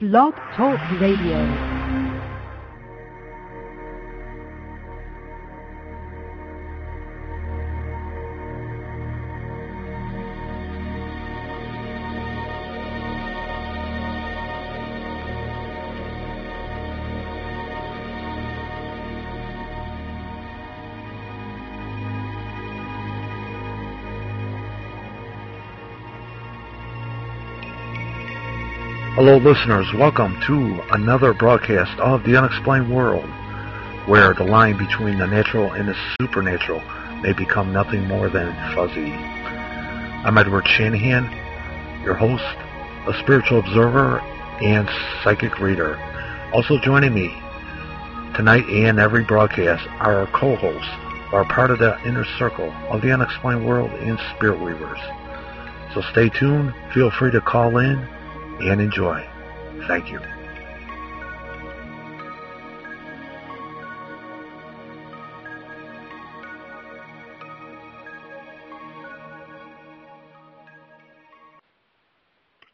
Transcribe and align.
Blog 0.00 0.32
Talk 0.56 0.80
Radio. 0.98 1.69
Hello, 29.22 29.36
listeners. 29.36 29.86
Welcome 29.92 30.40
to 30.46 30.80
another 30.94 31.34
broadcast 31.34 31.92
of 32.00 32.24
The 32.24 32.38
Unexplained 32.38 32.90
World, 32.90 33.28
where 34.08 34.32
the 34.32 34.44
line 34.44 34.78
between 34.78 35.18
the 35.18 35.26
natural 35.26 35.70
and 35.72 35.86
the 35.86 36.14
supernatural 36.18 36.80
may 37.20 37.34
become 37.34 37.70
nothing 37.70 38.08
more 38.08 38.30
than 38.30 38.50
fuzzy. 38.74 39.12
I'm 39.12 40.38
Edward 40.38 40.66
Shanahan, 40.66 41.24
your 42.02 42.14
host, 42.14 42.42
a 43.06 43.12
spiritual 43.22 43.58
observer, 43.58 44.20
and 44.62 44.88
psychic 45.22 45.60
reader. 45.60 45.98
Also 46.54 46.78
joining 46.78 47.12
me 47.12 47.28
tonight 48.34 48.64
and 48.70 48.98
every 48.98 49.24
broadcast 49.24 49.86
are 49.98 50.20
our 50.20 50.26
co-hosts 50.28 50.88
who 51.28 51.36
are 51.36 51.44
part 51.44 51.70
of 51.70 51.78
the 51.78 52.00
inner 52.06 52.24
circle 52.38 52.72
of 52.88 53.02
The 53.02 53.12
Unexplained 53.12 53.66
World 53.66 53.90
and 53.90 54.18
Spirit 54.34 54.62
Weavers. 54.62 54.98
So 55.92 56.00
stay 56.10 56.30
tuned. 56.30 56.72
Feel 56.94 57.10
free 57.10 57.32
to 57.32 57.42
call 57.42 57.76
in 57.76 58.08
and 58.60 58.80
enjoy. 58.80 59.26
Thank 59.88 60.10
you. 60.10 60.20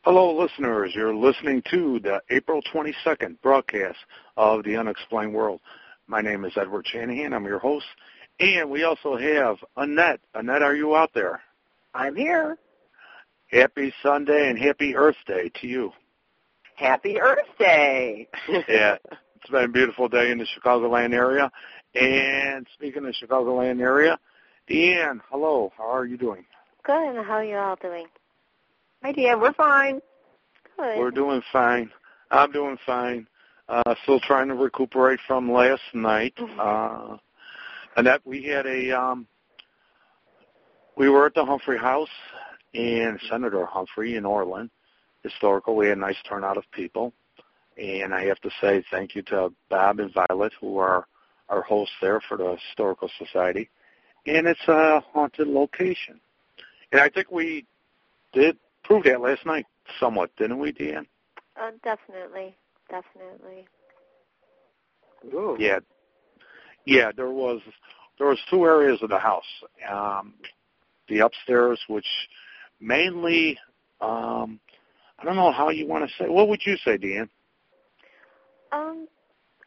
Hello, 0.03 0.37
listeners. 0.37 0.93
You're 0.95 1.17
listening 1.17 1.63
to 1.71 1.99
the 1.99 2.23
April 2.31 2.63
22nd 2.73 3.41
broadcast 3.43 3.99
of 4.37 4.63
The 4.63 4.77
Unexplained 4.77 5.35
World. 5.35 5.61
My 6.07 6.21
name 6.21 6.45
is 6.45 6.53
Edward 6.57 6.87
Shanahan. 6.87 7.33
I'm 7.33 7.45
your 7.45 7.59
host. 7.59 7.87
And 8.39 8.71
we 8.71 8.85
also 8.85 9.17
have 9.17 9.57
Annette. 9.77 10.21
Annette, 10.35 10.63
are 10.63 10.77
you 10.77 10.95
out 10.95 11.11
there? 11.15 11.41
I'm 11.93 12.15
here. 12.15 12.57
Happy 13.57 13.91
Sunday 14.03 14.51
and 14.51 14.59
happy 14.59 14.95
Earth 14.95 15.17
Day 15.27 15.51
to 15.63 15.67
you. 15.67 15.91
Happy 16.75 17.19
Earth 17.19 17.49
Day. 17.59 18.29
yeah, 18.69 18.97
it's 19.07 19.51
been 19.51 19.65
a 19.65 19.69
beautiful 19.69 20.11
day 20.11 20.31
in 20.31 20.37
the 20.37 20.45
Chicagoland 20.45 21.15
area. 21.15 21.51
And 21.95 22.67
speaking 22.75 23.07
of 23.07 23.15
the 23.19 23.27
Chicagoland 23.27 23.81
area, 23.81 24.19
Deanne, 24.69 25.23
hello. 25.31 25.73
How 25.79 25.91
are 25.91 26.05
you 26.05 26.19
doing? 26.19 26.45
Good. 26.83 27.17
And 27.17 27.27
how 27.27 27.37
are 27.37 27.45
you 27.45 27.57
all 27.57 27.77
doing? 27.77 28.09
Hi, 29.03 29.15
Deanne. 29.15 29.41
We're 29.41 29.55
fine. 29.55 30.03
Good. 30.77 30.99
We're 30.99 31.11
doing 31.11 31.41
fine. 31.51 31.91
I'm 32.31 32.53
doing 32.53 32.77
fine. 32.85 33.27
Uh, 33.71 33.95
still 34.03 34.21
trying 34.21 34.49
to 34.49 34.55
recuperate 34.55 35.21
from 35.27 35.51
last 35.51 35.81
night. 35.95 36.35
Uh, 36.61 37.17
and 37.97 38.07
that 38.07 38.21
we 38.27 38.43
had 38.43 38.67
a, 38.67 38.91
um, 38.93 39.27
we 40.95 41.09
were 41.09 41.25
at 41.25 41.33
the 41.33 41.47
Humphrey 41.47 41.79
House 41.79 42.11
and 42.77 43.19
Senator 43.31 43.65
Humphrey 43.67 44.17
in 44.17 44.25
Orland. 44.25 44.71
Historical. 45.23 45.75
We 45.75 45.89
had 45.89 45.99
a 45.99 46.01
nice 46.01 46.17
turnout 46.29 46.57
of 46.57 46.65
people. 46.73 47.13
And 47.77 48.15
I 48.15 48.25
have 48.27 48.41
to 48.41 48.51
say 48.61 48.85
thank 48.91 49.15
you 49.15 49.23
to 49.23 49.53
Bob 49.69 50.01
and 50.01 50.13
Violet, 50.13 50.53
who 50.61 50.79
are 50.79 51.07
our 51.49 51.63
hosts 51.63 51.95
there 52.01 52.21
for 52.29 52.37
the 52.37 52.57
Historical 52.69 53.11
Society. 53.19 53.69
And 54.27 54.47
it's 54.47 54.67
a 54.69 55.01
haunted 55.13 55.49
location. 55.49 56.21
And 56.93 57.01
I 57.01 57.09
think 57.09 57.31
we 57.31 57.67
did 58.33 58.57
prove 58.85 59.05
that 59.05 59.21
last 59.21 59.45
night 59.45 59.67
somewhat, 60.01 60.31
didn't 60.37 60.59
we, 60.59 60.73
Deanne? 60.73 61.07
Uh, 61.61 61.71
definitely. 61.83 62.57
Definitely. 62.89 63.67
Ooh. 65.35 65.57
Yeah. 65.59 65.81
Yeah, 66.85 67.11
there 67.17 67.31
was 67.31 67.61
there 68.19 68.29
was 68.29 68.39
two 68.49 68.65
areas 68.65 69.03
of 69.03 69.11
the 69.11 69.19
house. 69.19 69.45
Um, 69.91 70.35
the 71.09 71.21
upstairs, 71.21 71.81
which 71.89 72.07
mainly 72.81 73.59
um, 74.01 74.61
I 75.19 75.25
don't 75.25 75.37
know 75.37 75.53
how 75.53 75.71
you 75.71 75.87
want 75.87 76.09
to 76.09 76.15
say. 76.17 76.29
What 76.29 76.49
would 76.49 76.65
you 76.65 76.77
say, 76.77 76.99
Deanne? 76.99 77.29
Um, 78.73 79.09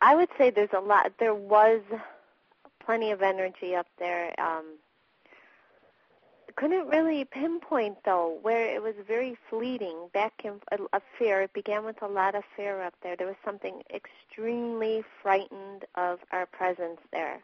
I 0.01 0.15
would 0.15 0.29
say 0.37 0.49
there's 0.49 0.69
a 0.75 0.79
lot. 0.79 1.13
There 1.19 1.33
was 1.33 1.81
plenty 2.85 3.11
of 3.11 3.21
energy 3.21 3.75
up 3.75 3.87
there. 3.97 4.39
Um, 4.39 4.77
couldn't 6.55 6.87
really 6.87 7.23
pinpoint 7.23 7.97
though 8.03 8.37
where 8.41 8.75
it 8.75 8.83
was 8.83 8.93
very 9.07 9.37
fleeting. 9.49 10.09
Back 10.13 10.33
in 10.43 10.59
a, 10.71 10.97
a 10.97 11.01
fear. 11.17 11.41
It 11.41 11.53
began 11.53 11.85
with 11.85 12.01
a 12.01 12.07
lot 12.07 12.35
of 12.35 12.43
fear 12.55 12.81
up 12.81 12.93
there. 13.01 13.15
There 13.15 13.27
was 13.27 13.37
something 13.45 13.81
extremely 13.93 15.03
frightened 15.21 15.85
of 15.95 16.19
our 16.31 16.45
presence 16.45 16.99
there. 17.11 17.39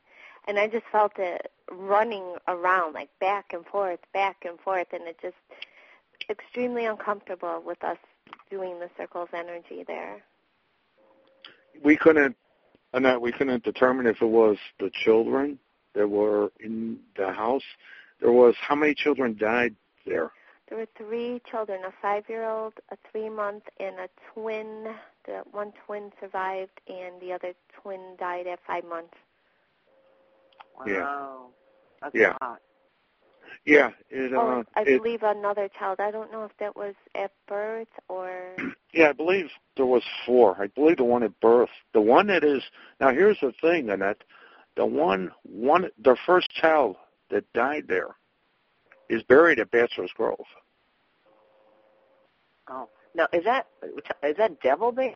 And 0.47 0.59
I 0.59 0.67
just 0.67 0.85
felt 0.91 1.13
it 1.17 1.51
running 1.71 2.35
around, 2.47 2.93
like 2.93 3.09
back 3.19 3.51
and 3.51 3.65
forth, 3.65 3.99
back 4.13 4.45
and 4.45 4.59
forth, 4.59 4.87
and 4.93 5.03
it 5.07 5.17
just 5.21 5.35
extremely 6.29 6.85
uncomfortable 6.85 7.63
with 7.65 7.83
us 7.83 7.97
doing 8.49 8.79
the 8.79 8.89
circle's 8.97 9.29
energy 9.33 9.83
there. 9.85 10.23
We 11.83 11.97
couldn't, 11.97 12.35
Annette, 12.93 13.21
we 13.21 13.31
couldn't 13.31 13.63
determine 13.63 14.05
if 14.05 14.21
it 14.21 14.27
was 14.27 14.57
the 14.79 14.91
children 14.91 15.59
that 15.93 16.07
were 16.07 16.51
in 16.59 16.99
the 17.17 17.31
house. 17.31 17.63
There 18.21 18.31
was 18.31 18.55
how 18.59 18.75
many 18.75 18.93
children 18.93 19.35
died 19.37 19.75
there? 20.05 20.31
There 20.69 20.77
were 20.77 20.87
three 20.97 21.41
children, 21.49 21.81
a 21.85 21.93
five-year-old, 22.01 22.73
a 22.91 22.97
three-month, 23.11 23.63
and 23.79 23.99
a 23.99 24.09
twin. 24.33 24.95
The 25.25 25.43
one 25.51 25.73
twin 25.85 26.11
survived, 26.19 26.81
and 26.87 27.21
the 27.21 27.33
other 27.33 27.53
twin 27.81 28.15
died 28.19 28.47
at 28.47 28.59
five 28.65 28.85
months. 28.85 29.13
Wow. 30.77 31.47
That's 32.01 32.15
Yeah. 32.15 32.37
a 32.41 32.45
lot. 32.45 32.61
Yeah, 33.65 33.91
it, 34.09 34.31
uh, 34.31 34.37
oh, 34.37 34.63
I 34.75 34.81
it, 34.81 35.01
believe 35.01 35.23
another 35.23 35.69
child. 35.69 35.99
I 35.99 36.11
don't 36.11 36.31
know 36.31 36.43
if 36.43 36.51
that 36.59 36.75
was 36.75 36.93
at 37.15 37.31
birth 37.47 37.87
or. 38.09 38.55
yeah, 38.93 39.09
I 39.09 39.13
believe 39.13 39.49
there 39.75 39.87
was 39.87 40.03
four. 40.25 40.55
I 40.61 40.67
believe 40.67 40.97
the 40.97 41.03
one 41.03 41.23
at 41.23 41.39
birth. 41.39 41.69
The 41.93 42.01
one 42.01 42.27
that 42.27 42.43
is 42.43 42.61
now. 42.99 43.11
Here's 43.11 43.39
the 43.39 43.53
thing, 43.61 43.89
Annette. 43.89 44.23
The 44.75 44.85
one, 44.85 45.31
one, 45.43 45.89
the 46.03 46.17
first 46.25 46.49
child 46.51 46.97
that 47.31 47.51
died 47.53 47.85
there 47.87 48.15
is 49.09 49.23
buried 49.23 49.59
at 49.59 49.71
Bachelor's 49.71 50.11
Grove. 50.15 50.45
Oh. 52.69 52.89
Now, 53.15 53.27
is 53.31 53.45
that 53.45 53.67
is 54.23 54.35
that 54.37 54.61
devil 54.61 54.91
baby? 54.91 55.15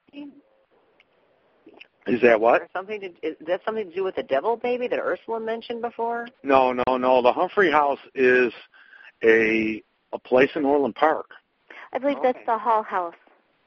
Is 2.13 2.21
that 2.21 2.39
what? 2.39 2.61
Or 2.61 2.67
something 2.73 3.01
to 3.01 3.07
is 3.21 3.35
that 3.47 3.61
something 3.65 3.89
to 3.89 3.95
do 3.95 4.03
with 4.03 4.15
the 4.15 4.23
devil 4.23 4.57
baby 4.57 4.87
that 4.87 4.99
Ursula 4.99 5.39
mentioned 5.39 5.81
before? 5.81 6.27
No, 6.43 6.73
no, 6.73 6.97
no. 6.97 7.21
The 7.21 7.31
Humphrey 7.33 7.71
House 7.71 7.99
is 8.15 8.51
a 9.23 9.81
a 10.13 10.19
place 10.19 10.49
in 10.55 10.65
Orland 10.65 10.95
Park. 10.95 11.27
I 11.93 11.97
believe 11.99 12.17
that's 12.23 12.39
the 12.45 12.57
Hull 12.57 12.83
House. 12.83 13.15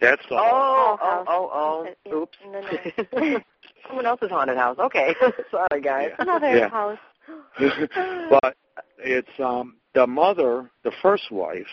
That's 0.00 0.22
the 0.28 0.34
Oh, 0.36 0.97
Hull 1.00 1.25
oh, 1.28 1.48
oh, 1.52 1.86
oh. 2.06 2.22
Oops. 2.22 2.36
in 2.44 2.52
the 2.52 2.60
north. 3.31 3.42
Someone 3.86 4.06
else's 4.06 4.31
haunted 4.31 4.56
house. 4.56 4.78
Okay. 4.78 5.14
Sorry, 5.50 5.81
guys. 5.82 6.10
Another 6.19 6.56
Yeah. 6.56 6.69
house. 6.69 6.98
but 8.31 8.56
it's 8.98 9.28
um 9.38 9.76
the 9.94 10.06
mother, 10.06 10.70
the 10.84 10.92
first 11.02 11.31
wife, 11.31 11.66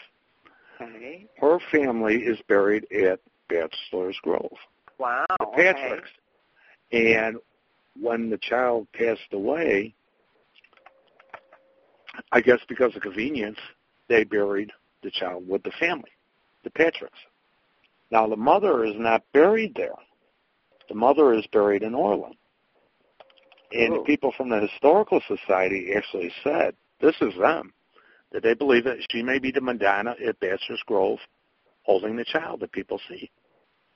Okay. 0.81 1.25
her 1.40 1.58
family 1.72 2.18
is 2.18 2.38
buried 2.47 2.85
at 2.91 3.19
Bachelor's 3.50 4.18
Grove. 4.22 4.52
Wow. 4.97 5.26
The 5.40 5.46
okay. 5.47 5.73
Patricks. 5.73 6.09
And 6.91 7.38
when 8.00 8.30
the 8.30 8.38
child 8.38 8.88
passed 8.94 9.34
away, 9.34 9.94
I 12.32 12.41
guess 12.41 12.59
because 12.68 12.96
of 12.96 13.02
convenience, 13.02 13.59
they 14.08 14.24
buried 14.24 14.72
the 15.03 15.12
child 15.12 15.47
with 15.47 15.64
the 15.64 15.72
family, 15.80 16.12
the 16.64 16.72
Patricks. 16.72 17.20
Now 18.12 18.28
the 18.28 18.36
mother 18.36 18.84
is 18.84 18.96
not 18.97 19.24
buried 19.34 19.76
there. 19.76 19.96
The 20.88 20.96
mother 20.96 21.34
is 21.34 21.46
buried 21.52 21.84
in 21.84 21.94
Orland. 21.94 22.36
And 23.72 23.94
the 23.94 24.03
people 24.03 24.34
from 24.35 24.50
the 24.50 24.68
Historical 24.68 25.22
Society 25.28 25.94
actually 25.96 26.32
said, 26.44 26.76
this 27.02 27.16
is 27.22 27.35
them, 27.40 27.72
that 28.32 28.42
they 28.42 28.56
believe 28.56 28.84
that 28.85 28.97
she 29.12 29.22
may 29.22 29.38
be 29.38 29.52
the 29.52 29.62
Madonna 29.62 30.16
at 30.28 30.40
Bachelor's 30.40 30.82
Grove 30.88 31.20
holding 31.84 32.16
the 32.16 32.26
child 32.26 32.62
that 32.62 32.72
people 32.72 33.00
see 33.08 33.30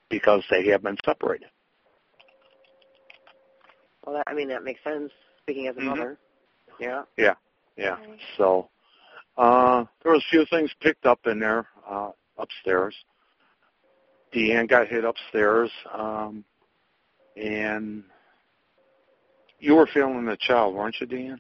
because 0.10 0.44
they 0.52 0.68
have 0.68 0.84
been 0.84 0.98
separated. 1.04 1.48
Well, 4.06 4.16
that, 4.16 4.24
I 4.28 4.34
mean 4.34 4.50
that 4.50 4.64
makes 4.64 4.84
sense. 4.84 5.12
Speaking 5.42 5.68
as 5.68 5.78
a 5.78 5.82
Mhm. 5.82 5.98
mother. 5.98 6.20
Yeah. 6.80 7.04
Yeah. 7.18 7.94
Okay. 7.94 8.20
So 8.38 8.70
uh 9.38 9.86
there 10.02 10.12
was 10.12 10.24
a 10.24 10.30
few 10.30 10.46
things 10.46 10.74
picked 10.82 11.06
up 11.06 11.26
in 11.26 11.40
there 11.40 11.68
uh 11.88 12.12
upstairs. 12.38 12.96
Deanne 14.34 14.68
got 14.68 14.88
hit 14.88 15.06
upstairs, 15.06 15.72
um, 15.92 16.44
and 17.36 18.04
you 19.60 19.76
were 19.76 19.86
feeling 19.94 20.26
the 20.26 20.38
child, 20.38 20.74
weren't 20.74 21.00
you, 21.00 21.06
Deanne? 21.06 21.40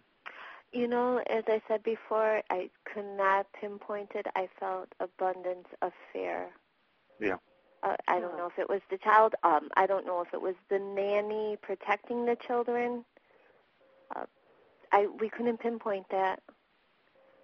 You 0.71 0.87
know, 0.87 1.17
as 1.29 1.43
I 1.47 1.61
said 1.67 1.83
before, 1.83 2.41
I 2.49 2.69
could 2.85 3.05
not 3.17 3.47
pinpoint 3.59 4.11
it. 4.15 4.27
I 4.35 4.47
felt 4.59 4.89
abundance 4.99 5.67
of 5.81 5.91
fear. 6.11 6.49
Yeah. 7.19 7.37
Uh, 7.83 7.95
I 8.07 8.19
don't 8.19 8.37
know 8.37 8.47
if 8.47 8.57
it 8.57 8.69
was 8.69 8.81
the 8.89 8.97
child. 8.97 9.35
Um, 9.43 9.69
I 9.75 9.85
don't 9.87 10.05
know 10.05 10.21
if 10.21 10.33
it 10.33 10.41
was 10.41 10.55
the 10.69 10.79
nanny 10.79 11.57
protecting 11.61 12.25
the 12.25 12.35
children. 12.35 13.03
Uh, 14.15 14.25
I 14.91 15.07
we 15.19 15.29
couldn't 15.29 15.59
pinpoint 15.59 16.05
that 16.09 16.41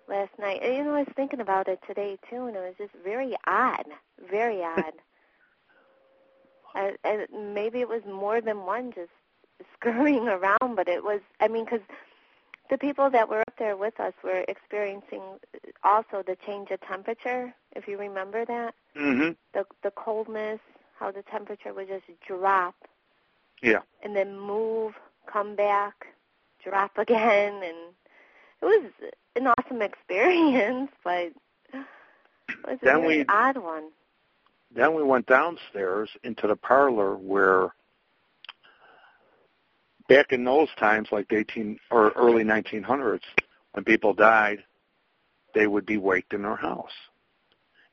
last 0.08 0.32
night. 0.40 0.62
And, 0.64 0.76
you 0.76 0.84
know, 0.84 0.96
I 0.96 1.00
was 1.00 1.14
thinking 1.16 1.42
about 1.42 1.68
it 1.68 1.80
today 1.86 2.18
too, 2.30 2.46
and 2.46 2.56
it 2.56 2.60
was 2.60 2.76
just 2.78 2.94
very 3.04 3.36
odd, 3.46 3.86
very 4.32 4.64
odd. 4.64 4.94
I, 6.76 6.96
and 7.04 7.54
maybe 7.54 7.80
it 7.80 7.90
was 7.90 8.02
more 8.06 8.42
than 8.42 8.66
one 8.66 8.92
just 8.92 9.12
scurrying 9.74 10.28
around, 10.30 10.76
but 10.76 10.88
it 10.88 11.04
was. 11.04 11.20
I 11.40 11.48
mean, 11.48 11.66
because 11.66 11.82
the 12.70 12.78
people 12.78 13.10
that 13.10 13.30
were 13.30 13.44
there 13.60 13.78
with 13.78 14.00
us 14.00 14.14
were 14.24 14.44
experiencing 14.48 15.22
also 15.84 16.24
the 16.26 16.38
change 16.46 16.72
of 16.72 16.82
temperature. 16.82 17.54
If 17.76 17.88
you 17.88 17.98
remember 17.98 18.46
that, 18.46 18.74
mm-hmm. 18.98 19.32
the 19.54 19.66
the 19.84 19.92
coldness, 19.92 20.60
how 20.98 21.12
the 21.12 21.24
temperature 21.24 21.74
would 21.74 21.88
just 21.88 22.06
drop. 22.26 22.76
Yeah. 23.62 23.80
And 24.04 24.16
then 24.16 24.40
move, 24.40 24.94
come 25.32 25.56
back, 25.56 26.08
drop 26.64 26.92
again, 26.98 27.54
and 27.54 27.94
it 28.62 28.66
was 28.66 28.92
an 29.36 29.48
awesome 29.48 29.82
experience, 29.82 30.92
but 31.04 31.32
it 31.74 31.86
was 32.66 32.80
a 32.82 32.86
then 32.86 33.02
very 33.02 33.20
we, 33.20 33.26
odd 33.28 33.58
one. 33.58 33.90
Then 34.74 34.96
we 34.96 35.04
went 35.04 35.26
downstairs 35.26 36.10
into 36.24 36.48
the 36.48 36.56
parlor 36.56 37.16
where 37.16 37.74
back 40.08 40.32
in 40.32 40.44
those 40.44 40.70
times, 40.78 41.08
like 41.12 41.30
the 41.30 41.38
18 41.38 41.80
or 41.90 42.12
early 42.12 42.44
1900s, 42.44 43.22
when 43.80 43.86
people 43.86 44.14
died, 44.14 44.62
they 45.56 45.66
would 45.66 45.86
be 45.86 45.96
waked 45.96 46.34
in 46.34 46.42
their 46.42 46.58
house. 46.58 46.92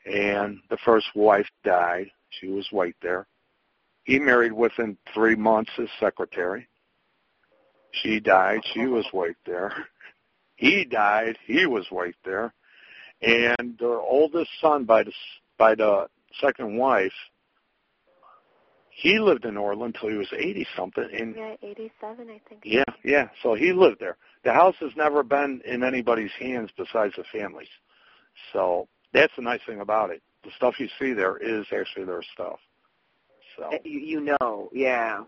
And 0.05 0.59
the 0.69 0.79
first 0.85 1.07
wife 1.15 1.47
died. 1.63 2.11
She 2.29 2.49
was 2.49 2.67
waked 2.73 3.01
there. 3.03 3.29
He 4.03 4.19
married 4.19 4.53
within 4.53 4.99
three 5.15 5.37
months 5.37 5.71
his 5.77 5.89
secretary. 6.01 6.67
She 7.93 8.19
died. 8.19 8.63
She 8.75 8.87
was 8.87 9.07
waked 9.13 9.47
there. 9.47 9.73
He 10.57 10.87
died. 10.87 11.37
He 11.47 11.67
was 11.67 11.87
waked 11.93 12.25
there. 12.25 12.53
And 13.21 13.77
their 13.79 14.01
oldest 14.01 14.51
son 14.61 14.87
by 14.87 15.05
the 15.05 15.13
by 15.59 15.75
the 15.75 16.09
second 16.41 16.79
wife 16.79 17.13
he 18.97 19.19
lived 19.19 19.45
in 19.45 19.59
Orland 19.59 19.95
until 19.95 20.09
he 20.09 20.17
was 20.17 20.33
80 20.33 20.67
something. 20.75 21.09
And 21.13 21.37
yeah, 21.37 21.55
87, 21.63 22.31
I 22.31 22.41
think. 22.49 22.63
Yeah, 22.65 22.85
yeah. 23.05 23.29
So 23.43 23.55
he 23.55 23.75
lived 23.75 24.01
there. 24.01 24.17
The 24.47 24.53
house 24.53 24.77
has 24.79 24.93
never 24.97 25.25
been 25.25 25.61
in 25.65 25.83
anybody's 25.83 26.31
hands 26.39 26.71
besides 26.77 27.15
the 27.17 27.25
family's. 27.33 27.67
So 28.53 28.87
that's 29.13 29.33
the 29.35 29.43
nice 29.43 29.59
thing 29.67 29.81
about 29.81 30.11
it. 30.11 30.23
The 30.45 30.53
stuff 30.57 30.79
you 30.79 30.87
see 31.01 31.15
there 31.15 31.37
is 31.37 31.67
actually 31.77 32.05
their 32.05 32.23
stuff. 32.33 32.61
So 33.57 33.71
you, 33.83 33.99
you 33.99 34.21
know, 34.21 34.71
yeah. 34.73 35.25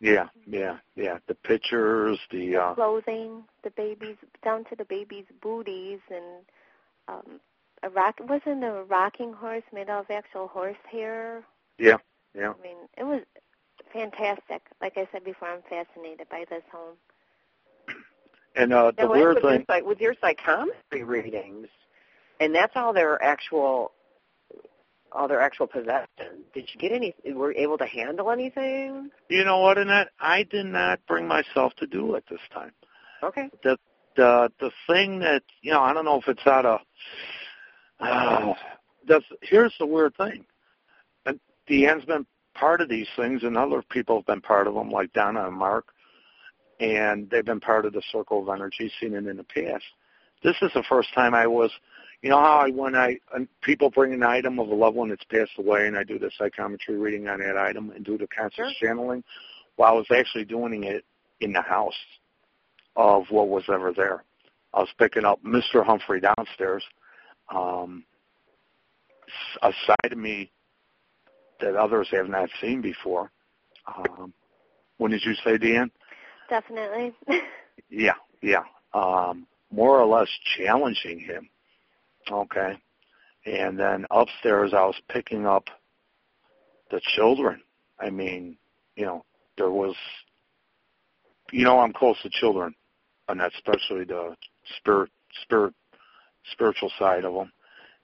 Yeah, 0.00 0.26
yeah, 0.44 0.78
yeah. 0.96 1.18
The 1.28 1.36
pictures, 1.36 2.18
the, 2.32 2.48
the 2.50 2.56
uh, 2.56 2.74
clothing, 2.74 3.44
the 3.62 3.70
babies 3.70 4.16
down 4.42 4.64
to 4.70 4.76
the 4.76 4.84
babies' 4.84 5.26
booties, 5.40 6.00
and 6.10 6.44
um, 7.06 7.40
a 7.84 7.90
rock 7.90 8.16
wasn't 8.28 8.64
a 8.64 8.84
rocking 8.88 9.34
horse 9.34 9.62
made 9.72 9.88
out 9.88 10.06
of 10.06 10.10
actual 10.10 10.48
horse 10.48 10.76
hair. 10.90 11.44
Yeah, 11.78 11.98
yeah. 12.34 12.54
I 12.58 12.62
mean, 12.62 12.76
it 12.96 13.04
was 13.04 13.22
fantastic. 13.92 14.62
Like 14.80 14.96
I 14.96 15.06
said 15.12 15.22
before, 15.22 15.48
I'm 15.48 15.62
fascinated 15.62 16.28
by 16.28 16.44
this 16.50 16.64
home. 16.72 16.96
And 18.58 18.72
uh, 18.72 18.90
the 18.96 19.04
now, 19.04 19.12
weird 19.12 19.40
thing 19.40 19.64
your, 19.68 19.84
with 19.84 20.00
your 20.00 20.14
psychometry 20.20 21.04
readings, 21.04 21.68
and 22.40 22.52
that's 22.52 22.72
all 22.74 22.92
their 22.92 23.22
actual, 23.22 23.92
all 25.12 25.28
their 25.28 25.40
actual 25.40 25.68
possessions. 25.68 26.44
Did 26.52 26.68
you 26.74 26.80
get 26.80 26.90
any? 26.90 27.14
Were 27.32 27.52
you 27.52 27.60
able 27.60 27.78
to 27.78 27.86
handle 27.86 28.32
anything? 28.32 29.10
You 29.30 29.44
know 29.44 29.60
what, 29.60 29.78
Annette? 29.78 30.08
I 30.18 30.42
did 30.42 30.66
not 30.66 30.98
bring 31.06 31.28
myself 31.28 31.72
to 31.76 31.86
do 31.86 32.16
it 32.16 32.24
this 32.28 32.40
time. 32.52 32.72
Okay. 33.22 33.48
The 33.62 33.78
the 34.16 34.50
the 34.58 34.72
thing 34.88 35.20
that 35.20 35.44
you 35.62 35.70
know, 35.70 35.80
I 35.80 35.94
don't 35.94 36.04
know 36.04 36.18
if 36.18 36.26
it's 36.26 36.46
out 36.46 36.66
of. 36.66 36.80
Uh, 38.00 38.54
that's 39.06 39.24
here's 39.40 39.74
the 39.78 39.86
weird 39.86 40.16
thing. 40.16 40.44
And 41.26 41.38
Deanne's 41.70 42.04
been 42.04 42.26
part 42.54 42.80
of 42.80 42.88
these 42.88 43.06
things, 43.14 43.44
and 43.44 43.56
other 43.56 43.82
people 43.88 44.16
have 44.16 44.26
been 44.26 44.40
part 44.40 44.66
of 44.66 44.74
them, 44.74 44.90
like 44.90 45.12
Donna 45.12 45.46
and 45.46 45.56
Mark, 45.56 45.86
and 46.80 47.28
they've 47.30 47.44
been 47.44 47.60
part 47.60 47.86
of 47.86 47.92
the 47.92 48.02
circle 48.12 48.42
of 48.42 48.48
energy, 48.54 48.90
seen 49.00 49.14
it 49.14 49.26
in 49.26 49.36
the 49.36 49.44
past. 49.44 49.84
This 50.42 50.56
is 50.62 50.70
the 50.74 50.84
first 50.88 51.12
time 51.14 51.34
I 51.34 51.46
was. 51.46 51.70
You 52.22 52.30
know 52.30 52.40
how 52.40 52.58
I 52.58 52.70
when 52.70 52.94
I 52.94 53.18
and 53.34 53.48
people 53.62 53.90
bring 53.90 54.12
an 54.12 54.22
item 54.22 54.58
of 54.58 54.68
a 54.68 54.74
loved 54.74 54.96
one 54.96 55.08
that's 55.08 55.24
passed 55.24 55.52
away, 55.58 55.86
and 55.86 55.96
I 55.96 56.04
do 56.04 56.18
the 56.18 56.30
psychometry 56.36 56.96
reading 56.96 57.28
on 57.28 57.40
that 57.40 57.56
item 57.56 57.90
and 57.90 58.04
do 58.04 58.18
the 58.18 58.26
conscious 58.28 58.56
Sure. 58.78 58.88
channeling. 58.88 59.22
Well, 59.76 59.88
I 59.88 59.92
was 59.92 60.06
actually 60.10 60.44
doing 60.44 60.84
it 60.84 61.04
in 61.40 61.52
the 61.52 61.62
house 61.62 61.94
of 62.96 63.24
what 63.30 63.48
was 63.48 63.64
ever 63.68 63.92
there. 63.92 64.24
I 64.74 64.80
was 64.80 64.88
picking 64.98 65.24
up 65.24 65.42
Mr. 65.44 65.84
Humphrey 65.84 66.20
downstairs, 66.20 66.84
um, 67.48 68.04
a 69.62 69.72
side 69.86 70.12
of 70.12 70.18
me 70.18 70.50
that 71.60 71.76
others 71.76 72.08
have 72.10 72.28
not 72.28 72.48
seen 72.60 72.80
before. 72.80 73.30
Um, 73.86 74.32
when 74.98 75.10
did 75.10 75.24
you 75.24 75.34
say, 75.44 75.56
Deanne? 75.56 75.90
Definitely. 76.48 77.12
Yeah, 77.90 78.14
yeah. 78.42 78.64
Um, 78.92 79.46
more 79.70 79.98
or 79.98 80.06
less 80.06 80.28
challenging 80.56 81.20
him. 81.20 81.48
Okay. 82.30 82.76
And 83.46 83.78
then 83.78 84.04
upstairs, 84.10 84.72
I 84.74 84.84
was 84.84 85.00
picking 85.08 85.46
up 85.46 85.64
the 86.90 87.00
children. 87.16 87.62
I 87.98 88.10
mean, 88.10 88.56
you 88.96 89.06
know, 89.06 89.24
there 89.56 89.70
was, 89.70 89.94
you 91.50 91.64
know, 91.64 91.78
I'm 91.78 91.92
close 91.92 92.20
to 92.22 92.30
children, 92.30 92.74
and 93.28 93.40
especially 93.40 94.04
the 94.04 94.36
spirit, 94.76 95.10
spirit, 95.42 95.74
spiritual 96.52 96.90
side 96.98 97.24
of 97.24 97.34
them. 97.34 97.52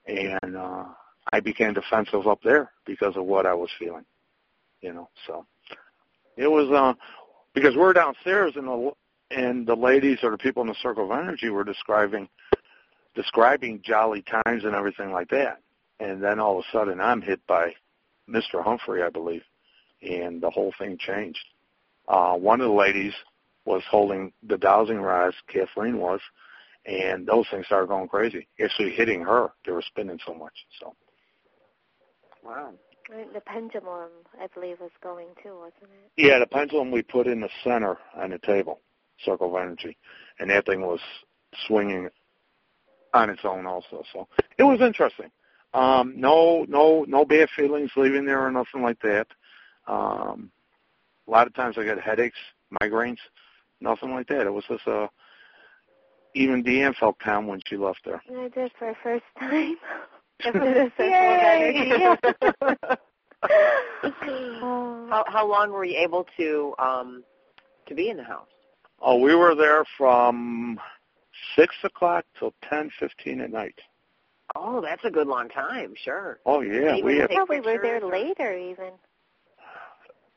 And 0.07 0.55
uh, 0.55 0.85
I 1.31 1.39
became 1.39 1.73
defensive 1.73 2.27
up 2.27 2.39
there 2.43 2.71
because 2.85 3.15
of 3.17 3.25
what 3.25 3.45
I 3.45 3.53
was 3.53 3.69
feeling. 3.77 4.05
You 4.81 4.93
know, 4.93 5.09
so 5.27 5.45
it 6.37 6.47
was 6.47 6.69
uh, 6.71 6.93
because 7.55 7.75
we're 7.75 7.93
downstairs 7.93 8.53
and 8.55 8.67
the 8.67 8.91
and 9.31 9.65
the 9.65 9.75
ladies 9.75 10.19
or 10.21 10.29
the 10.29 10.37
people 10.37 10.61
in 10.61 10.67
the 10.67 10.75
circle 10.83 11.05
of 11.05 11.17
energy 11.17 11.49
were 11.49 11.63
describing 11.63 12.27
describing 13.15 13.81
jolly 13.83 14.23
times 14.23 14.65
and 14.65 14.75
everything 14.75 15.11
like 15.11 15.29
that. 15.29 15.61
And 15.99 16.21
then 16.21 16.39
all 16.39 16.59
of 16.59 16.65
a 16.65 16.77
sudden 16.77 16.99
I'm 16.99 17.21
hit 17.21 17.39
by 17.47 17.73
Mr. 18.29 18.63
Humphrey, 18.63 19.01
I 19.01 19.09
believe, 19.09 19.43
and 20.01 20.41
the 20.41 20.49
whole 20.49 20.73
thing 20.77 20.97
changed. 20.99 21.39
Uh, 22.07 22.33
one 22.33 22.61
of 22.61 22.67
the 22.67 22.73
ladies 22.73 23.13
was 23.65 23.81
holding 23.89 24.31
the 24.47 24.57
dowsing 24.57 24.99
rods, 24.99 25.35
Kathleen 25.47 25.97
was, 25.97 26.19
and 26.85 27.25
those 27.25 27.45
things 27.49 27.65
started 27.65 27.87
going 27.87 28.07
crazy, 28.07 28.47
actually 28.63 28.91
hitting 28.91 29.21
her. 29.21 29.49
They 29.65 29.71
were 29.71 29.81
spinning 29.81 30.19
so 30.25 30.35
much. 30.35 30.53
So 30.79 30.93
Wow. 32.45 32.73
The 33.09 33.41
pendulum, 33.41 34.09
I 34.41 34.47
believe, 34.53 34.79
was 34.79 34.91
going 35.03 35.27
too, 35.41 35.55
wasn't 35.59 35.83
it? 35.83 36.11
yeah, 36.17 36.39
the 36.39 36.47
pendulum 36.47 36.91
we 36.91 37.01
put 37.03 37.27
in 37.27 37.41
the 37.41 37.49
center 37.63 37.97
on 38.15 38.31
the 38.31 38.39
table, 38.39 38.79
circle 39.23 39.55
of 39.55 39.61
energy, 39.61 39.97
and 40.39 40.49
that 40.49 40.65
thing 40.65 40.81
was 40.81 40.99
swinging 41.67 42.09
on 43.13 43.29
its 43.29 43.41
own 43.43 43.65
also. 43.65 44.03
So 44.11 44.27
it 44.57 44.63
was 44.63 44.81
interesting. 44.81 45.31
Um, 45.73 46.13
no, 46.15 46.65
no, 46.67 47.05
no 47.07 47.25
bad 47.25 47.49
feelings 47.55 47.91
leaving 47.95 48.25
there 48.25 48.45
or 48.45 48.51
nothing 48.51 48.81
like 48.81 48.99
that. 49.01 49.27
Um, 49.87 50.51
a 51.27 51.31
lot 51.31 51.47
of 51.47 51.53
times 51.53 51.77
I 51.77 51.83
get 51.83 51.99
headaches, 51.99 52.37
migraines, 52.81 53.17
nothing 53.81 54.11
like 54.11 54.27
that. 54.27 54.47
It 54.47 54.53
was 54.53 54.65
just 54.67 54.87
a. 54.87 55.09
Even 56.33 56.63
Deanne 56.63 56.95
felt 56.95 57.17
calm 57.19 57.47
when 57.47 57.61
she 57.65 57.77
left 57.77 57.99
there. 58.03 58.21
I 58.29 58.49
did 58.49 58.71
for 58.77 58.89
a 58.89 58.95
first 59.01 59.23
time. 59.39 59.77
After 60.43 60.59
the 60.59 60.91
circle 60.97 61.05
of 61.05 61.39
energy. 61.41 62.99
Oh. 63.47 65.07
how 65.09 65.23
how 65.27 65.47
long 65.47 65.71
were 65.71 65.85
you 65.85 65.97
able 65.99 66.25
to 66.37 66.73
um 66.79 67.23
to 67.87 67.93
be 67.95 68.09
in 68.09 68.17
the 68.17 68.23
house? 68.23 68.47
Oh, 69.01 69.17
we 69.19 69.35
were 69.35 69.53
there 69.55 69.83
from 69.97 70.79
six 71.55 71.75
o'clock 71.83 72.25
till 72.39 72.53
ten 72.67 72.89
fifteen 72.99 73.41
at 73.41 73.51
night. 73.51 73.77
Oh, 74.55 74.81
that's 74.81 75.03
a 75.05 75.11
good 75.11 75.27
long 75.27 75.49
time. 75.49 75.93
Sure. 76.01 76.39
Oh 76.45 76.61
yeah, 76.61 76.93
Even 76.95 77.05
we 77.05 77.15
if 77.15 77.21
had, 77.21 77.31
I 77.31 77.35
thought 77.35 77.49
we 77.49 77.59
were 77.59 77.77
there 77.81 78.03
or- 78.03 78.11
later, 78.11 78.57
even. 78.57 78.91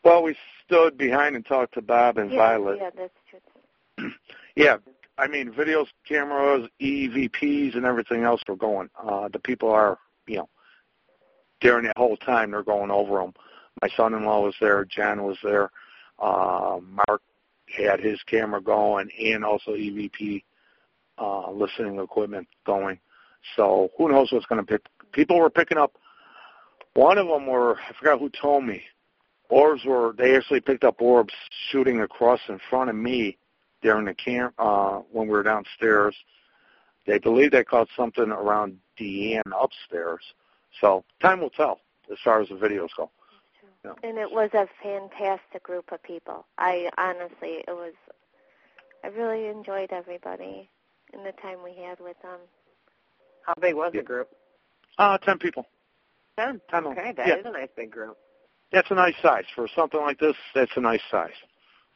well 0.05 0.23
we 0.23 0.37
stood 0.67 0.99
behind 0.99 1.35
and 1.37 1.47
talked 1.47 1.75
to 1.75 1.83
Bob 1.83 2.19
and 2.19 2.31
yeah, 2.31 2.37
Violet. 2.39 2.79
Yeah, 2.81 2.91
that's 2.97 3.15
true. 3.31 4.11
Yeah, 4.57 4.79
I 5.19 5.27
mean, 5.27 5.53
videos, 5.53 5.89
cameras, 6.09 6.69
EVPs, 6.81 7.77
and 7.77 7.85
everything 7.85 8.23
else 8.23 8.41
were 8.47 8.57
going. 8.57 8.89
Uh, 8.97 9.29
the 9.29 9.41
people 9.41 9.69
are, 9.69 9.99
you 10.29 10.37
know, 10.37 10.49
during 11.61 11.87
that 11.87 11.99
whole 11.99 12.17
time 12.17 12.53
they're 12.53 12.63
going 12.63 12.93
over 12.93 13.19
them. 13.19 13.35
My 13.83 13.89
son-in-law 13.97 14.43
was 14.43 14.55
there. 14.61 14.85
Jen 14.85 15.25
was 15.25 15.37
there. 15.43 15.71
Uh, 16.21 16.79
Mark 16.83 17.23
had 17.77 18.01
his 18.01 18.23
camera 18.25 18.61
going, 18.61 19.11
and 19.21 19.45
also 19.45 19.73
EVP 19.73 20.45
uh, 21.19 21.51
listening 21.51 21.99
equipment 21.99 22.47
going. 22.65 22.99
So 23.57 23.91
who 23.99 24.09
knows 24.09 24.31
what's 24.31 24.47
going 24.47 24.65
to 24.65 24.67
pick? 24.67 24.83
People 25.13 25.39
were 25.41 25.51
picking 25.51 25.79
up. 25.79 25.97
One 26.95 27.19
of 27.19 27.27
them 27.27 27.47
were 27.47 27.77
I 27.77 27.93
forgot 27.99 28.21
who 28.21 28.31
told 28.31 28.65
me. 28.65 28.83
Orbs 29.51 29.85
were 29.85 30.15
they 30.17 30.37
actually 30.37 30.61
picked 30.61 30.85
up 30.85 31.01
orbs 31.01 31.33
shooting 31.71 32.01
across 32.01 32.41
in 32.49 32.61
front 32.69 32.91
of 32.91 32.97
me 32.97 33.39
during 33.83 34.07
the 34.07 34.15
camp 34.15 34.55
uh, 34.59 35.01
when 35.13 35.27
we 35.27 35.33
were 35.33 35.43
downstairs. 35.43 36.15
They 37.07 37.19
believe 37.19 37.53
they 37.53 37.65
caught 37.65 37.89
something 37.97 38.31
around 38.31 38.79
Deanne 38.99 39.53
upstairs. 39.59 40.21
So 40.81 41.05
time 41.21 41.41
will 41.41 41.51
tell 41.51 41.81
as 42.11 42.19
far 42.23 42.41
as 42.41 42.49
the 42.49 42.55
videos 42.55 42.89
go. 42.97 43.11
Yeah. 43.85 43.93
And 44.03 44.19
it 44.19 44.31
was 44.31 44.51
a 44.55 44.67
fantastic 44.83 45.63
group 45.63 45.93
of 45.93 46.03
people. 46.03 46.47
I 46.59 46.91
honestly, 46.99 47.65
it 47.67 47.75
was. 47.75 47.95
I 49.05 49.09
really 49.09 49.47
enjoyed 49.47 49.93
everybody 49.93 50.69
and 51.13 51.25
the 51.25 51.33
time 51.41 51.59
we 51.65 51.75
had 51.75 52.01
with 52.01 52.21
them. 52.23 52.41
How 53.47 53.55
big 53.61 53.75
was 53.75 53.93
yeah. 53.95 54.01
the 54.01 54.07
group? 54.07 54.29
Uh, 54.99 55.17
ten 55.19 55.39
people. 55.39 55.67
Ten. 56.39 56.61
Ten. 56.71 56.87
Okay, 56.87 57.13
that 57.17 57.27
yeah. 57.27 57.37
is 57.37 57.47
a 57.47 57.53
nice 57.53 57.69
big 57.77 57.91
group. 57.91 58.17
That's 58.73 58.91
a 58.91 58.95
nice 58.95 59.15
size 59.23 59.45
for 59.55 59.69
something 59.75 60.01
like 60.01 60.19
this. 60.19 60.37
That's 60.55 60.73
a 60.77 60.81
nice 60.81 61.01
size. 61.11 61.31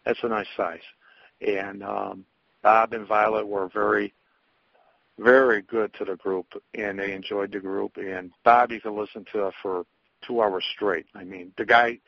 That's 0.07 0.21
a 0.23 0.29
nice 0.29 0.47
size. 0.57 0.81
And 1.47 1.83
um, 1.83 2.25
Bob 2.63 2.93
and 2.93 3.07
Violet 3.07 3.47
were 3.47 3.69
very, 3.69 4.15
very 5.19 5.63
good 5.63 5.93
to 5.95 6.05
the 6.05 6.17
group, 6.17 6.47
and 6.75 6.99
they 6.99 7.13
enjoyed 7.13 7.53
the 7.53 7.61
group. 7.61 7.97
And 7.97 8.31
Bob, 8.45 8.71
you 8.71 8.81
can 8.81 8.97
listen 8.97 9.25
to 9.33 9.51
for 9.63 9.85
two 10.27 10.41
hours 10.41 10.65
straight. 10.75 11.07
I 11.15 11.25
mean, 11.25 11.53
the 11.57 11.65
guy. 11.65 11.99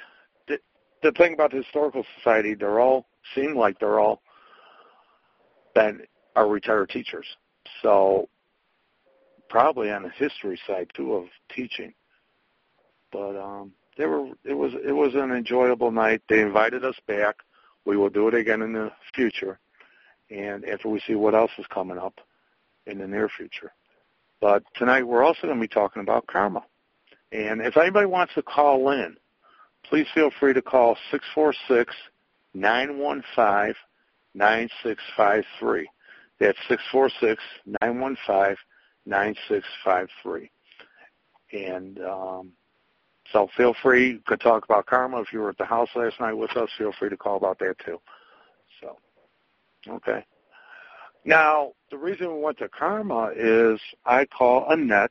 The, 0.48 0.58
the 1.02 1.12
thing 1.12 1.34
about 1.34 1.50
the 1.50 1.58
historical 1.58 2.04
society, 2.16 2.54
they're 2.54 2.80
all 2.80 3.06
seem 3.34 3.56
like 3.56 3.78
they're 3.78 3.98
all 3.98 4.22
been 5.74 6.02
are 6.36 6.48
retired 6.48 6.90
teachers. 6.90 7.26
So 7.82 8.28
probably 9.48 9.90
on 9.90 10.02
the 10.02 10.10
history 10.10 10.58
side 10.66 10.90
too 10.94 11.14
of 11.14 11.26
teaching. 11.54 11.92
But 13.12 13.36
um, 13.36 13.72
they 13.96 14.06
were 14.06 14.26
it 14.44 14.54
was 14.54 14.72
it 14.84 14.92
was 14.92 15.14
an 15.14 15.30
enjoyable 15.30 15.90
night. 15.90 16.22
They 16.28 16.40
invited 16.40 16.84
us 16.84 16.96
back. 17.06 17.36
We 17.84 17.96
will 17.96 18.10
do 18.10 18.28
it 18.28 18.34
again 18.34 18.62
in 18.62 18.72
the 18.72 18.90
future, 19.14 19.58
and 20.30 20.64
after 20.64 20.88
we 20.88 21.00
see 21.06 21.14
what 21.14 21.34
else 21.34 21.50
is 21.58 21.66
coming 21.66 21.98
up 21.98 22.20
in 22.86 22.98
the 22.98 23.06
near 23.06 23.28
future. 23.28 23.72
But 24.40 24.62
tonight 24.74 25.06
we're 25.06 25.22
also 25.22 25.42
going 25.42 25.56
to 25.56 25.60
be 25.60 25.68
talking 25.68 26.02
about 26.02 26.26
karma. 26.26 26.64
And 27.32 27.60
if 27.60 27.76
anybody 27.76 28.06
wants 28.06 28.34
to 28.34 28.42
call 28.42 28.90
in, 28.90 29.16
please 29.88 30.06
feel 30.14 30.30
free 30.38 30.54
to 30.54 30.62
call 30.62 30.96
six 31.10 31.24
four 31.34 31.54
six 31.68 31.94
nine 32.54 32.98
one 32.98 33.22
five 33.34 33.74
nine 34.34 34.68
six 34.82 35.02
five 35.16 35.44
three. 35.58 35.88
That's 36.40 36.58
six 36.68 36.82
four 36.90 37.10
six 37.20 37.42
nine 37.80 38.00
one 38.00 38.16
five 38.26 38.56
9653. 39.06 40.50
And 41.52 42.00
um, 42.00 42.52
so 43.33 43.49
feel 43.57 43.75
free, 43.83 44.12
you 44.12 44.21
could 44.26 44.40
talk 44.40 44.64
about 44.64 44.87
karma. 44.87 45.21
If 45.21 45.33
you 45.33 45.40
were 45.40 45.50
at 45.50 45.59
the 45.59 45.64
house 45.64 45.88
last 45.95 46.21
night 46.21 46.35
with 46.35 46.57
us, 46.57 46.69
feel 46.76 46.93
free 46.99 47.09
to 47.09 47.16
call 47.16 47.37
about 47.37 47.59
that 47.61 47.76
too. 47.85 48.00
So, 48.81 48.97
okay. 49.88 50.25
Now, 51.25 51.73
the 51.90 51.97
reason 51.97 52.35
we 52.35 52.40
went 52.40 52.59
to 52.59 52.69
karma 52.69 53.31
is 53.35 53.81
I 54.04 54.26
call 54.26 54.71
Annette, 54.71 55.11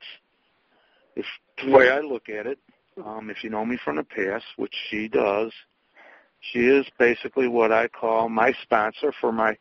if 1.16 1.26
the 1.64 1.72
way 1.72 1.90
I 1.90 2.00
look 2.00 2.30
at 2.30 2.46
it, 2.46 2.60
um, 3.04 3.30
if 3.30 3.44
you 3.44 3.50
know 3.50 3.66
me 3.66 3.80
from 3.84 3.96
the 3.96 4.04
past, 4.04 4.46
which 4.58 4.74
she 4.90 5.08
does, 5.08 5.52
she 6.40 6.60
is 6.60 6.86
basically 7.00 7.48
what 7.48 7.72
I 7.72 7.88
call 7.88 8.30
my 8.30 8.54
sponsor 8.62 9.14
for 9.20 9.32
my 9.32 9.58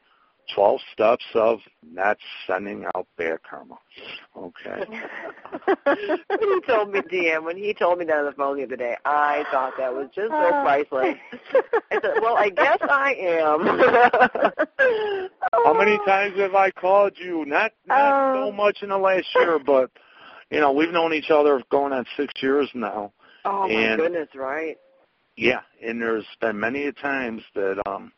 12 0.55 0.81
steps 0.93 1.25
of 1.35 1.61
not 1.83 2.17
sending 2.47 2.85
out 2.95 3.07
bad 3.17 3.39
karma. 3.49 3.77
Okay. 4.37 4.85
he 6.41 6.61
told 6.67 6.91
me, 6.91 7.01
DM, 7.01 7.45
when 7.45 7.57
he 7.57 7.75
told 7.75 7.99
me 7.99 8.05
that 8.07 8.17
on 8.17 8.27
the 8.27 8.33
phone 8.33 8.57
the 8.57 8.65
other 8.65 8.77
day, 8.77 8.97
I 9.05 9.45
thought 9.51 9.75
that 9.79 9.93
was 9.93 10.09
just 10.15 10.31
so 10.31 10.37
oh. 10.37 10.63
priceless. 10.63 11.17
I 11.91 12.01
said, 12.01 12.15
well, 12.21 12.37
I 12.37 12.51
guess 12.51 12.79
I 12.83 13.15
am. 13.19 13.67
How 15.53 15.75
many 15.75 15.99
times 16.07 16.39
have 16.39 16.55
I 16.55 16.71
called 16.71 17.13
you? 17.17 17.45
Not, 17.45 17.73
not 17.87 18.37
um, 18.37 18.45
so 18.45 18.53
much 18.53 18.79
in 18.83 18.89
the 18.91 18.99
last 18.99 19.27
year, 19.35 19.59
but, 19.59 19.91
you 20.51 20.61
know, 20.61 20.73
we've 20.73 20.93
known 20.93 21.13
each 21.15 21.31
other 21.31 21.63
going 21.71 21.93
on 21.93 22.07
six 22.17 22.33
years 22.43 22.71
now. 22.75 23.13
Oh, 23.45 23.69
my 23.69 23.75
and, 23.75 24.01
goodness, 24.01 24.29
right? 24.35 24.77
Yeah, 25.37 25.61
and 25.83 26.01
there's 26.01 26.27
been 26.41 26.61
many 26.61 26.93
times 26.93 27.43
that, 27.55 27.83
um, 27.87 28.13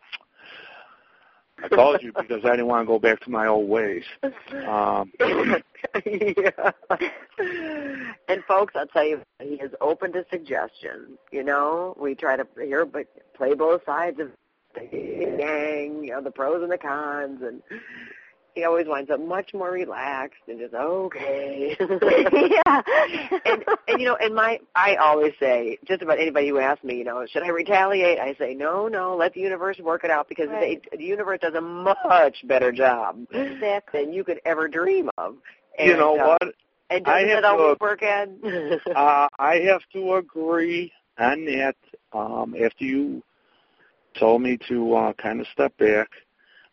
I 1.63 1.69
called 1.69 2.03
you 2.03 2.13
because 2.13 2.45
I 2.45 2.51
didn't 2.51 2.67
want 2.67 2.83
to 2.83 2.87
go 2.87 2.99
back 2.99 3.21
to 3.25 3.31
my 3.31 3.47
old 3.47 3.69
ways. 3.69 4.05
Um, 4.23 5.13
yeah. 6.05 6.71
And 8.29 8.45
folks, 8.45 8.75
I'll 8.77 8.87
tell 8.87 9.07
you, 9.07 9.21
he 9.41 9.55
is 9.55 9.73
open 9.81 10.13
to 10.13 10.25
suggestions. 10.31 11.19
You 11.31 11.45
know, 11.45 11.97
we 11.99 12.15
try 12.15 12.37
to 12.37 12.47
hear, 12.57 12.85
but 12.85 13.07
play 13.35 13.55
both 13.55 13.85
sides 13.85 14.19
of 14.21 14.31
the 14.75 15.37
gang. 15.39 16.05
You 16.05 16.13
know, 16.13 16.23
the 16.23 16.31
pros 16.31 16.63
and 16.63 16.73
the 16.73 16.79
cons, 16.79 17.41
and 17.43 17.63
he 18.55 18.65
always 18.65 18.87
winds 18.87 19.11
up 19.11 19.21
much 19.21 19.53
more 19.53 19.71
relaxed 19.71 20.43
and 20.47 20.61
just 20.61 20.75
okay. 20.75 21.77
yeah. 21.81 22.83
and 23.45 23.65
and 23.89 24.01
you 24.01 24.07
know, 24.07 24.17
and 24.17 24.35
my 24.35 24.61
I 24.75 24.97
always 24.97 25.33
say 25.41 25.79
just 25.87 26.03
about 26.03 26.21
anybody 26.21 26.49
who 26.49 26.59
asks 26.59 26.85
me, 26.85 26.97
you 26.97 27.05
know, 27.05 27.27
should 27.27 27.43
I 27.43 27.49
retaliate? 27.49 28.19
I 28.19 28.35
say 28.39 28.55
no, 28.55 28.87
no, 28.87 29.17
let 29.17 29.35
the 29.35 29.41
universe 29.41 29.79
work 29.79 30.05
it 30.05 30.11
out 30.11 30.29
because 30.29 30.49
right. 30.49 30.81
they, 30.91 30.97
the 30.97 31.05
universe 31.05 31.41
does 31.43 31.55
a 31.55 31.61
much 31.61 32.47
better 32.47 32.71
job 32.71 33.27
exactly. 33.33 34.05
than 34.05 34.13
you 34.13 34.23
could 34.23 34.41
ever 34.45 34.69
dream 34.69 35.11
of. 35.19 35.37
And, 35.79 35.89
you 35.89 35.97
know 35.97 36.17
uh, 36.19 36.37
what? 36.41 36.55
And 36.91 37.05
doesn't 37.05 37.29
it 37.29 37.45
always 37.45 37.77
to, 37.79 37.85
work, 37.85 38.03
Ed? 38.03 38.39
uh, 38.95 39.29
I 39.39 39.57
have 39.67 39.81
to 39.95 40.15
agree 40.15 40.93
on 41.19 41.45
that. 41.47 41.77
Um, 42.13 42.55
after 42.55 42.85
you 42.85 43.23
told 44.19 44.43
me 44.43 44.59
to 44.69 44.95
uh, 44.95 45.13
kind 45.15 45.41
of 45.41 45.49
step 45.53 45.77
back 45.77 46.09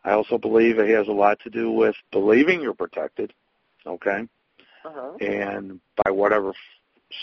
I 0.04 0.12
also 0.12 0.38
believe 0.38 0.78
it 0.78 0.88
has 0.88 1.08
a 1.08 1.12
lot 1.12 1.38
to 1.40 1.50
do 1.50 1.70
with 1.70 1.94
believing 2.10 2.60
you're 2.60 2.74
protected, 2.74 3.32
okay, 3.86 4.26
uh-huh. 4.84 5.16
and 5.20 5.80
by 6.04 6.10
whatever 6.10 6.52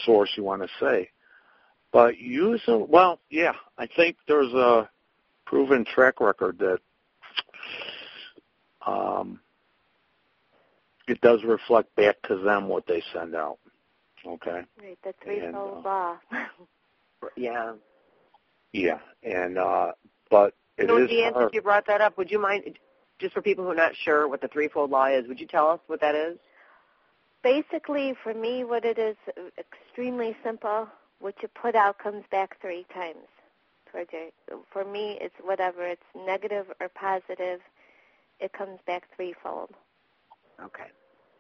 source 0.06 0.32
you 0.38 0.44
want 0.44 0.62
to 0.62 0.70
say. 0.80 1.10
But 1.92 2.20
using, 2.20 2.88
well, 2.88 3.20
yeah, 3.30 3.54
I 3.78 3.88
think 3.88 4.18
there's 4.28 4.54
a 4.54 4.90
proven 5.46 5.84
track 5.84 6.22
record 6.22 6.60
that 6.60 6.80
um, 8.86 9.40
it 11.08 11.20
does 11.22 11.44
reflect 11.44 11.94
back 11.96 12.22
to 12.28 12.38
them 12.38 12.68
what 12.68 12.86
they 12.88 13.02
send 13.14 13.36
out. 13.36 13.58
Okay. 14.26 14.62
Right, 14.82 14.98
the 15.04 15.14
threefold 15.24 15.86
uh, 15.86 15.90
law. 15.90 16.18
yeah. 17.36 17.74
Yeah, 18.72 19.00
and 19.24 19.58
uh, 19.58 19.94
but 20.30 20.54
it 20.80 20.88
so, 20.88 20.98
is 20.98 21.10
Deanne, 21.10 21.38
since 21.38 21.54
you 21.54 21.62
brought 21.62 21.88
that 21.88 22.02
up, 22.02 22.18
would 22.18 22.32
you 22.32 22.40
mind, 22.40 22.78
just 23.20 23.34
for 23.34 23.42
people 23.42 23.64
who 23.64 23.72
are 23.72 23.76
not 23.76 23.96
sure 23.96 24.28
what 24.28 24.42
the 24.42 24.48
threefold 24.48 24.92
law 24.92 25.06
is, 25.06 25.28
would 25.28 25.40
you 25.40 25.48
tell 25.48 25.70
us 25.70 25.80
what 25.88 26.02
that 26.02 26.16
is? 26.16 26.38
Basically, 27.44 28.14
for 28.22 28.34
me, 28.34 28.64
what 28.64 28.84
it 28.84 28.98
is, 29.00 29.16
extremely 29.58 30.36
simple. 30.44 30.88
What 31.20 31.36
you 31.42 31.48
put 31.50 31.76
out 31.76 31.98
comes 31.98 32.24
back 32.32 32.60
three 32.62 32.86
times. 32.94 33.28
For 34.72 34.86
me, 34.86 35.18
it's 35.20 35.36
whatever. 35.44 35.86
It's 35.86 36.02
negative 36.16 36.68
or 36.80 36.90
positive. 36.90 37.62
It 38.40 38.54
comes 38.54 38.80
back 38.86 39.04
threefold. 39.16 39.72
Okay. 40.64 40.88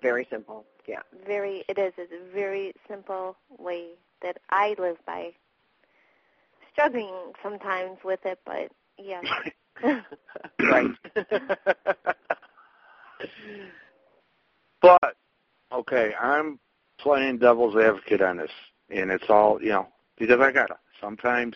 Very 0.01 0.25
simple. 0.29 0.65
Yeah. 0.87 1.01
Very. 1.27 1.63
It 1.67 1.77
is. 1.77 1.93
It's 1.97 2.11
a 2.11 2.33
very 2.33 2.73
simple 2.87 3.35
way 3.57 3.89
that 4.21 4.37
I 4.49 4.75
live 4.79 4.97
by. 5.05 5.33
Struggling 6.71 7.33
sometimes 7.43 7.97
with 8.03 8.25
it, 8.25 8.39
but 8.45 8.71
yeah. 9.01 9.21
right. 10.59 10.91
but 14.81 15.15
okay, 15.71 16.13
I'm 16.19 16.59
playing 16.99 17.37
devil's 17.39 17.75
advocate 17.75 18.21
on 18.21 18.37
this, 18.37 18.51
and 18.89 19.11
it's 19.11 19.29
all 19.29 19.61
you 19.61 19.69
know 19.69 19.87
because 20.17 20.39
I 20.41 20.51
gotta. 20.51 20.77
Sometimes, 21.01 21.55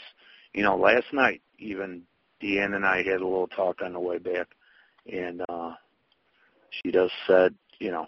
you 0.54 0.64
know, 0.64 0.78
last 0.78 1.08
night 1.12 1.42
even 1.60 2.04
Deanne 2.42 2.76
and 2.76 2.86
I 2.86 2.98
had 2.98 3.20
a 3.20 3.28
little 3.28 3.48
talk 3.48 3.82
on 3.82 3.92
the 3.94 4.00
way 4.00 4.18
back, 4.20 4.48
and 5.12 5.42
uh 5.50 5.74
she 6.70 6.92
just 6.92 7.14
said, 7.28 7.54
you 7.80 7.92
know, 7.92 8.08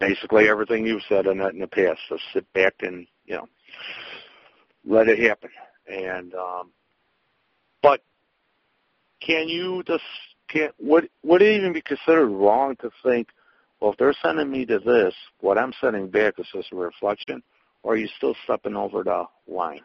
basically 0.00 0.48
everything 0.48 0.84
you've 0.84 1.02
said 1.08 1.26
on 1.26 1.38
that 1.38 1.54
in 1.54 1.60
the 1.60 1.66
past. 1.66 2.00
So 2.08 2.18
sit 2.34 2.52
back 2.52 2.74
and 2.80 3.06
you 3.24 3.36
know 3.36 3.48
let 4.84 5.08
it 5.08 5.18
happen. 5.18 5.50
And 5.90 6.34
um, 6.34 6.70
but 7.82 8.00
can 9.20 9.48
you 9.48 9.82
just 9.86 10.04
can 10.48 10.70
would 10.78 11.08
would 11.22 11.42
it 11.42 11.56
even 11.56 11.72
be 11.72 11.82
considered 11.82 12.28
wrong 12.28 12.76
to 12.76 12.90
think, 13.02 13.28
well, 13.80 13.92
if 13.92 13.98
they're 13.98 14.14
sending 14.22 14.50
me 14.50 14.64
to 14.66 14.78
this, 14.78 15.14
what 15.40 15.58
I'm 15.58 15.72
sending 15.80 16.08
back 16.08 16.34
is 16.38 16.46
just 16.52 16.72
a 16.72 16.76
reflection, 16.76 17.42
or 17.82 17.94
are 17.94 17.96
you 17.96 18.08
still 18.16 18.34
stepping 18.44 18.76
over 18.76 19.02
the 19.02 19.24
line? 19.48 19.80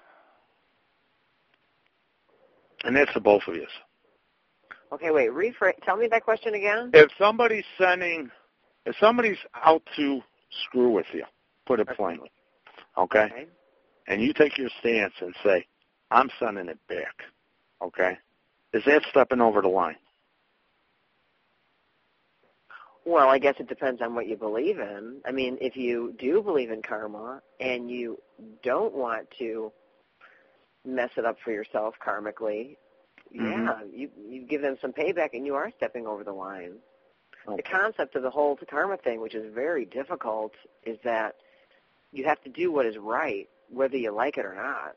And 2.84 2.96
that's 2.96 3.12
for 3.12 3.20
both 3.20 3.42
of 3.48 3.56
you. 3.56 3.66
Okay, 4.92 5.12
wait. 5.12 5.32
Rephrase. 5.32 5.74
Tell 5.84 5.98
me 5.98 6.08
that 6.08 6.24
question 6.24 6.54
again. 6.54 6.92
If 6.94 7.12
somebody's 7.18 7.66
sending, 7.78 8.30
if 8.86 8.96
somebody's 9.00 9.38
out 9.54 9.82
to 9.98 10.22
screw 10.66 10.92
with 10.92 11.08
you, 11.14 11.26
put 11.66 11.80
it 11.80 11.88
plainly, 11.96 12.32
okay? 12.98 13.26
Okay. 13.26 13.46
And 14.08 14.22
you 14.22 14.32
take 14.32 14.58
your 14.58 14.70
stance 14.80 15.14
and 15.20 15.36
say, 15.44 15.66
"I'm 16.12 16.30
sending 16.40 16.68
it 16.70 16.80
back," 16.88 17.24
okay? 17.82 18.18
Is 18.74 18.84
that 18.86 19.04
stepping 19.10 19.42
over 19.42 19.62
the 19.62 19.68
line? 19.68 19.98
Well, 23.08 23.30
I 23.30 23.40
guess 23.40 23.56
it 23.60 23.70
depends 23.70 24.02
on 24.02 24.16
what 24.16 24.28
you 24.28 24.36
believe 24.36 24.80
in. 24.80 25.22
I 25.26 25.32
mean, 25.32 25.58
if 25.62 25.78
you 25.78 26.14
do 26.20 26.42
believe 26.42 26.72
in 26.72 26.82
karma 26.82 27.42
and 27.58 27.90
you 27.90 28.20
don't 28.64 28.94
want 28.94 29.30
to 29.40 29.72
mess 30.86 31.12
it 31.16 31.24
up 31.24 31.38
for 31.44 31.52
yourself 31.52 31.96
karmically, 32.06 32.76
mm-hmm. 33.34 33.46
yeah, 33.46 33.80
you 33.94 34.10
you 34.28 34.46
give 34.46 34.62
them 34.62 34.76
some 34.82 34.92
payback 34.92 35.30
and 35.32 35.46
you 35.46 35.56
are 35.56 35.72
stepping 35.78 36.06
over 36.06 36.26
the 36.26 36.34
line. 36.34 36.80
The 37.56 37.64
concept 37.64 38.16
of 38.16 38.24
the 38.24 38.30
whole 38.30 38.60
karma 38.70 38.98
thing, 38.98 39.22
which 39.22 39.36
is 39.36 39.54
very 39.56 39.86
difficult, 39.86 40.52
is 40.86 40.98
that 41.06 41.36
you 42.12 42.26
have 42.26 42.42
to 42.44 42.50
do 42.50 42.74
what 42.74 42.86
is 42.86 42.98
right, 42.98 43.48
whether 43.70 43.96
you 43.96 44.12
like 44.12 44.38
it 44.38 44.46
or 44.46 44.56
not. 44.56 44.96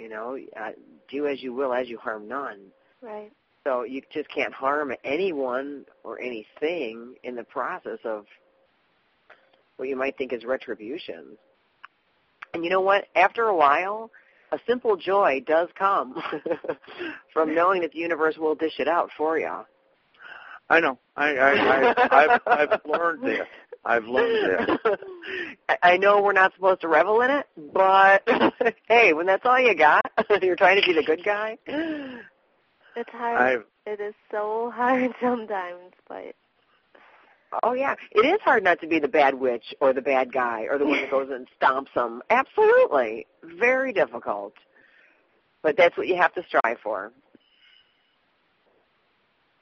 You 0.00 0.08
know, 0.08 0.38
uh, 0.58 0.70
do 1.10 1.26
as 1.26 1.42
you 1.42 1.52
will, 1.52 1.74
as 1.74 1.88
you 1.88 1.98
harm 1.98 2.26
none. 2.26 2.58
Right. 3.02 3.30
So 3.64 3.82
you 3.84 4.00
just 4.12 4.28
can't 4.30 4.54
harm 4.54 4.94
anyone 5.04 5.84
or 6.02 6.18
anything 6.20 7.14
in 7.22 7.36
the 7.36 7.44
process 7.44 7.98
of 8.04 8.24
what 9.76 9.88
you 9.88 9.96
might 9.96 10.16
think 10.16 10.32
is 10.32 10.44
retribution. 10.44 11.36
And 12.54 12.64
you 12.64 12.70
know 12.70 12.80
what? 12.80 13.06
After 13.14 13.44
a 13.44 13.56
while, 13.56 14.10
a 14.52 14.58
simple 14.66 14.96
joy 14.96 15.42
does 15.46 15.68
come 15.78 16.14
from 17.32 17.54
knowing 17.54 17.82
that 17.82 17.92
the 17.92 17.98
universe 17.98 18.36
will 18.38 18.54
dish 18.54 18.78
it 18.78 18.88
out 18.88 19.10
for 19.16 19.38
you. 19.38 19.64
I 20.70 20.80
know. 20.80 20.98
I, 21.16 21.34
I, 21.34 21.50
I 21.52 21.94
I've, 22.10 22.40
I've 22.46 22.80
learned 22.86 23.24
that. 23.24 23.46
I've 23.84 24.06
learned 24.06 24.68
that. 24.78 24.98
I- 25.68 25.78
I 25.82 25.96
know 25.96 26.20
we're 26.22 26.32
not 26.32 26.54
supposed 26.54 26.82
to 26.82 26.88
revel 26.88 27.20
in 27.22 27.30
it, 27.30 27.46
but 27.72 28.22
hey, 28.88 29.12
when 29.12 29.26
that's 29.26 29.46
all 29.46 29.58
you 29.58 29.74
got, 29.74 30.02
you're 30.42 30.56
trying 30.56 30.80
to 30.80 30.86
be 30.86 30.92
the 30.92 31.02
good 31.02 31.24
guy. 31.24 31.56
It's 31.66 33.10
hard. 33.10 33.40
I've 33.40 33.64
It 33.86 34.00
is 34.00 34.14
so 34.30 34.72
hard 34.74 35.12
sometimes, 35.20 35.92
but 36.08 36.34
Oh 37.62 37.72
yeah, 37.72 37.96
it 38.12 38.24
is 38.24 38.40
hard 38.42 38.62
not 38.62 38.80
to 38.80 38.86
be 38.86 38.98
the 39.00 39.08
bad 39.08 39.34
witch 39.34 39.74
or 39.80 39.92
the 39.92 40.02
bad 40.02 40.32
guy 40.32 40.66
or 40.70 40.78
the 40.78 40.86
one 40.86 41.00
that 41.00 41.10
goes 41.10 41.30
and 41.30 41.48
stomps 41.60 41.92
them. 41.94 42.22
Absolutely, 42.30 43.26
very 43.42 43.92
difficult. 43.92 44.54
But 45.62 45.76
that's 45.76 45.96
what 45.96 46.06
you 46.06 46.16
have 46.16 46.32
to 46.34 46.44
strive 46.44 46.78
for. 46.82 47.12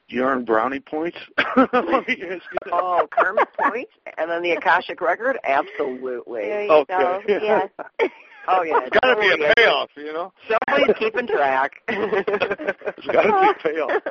You 0.09 0.23
earn 0.25 0.45
brownie 0.45 0.81
points. 0.81 1.19
Let 1.57 1.73
me 1.73 1.77
ask 1.83 2.17
you 2.19 2.59
that. 2.65 2.73
Oh, 2.73 3.07
karmic 3.11 3.49
points 3.59 3.93
and 4.17 4.31
then 4.31 4.43
the 4.43 4.53
akashic 4.53 5.00
record. 5.00 5.38
Absolutely. 5.45 6.43
there 6.43 6.65
you 6.65 6.71
Okay. 6.73 6.97
go. 6.99 7.21
Yes. 7.29 7.69
Oh 8.50 8.62
yeah, 8.62 8.81
It's 8.83 8.97
got 8.99 9.15
to 9.15 9.21
be 9.21 9.29
totally. 9.29 9.50
a 9.50 9.55
payoff, 9.57 9.91
you 9.95 10.11
know. 10.11 10.33
Somebody's 10.49 10.97
keeping 10.99 11.27
track. 11.27 11.73
It's 11.88 13.07
got 13.07 13.25
to 13.25 13.29
be 13.29 13.50
a 13.50 13.55
payoff. 13.62 14.03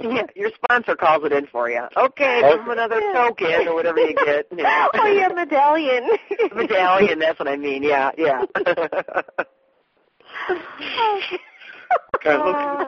yeah, 0.00 0.22
your 0.36 0.50
sponsor 0.54 0.94
calls 0.94 1.24
it 1.24 1.32
in 1.32 1.48
for 1.48 1.68
you. 1.68 1.82
Okay, 1.96 2.42
give 2.48 2.58
them 2.60 2.70
another 2.70 3.00
token 3.12 3.66
or 3.66 3.74
whatever 3.74 3.98
you 3.98 4.14
get. 4.14 4.46
Yeah. 4.56 4.86
oh, 4.94 5.06
yeah, 5.08 5.26
medallion. 5.26 6.08
Medallion, 6.54 7.18
that's 7.18 7.36
what 7.40 7.48
I 7.48 7.56
mean. 7.56 7.82
Yeah, 7.82 8.12
yeah. 8.16 8.44
Okay, 12.16 12.36
look, 12.36 12.56
I 12.56 12.84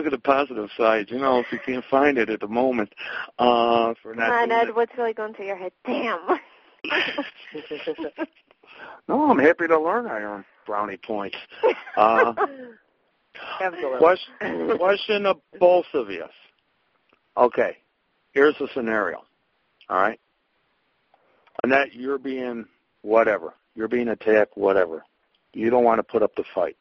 look 0.00 0.12
at 0.12 0.16
the 0.16 0.22
positive 0.22 0.70
side. 0.76 1.10
You 1.10 1.18
know, 1.18 1.40
if 1.40 1.46
you 1.52 1.58
can't 1.64 1.84
find 1.90 2.16
it 2.16 2.30
at 2.30 2.40
the 2.40 2.48
moment, 2.48 2.94
uh, 3.38 3.92
for 4.02 4.14
not 4.14 4.28
Come 4.28 4.50
on, 4.50 4.52
Ed, 4.52 4.68
it. 4.68 4.76
what's 4.76 4.92
really 4.96 5.12
going 5.12 5.34
through 5.34 5.46
your 5.46 5.56
head? 5.56 5.72
Damn. 5.86 6.20
No, 9.08 9.30
I'm 9.30 9.38
happy 9.38 9.66
to 9.66 9.78
learn. 9.78 10.06
I 10.06 10.20
earn 10.20 10.44
brownie 10.66 10.96
points. 10.96 11.36
Uh, 11.96 12.32
Absolutely. 13.60 13.98
question, 13.98 14.78
question 14.78 15.26
of 15.26 15.40
both 15.58 15.86
of 15.94 16.10
you. 16.10 16.24
Okay, 17.36 17.76
here's 18.32 18.54
the 18.58 18.68
scenario. 18.72 19.18
All 19.88 20.00
right, 20.00 20.18
Annette, 21.64 21.92
you're 21.92 22.18
being 22.18 22.66
whatever. 23.02 23.52
You're 23.74 23.88
being 23.88 24.08
attacked, 24.08 24.56
whatever. 24.56 25.04
You 25.52 25.70
don't 25.70 25.84
want 25.84 25.98
to 25.98 26.04
put 26.04 26.22
up 26.22 26.34
the 26.36 26.44
fight. 26.54 26.76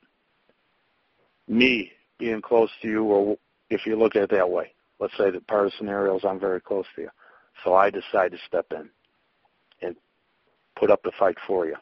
Me 1.47 1.91
being 2.19 2.41
close 2.41 2.69
to 2.81 2.87
you, 2.87 3.03
or 3.05 3.37
if 3.69 3.85
you 3.85 3.97
look 3.97 4.15
at 4.15 4.23
it 4.23 4.31
that 4.31 4.49
way, 4.49 4.73
let's 4.99 5.17
say 5.17 5.31
that 5.31 5.47
part 5.47 5.65
of 5.65 5.71
the 5.71 5.77
scenario 5.77 6.17
is 6.17 6.25
I'm 6.25 6.39
very 6.39 6.61
close 6.61 6.85
to 6.95 7.03
you, 7.03 7.09
so 7.63 7.73
I 7.73 7.89
decide 7.89 8.31
to 8.31 8.37
step 8.47 8.67
in 8.71 8.89
and 9.81 9.95
put 10.75 10.91
up 10.91 11.01
the 11.03 11.11
fight 11.17 11.37
for 11.47 11.65
you. 11.65 11.75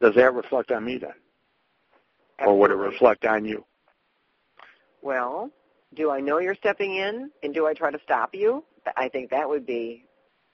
Does 0.00 0.14
that 0.16 0.34
reflect 0.34 0.70
on 0.72 0.84
me 0.84 0.98
then? 0.98 1.14
or 2.40 2.58
would 2.58 2.70
it 2.70 2.74
reflect 2.74 3.24
on 3.24 3.44
you? 3.44 3.64
Well, 5.02 5.50
do 5.94 6.10
I 6.10 6.20
know 6.20 6.38
you're 6.38 6.56
stepping 6.56 6.96
in, 6.96 7.30
and 7.42 7.54
do 7.54 7.66
I 7.66 7.74
try 7.74 7.90
to 7.90 7.98
stop 8.02 8.34
you? 8.34 8.64
I 8.96 9.08
think 9.08 9.30
that 9.30 9.48
would 9.48 9.64
be 9.66 10.04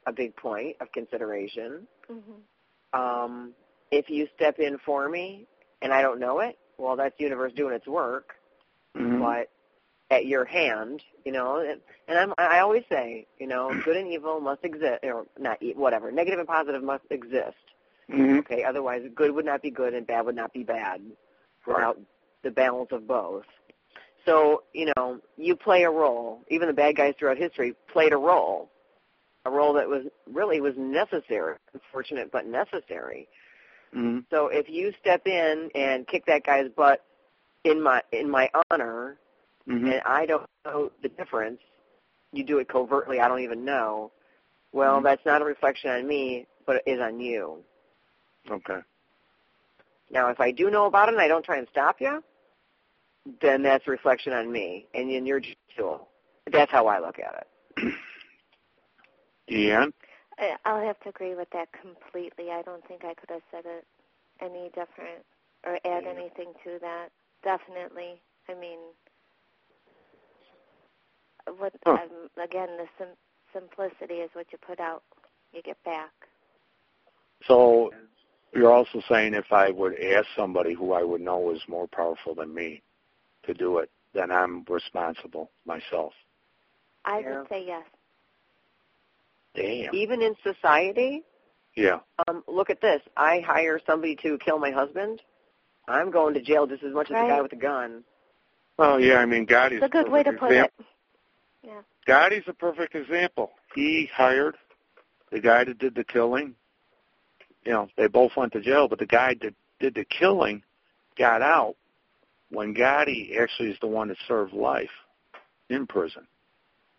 a 0.07 0.13
big 0.13 0.37
point 0.37 0.77
of 0.81 0.93
consideration. 0.93 1.87
hmm 2.07 2.99
Um, 2.99 3.55
if 3.91 4.09
you 4.09 4.29
step 4.37 4.59
in 4.59 4.79
for 4.85 5.09
me 5.09 5.47
and 5.83 5.93
I 5.93 6.03
don't 6.03 6.21
know 6.21 6.41
it, 6.41 6.59
well, 6.81 6.97
that's 6.97 7.17
the 7.19 7.25
universe 7.25 7.53
doing 7.55 7.75
its 7.75 7.87
work. 7.87 8.35
Mm-hmm. 8.97 9.21
But 9.21 9.51
at 10.11 10.27
your 10.27 10.45
hand, 10.45 11.03
you 11.25 11.33
know, 11.33 11.59
and, 11.59 11.81
and 12.09 12.19
I'm, 12.19 12.35
I 12.39 12.61
always 12.61 12.83
say, 12.91 13.27
you 13.39 13.47
know, 13.47 13.73
good 13.85 13.97
and 13.97 14.13
evil 14.13 14.41
must 14.41 14.65
exist, 14.65 15.05
or 15.05 15.27
not, 15.39 15.59
whatever, 15.77 16.11
negative 16.11 16.41
and 16.41 16.49
positive 16.49 16.83
must 16.83 17.05
exist. 17.11 17.57
hmm 18.11 18.39
Okay, 18.39 18.65
otherwise, 18.65 19.03
good 19.15 19.33
would 19.33 19.45
not 19.45 19.63
be 19.63 19.71
good 19.71 19.95
and 19.95 20.07
bad 20.07 20.27
would 20.27 20.37
not 20.37 20.53
be 20.53 20.65
bad 20.65 21.01
without 21.67 22.01
the 22.43 22.51
balance 22.51 22.89
of 22.93 23.07
both. 23.07 23.45
So, 24.27 24.65
you 24.75 24.93
know, 24.97 25.21
you 25.37 25.57
play 25.57 25.85
a 25.85 25.91
role. 25.91 26.43
Even 26.49 26.69
the 26.69 26.75
bad 26.75 26.97
guys 26.97 27.15
throughout 27.19 27.39
history 27.39 27.75
played 27.93 28.13
a 28.13 28.19
role, 28.19 28.71
a 29.47 29.51
role 29.51 29.75
that 29.75 29.89
was 29.89 30.05
really 30.31 30.61
was 30.61 30.75
necessary, 30.77 31.57
unfortunate 31.73 32.31
but 32.31 32.47
necessary. 32.47 33.29
Hmm 33.93 34.19
So 34.31 34.49
if 34.49 34.69
you 34.69 34.93
step 35.01 35.27
in 35.27 35.71
and 35.75 36.07
kick 36.07 36.25
that 36.27 36.45
guy's 36.45 36.71
butt 36.77 37.05
in 37.65 37.83
my 37.83 38.03
in 38.13 38.31
my 38.31 38.51
honor, 38.71 39.19
hmm 39.67 39.87
and 39.87 40.03
I 40.05 40.27
don't 40.27 40.47
know 40.65 40.91
the 41.03 41.09
difference, 41.09 41.61
you 42.33 42.45
do 42.45 42.59
it 42.59 42.69
covertly. 42.69 43.21
I 43.21 43.29
don't 43.29 43.41
even 43.41 43.65
know. 43.65 44.13
Well, 44.73 45.01
Mhm. 45.01 45.05
that's 45.05 45.25
not 45.27 45.43
a 45.43 45.45
reflection 45.45 45.91
on 45.91 46.07
me, 46.07 46.47
but 46.67 46.77
it 46.77 46.83
is 46.87 47.01
on 47.01 47.19
you. 47.21 47.65
Okay. 48.49 48.81
Now, 50.11 50.29
if 50.29 50.41
I 50.41 50.51
do 50.53 50.71
know 50.71 50.87
about 50.87 51.09
it 51.09 51.15
and 51.15 51.21
I 51.23 51.29
don't 51.29 51.45
try 51.45 51.57
and 51.59 51.69
stop 51.69 52.01
you, 52.01 52.23
then 53.41 53.63
that's 53.63 53.87
a 53.87 53.91
reflection 53.91 54.33
on 54.33 54.51
me, 54.51 54.87
and 54.95 55.11
just 55.41 55.57
a 55.77 55.81
tool. 55.81 56.09
That's 56.47 56.71
how 56.71 56.87
I 56.87 56.99
look 57.01 57.19
at 57.19 57.47
it. 57.77 57.95
Deanne? 59.51 59.93
I- 60.41 60.59
I'll 60.67 60.85
have 60.85 61.01
to 61.01 61.11
agree 61.11 61.37
with 61.37 61.51
that 61.53 61.73
completely. 61.73 62.51
I 62.51 62.63
don't 62.63 62.87
think 62.89 63.05
I 63.05 63.15
could 63.15 63.31
have 63.31 63.43
said 63.53 63.67
it 63.67 63.87
any 64.41 64.71
different 64.71 65.25
or 65.65 65.79
add 65.85 66.05
Yeah. 66.05 66.11
anything 66.11 66.55
to 66.65 66.79
that. 66.81 67.11
Definitely. 67.45 68.23
I 68.49 68.55
mean, 68.55 68.81
what 71.59 71.75
Huh. 71.87 71.99
um, 71.99 72.31
again, 72.43 72.69
the 72.79 72.89
sim- 72.99 73.19
simplicity 73.53 74.17
is 74.17 74.31
what 74.35 74.53
you 74.53 74.59
put 74.59 74.81
out, 74.81 75.05
you 75.53 75.63
get 75.63 75.83
back. 75.85 76.13
So 77.47 77.91
you're 78.55 78.73
also 78.73 79.01
saying 79.09 79.35
if 79.35 79.53
I 79.53 79.71
would 79.71 79.99
ask 80.01 80.27
somebody 80.37 80.75
who 80.75 80.93
I 80.93 81.03
would 81.03 81.21
know 81.21 81.51
is 81.53 81.63
more 81.69 81.87
powerful 81.89 82.35
than 82.35 82.55
me 82.55 82.83
to 83.45 83.55
do 83.55 83.79
it, 83.79 83.91
then 84.15 84.31
I'm 84.31 84.65
responsible 84.69 85.51
myself. 85.67 86.13
I 87.05 87.21
Yeah. 87.21 87.29
would 87.29 87.49
say 87.49 87.65
yes. 87.67 87.85
Damn. 89.55 89.95
Even 89.95 90.23
in 90.23 90.35
society, 90.43 91.23
Yeah. 91.77 92.01
um, 92.29 92.43
look 92.47 92.71
at 92.71 92.81
this. 92.81 93.03
I 93.17 93.41
hire 93.41 93.81
somebody 93.87 94.17
to 94.17 94.39
kill 94.39 94.59
my 94.59 94.71
husband. 94.71 95.21
I'm 95.89 96.11
going 96.11 96.35
to 96.35 96.41
jail 96.41 96.67
just 96.67 96.83
as 96.85 96.93
much 96.93 97.07
as 97.11 97.15
the 97.15 97.29
guy 97.29 97.41
with 97.41 97.51
the 97.51 97.57
gun. 97.57 98.05
Well, 98.77 99.01
yeah, 99.01 99.17
I 99.17 99.27
mean, 99.27 99.47
Gotti's 99.47 99.75
It's 99.83 99.85
a 99.85 99.89
good 99.89 100.09
way 100.09 100.23
to 100.23 100.33
put 100.33 100.53
example. 100.53 100.85
it. 101.65 101.69
Yeah. 101.69 101.83
Gotti's 102.07 102.47
a 102.49 102.53
perfect 102.55 102.95
example. 102.95 103.53
He 103.75 104.07
hired 104.15 104.57
the 105.31 105.41
guy 105.41 105.65
that 105.65 105.79
did 105.79 105.95
the 105.95 106.05
killing. 106.05 106.55
You 107.65 107.73
know, 107.73 107.89
they 107.97 108.07
both 108.07 108.37
went 108.37 108.53
to 108.55 108.61
jail, 108.61 108.89
but 108.89 108.99
the 108.99 109.07
guy 109.07 109.35
that 109.43 109.55
did 109.81 109.95
the 109.95 110.05
killing 110.05 110.63
got 111.19 111.43
out 111.43 111.77
when 112.51 112.75
Gotti 112.75 113.39
actually 113.39 113.71
is 113.71 113.79
the 113.81 113.87
one 113.87 114.09
that 114.09 114.17
served 114.27 114.53
life 114.55 114.91
in 115.69 115.87
prison. 115.87 116.27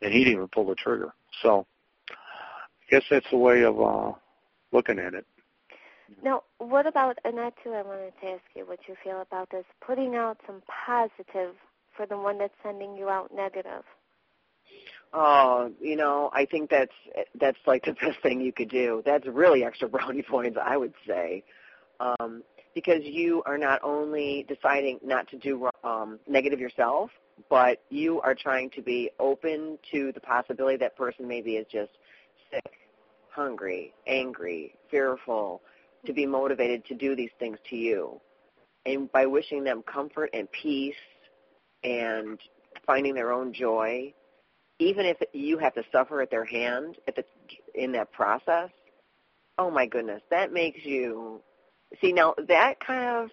and 0.04 0.12
he 0.14 0.20
didn't 0.24 0.34
even 0.34 0.48
pull 0.48 0.66
the 0.66 0.76
trigger. 0.76 1.14
So 1.44 1.60
I 1.60 1.64
guess 2.92 3.04
that's 3.10 3.26
the 3.32 3.38
way 3.38 3.64
of 3.64 3.82
uh, 3.82 4.12
looking 4.72 5.00
at 5.00 5.14
it. 5.14 5.26
Now, 6.24 6.44
what 6.58 6.86
about, 6.86 7.18
and 7.24 7.38
that 7.38 7.54
too 7.64 7.72
I 7.72 7.82
wanted 7.82 8.14
to 8.22 8.28
ask 8.28 8.42
you 8.54 8.66
what 8.66 8.80
you 8.88 8.96
feel 9.04 9.22
about 9.22 9.50
this, 9.50 9.64
putting 9.86 10.16
out 10.16 10.38
some 10.46 10.62
positive 10.86 11.56
for 11.96 12.06
the 12.06 12.18
one 12.18 12.38
that's 12.38 12.54
sending 12.62 12.96
you 12.96 13.10
out 13.10 13.34
negative? 13.34 13.84
Oh, 15.14 15.72
you 15.82 15.96
know, 15.96 16.30
I 16.34 16.46
think 16.46 16.70
that's 16.70 16.94
that's 17.40 17.58
like 17.66 17.86
the 17.86 17.94
best 18.02 18.22
thing 18.22 18.42
you 18.42 18.54
could 18.54 18.70
do. 18.70 19.02
That's 19.06 19.26
really 19.26 19.64
extra 19.64 19.88
brownie 19.88 20.22
points, 20.30 20.58
I 20.62 20.78
would 20.78 20.94
say, 21.08 21.44
um, 22.00 22.44
because 22.76 23.02
you 23.04 23.42
are 23.46 23.58
not 23.58 23.82
only 23.84 24.46
deciding 24.48 25.00
not 25.04 25.30
to 25.30 25.38
do 25.38 25.70
um, 25.84 26.20
negative 26.28 26.60
yourself, 26.60 27.10
but 27.50 27.82
you 27.90 28.22
are 28.22 28.36
trying 28.36 28.70
to 28.72 28.82
be 28.82 29.10
open 29.20 29.78
to 29.92 30.12
the 30.14 30.20
possibility 30.20 30.78
that 30.78 30.96
person 30.96 31.28
maybe 31.28 31.56
is 31.56 31.66
just 31.72 31.92
sick, 32.52 32.72
hungry, 33.34 33.94
angry, 34.08 34.76
fearful, 34.90 35.62
to 36.06 36.14
be 36.14 36.26
motivated 36.26 36.86
to 36.86 36.96
do 36.96 37.16
these 37.16 37.30
things 37.40 37.58
to 37.70 37.76
you. 37.76 38.20
And 38.86 39.12
by 39.12 39.26
wishing 39.26 39.64
them 39.64 39.84
comfort 39.84 40.32
and 40.34 40.52
peace 40.52 40.96
and 41.84 42.40
finding 42.86 43.14
their 43.14 43.32
own 43.32 43.54
joy, 43.54 44.14
even 44.80 45.06
if 45.06 45.18
you 45.34 45.58
have 45.60 45.76
to 45.76 45.84
suffer 45.92 46.22
at 46.22 46.32
their 46.32 46.46
hand 46.46 46.98
at 47.08 47.16
the, 47.16 47.24
in 47.76 47.92
that 47.92 48.12
process, 48.12 48.70
oh 49.58 49.70
my 49.70 49.86
goodness, 49.86 50.22
that 50.32 50.52
makes 50.52 50.84
you 50.84 51.42
see 52.02 52.12
now 52.12 52.34
that 52.48 52.80
kind 52.86 53.24
of 53.24 53.30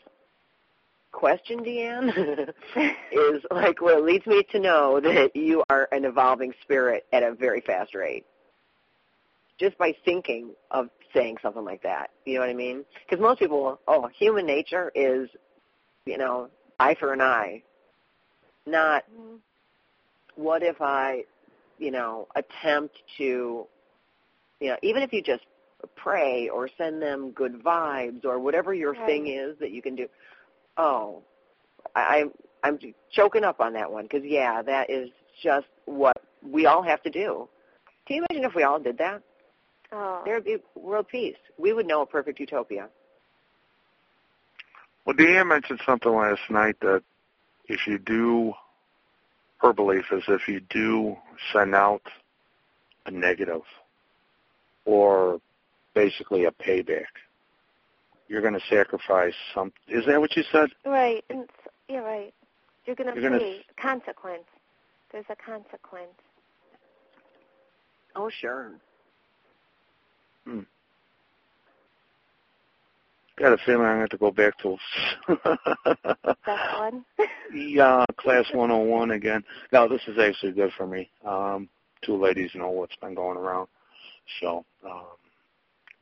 question, 1.12 1.60
Deanne, 1.60 2.50
is 3.12 3.42
like 3.50 3.80
what 3.80 4.02
leads 4.04 4.26
me 4.26 4.42
to 4.52 4.58
know 4.58 5.00
that 5.00 5.34
you 5.34 5.62
are 5.70 5.88
an 5.92 6.04
evolving 6.04 6.52
spirit 6.62 7.06
at 7.12 7.22
a 7.22 7.34
very 7.34 7.60
fast 7.62 7.94
rate. 7.94 8.26
Just 9.58 9.76
by 9.78 9.92
thinking 10.04 10.50
of 10.70 10.88
saying 11.14 11.38
something 11.42 11.64
like 11.64 11.82
that, 11.82 12.10
you 12.24 12.34
know 12.34 12.40
what 12.40 12.50
I 12.50 12.54
mean? 12.54 12.84
Because 13.04 13.20
most 13.20 13.40
people, 13.40 13.80
oh, 13.88 14.08
human 14.16 14.46
nature 14.46 14.92
is, 14.94 15.28
you 16.04 16.16
know, 16.18 16.48
eye 16.78 16.94
for 16.98 17.12
an 17.12 17.20
eye. 17.20 17.62
Not, 18.66 19.04
mm-hmm. 19.10 19.36
what 20.36 20.62
if 20.62 20.76
I, 20.80 21.24
you 21.78 21.90
know, 21.90 22.28
attempt 22.36 22.96
to, 23.16 23.66
you 24.60 24.68
know, 24.68 24.76
even 24.82 25.02
if 25.02 25.12
you 25.12 25.22
just 25.22 25.44
pray 25.96 26.48
or 26.48 26.68
send 26.76 27.00
them 27.00 27.30
good 27.30 27.62
vibes 27.62 28.24
or 28.24 28.38
whatever 28.38 28.74
your 28.74 28.92
right. 28.92 29.06
thing 29.06 29.28
is 29.28 29.58
that 29.60 29.70
you 29.70 29.82
can 29.82 29.94
do 29.94 30.06
Oh, 30.78 31.22
I, 31.96 32.24
I'm 32.62 32.78
choking 33.12 33.42
up 33.42 33.60
on 33.60 33.72
that 33.72 33.90
one 33.90 34.04
because 34.04 34.22
yeah, 34.24 34.62
that 34.62 34.88
is 34.88 35.10
just 35.42 35.66
what 35.86 36.16
we 36.42 36.66
all 36.66 36.82
have 36.82 37.02
to 37.02 37.10
do. 37.10 37.48
Can 38.06 38.16
you 38.16 38.26
imagine 38.30 38.48
if 38.48 38.54
we 38.54 38.62
all 38.62 38.78
did 38.78 38.96
that? 38.98 39.22
Oh. 39.92 40.22
There 40.24 40.34
would 40.34 40.44
be 40.44 40.58
world 40.74 41.08
peace. 41.08 41.36
We 41.56 41.72
would 41.72 41.86
know 41.86 42.02
a 42.02 42.06
perfect 42.06 42.40
utopia. 42.40 42.88
Well, 45.04 45.16
Deanne 45.16 45.48
mentioned 45.48 45.80
something 45.86 46.14
last 46.14 46.42
night 46.50 46.76
that 46.80 47.02
if 47.66 47.86
you 47.86 47.98
do, 47.98 48.52
her 49.58 49.72
belief 49.72 50.04
is 50.12 50.22
if 50.28 50.46
you 50.48 50.60
do 50.60 51.16
send 51.52 51.74
out 51.74 52.02
a 53.06 53.10
negative 53.10 53.62
or 54.84 55.40
basically 55.94 56.44
a 56.44 56.50
payback, 56.50 57.06
you're 58.28 58.42
going 58.42 58.54
to 58.54 58.60
sacrifice 58.68 59.34
some. 59.54 59.72
Is 59.88 60.04
that 60.06 60.20
what 60.20 60.36
you 60.36 60.44
said? 60.52 60.68
Right. 60.84 61.24
And 61.30 61.48
yeah, 61.88 62.00
right. 62.00 62.34
You're 62.84 62.96
going 62.96 63.14
to 63.14 63.20
you're 63.20 63.30
pay 63.30 63.62
gonna... 63.78 64.00
consequence. 64.00 64.44
There's 65.10 65.24
a 65.30 65.36
consequence. 65.36 66.12
Oh, 68.14 68.28
sure. 68.28 68.72
Hmm. 70.48 70.60
Got 73.36 73.52
a 73.52 73.58
feeling 73.66 73.86
I'm 73.86 73.98
going 73.98 74.08
to 74.08 74.16
go 74.16 74.30
back 74.30 74.58
to 74.60 74.76
that 75.28 75.58
one. 76.78 77.04
yeah, 77.54 78.04
class 78.16 78.46
101 78.52 79.10
again. 79.10 79.44
No, 79.72 79.86
this 79.88 80.00
is 80.08 80.18
actually 80.18 80.52
good 80.52 80.72
for 80.76 80.86
me. 80.86 81.10
Um, 81.24 81.68
two 82.02 82.16
ladies 82.16 82.50
know 82.54 82.70
what's 82.70 82.96
been 82.96 83.14
going 83.14 83.36
around, 83.36 83.68
so 84.40 84.64
um, 84.84 85.02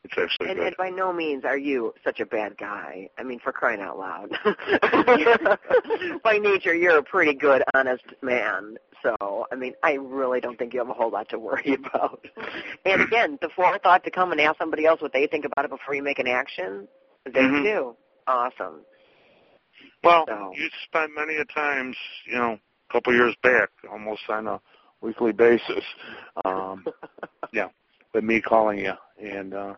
it's 0.05 0.15
actually 0.17 0.49
and, 0.51 0.59
good. 0.59 0.67
and 0.69 0.77
by 0.79 0.89
no 0.89 1.13
means 1.13 1.45
are 1.45 1.59
you 1.59 1.93
such 2.05 2.21
a 2.21 2.27
bad 2.27 2.57
guy. 2.57 3.11
I 3.19 3.25
mean, 3.25 3.41
for 3.41 3.53
crying 3.53 3.81
out 3.81 3.99
loud. 3.99 4.31
by 6.25 6.39
nature, 6.39 6.75
you're 6.75 6.99
a 6.99 7.03
pretty 7.03 7.35
good, 7.35 7.63
honest 7.75 8.05
man. 8.23 8.79
So, 9.03 9.36
I 9.53 9.57
mean, 9.57 9.75
I 9.83 9.93
really 9.93 10.41
don't 10.41 10.59
think 10.59 10.73
you 10.73 10.81
have 10.81 10.89
a 10.89 10.95
whole 10.95 11.11
lot 11.11 11.29
to 11.31 11.39
worry 11.39 11.75
about. 11.75 12.25
And 12.85 13.03
again, 13.03 13.39
the 13.41 13.49
forethought 13.55 14.05
to 14.05 14.11
come 14.11 14.33
and 14.33 14.41
ask 14.41 14.59
somebody 14.59 14.87
else 14.87 15.01
what 15.01 15.13
they 15.13 15.27
think 15.27 15.45
about 15.45 15.65
it 15.65 15.71
before 15.71 15.95
you 15.95 16.03
make 16.03 16.19
an 16.19 16.29
action, 16.29 16.89
they 17.25 17.41
mm-hmm. 17.41 17.63
do. 17.65 17.97
Awesome. 18.27 18.81
Well, 20.03 20.25
so. 20.29 20.53
you 20.55 20.69
spent 20.85 21.13
many 21.15 21.37
a 21.37 21.45
times, 21.45 21.97
you 22.27 22.39
know, 22.39 22.59
a 22.89 22.93
couple 22.93 23.13
years 23.15 23.35
back, 23.43 23.71
almost 23.91 24.23
on 24.29 24.47
a 24.47 24.61
weekly 25.01 25.33
basis. 25.33 25.85
Um, 26.45 26.85
yeah, 27.53 27.69
with 28.15 28.25
me 28.25 28.41
calling 28.41 28.79
you, 28.79 28.93
and 29.21 29.55
uh, 29.55 29.75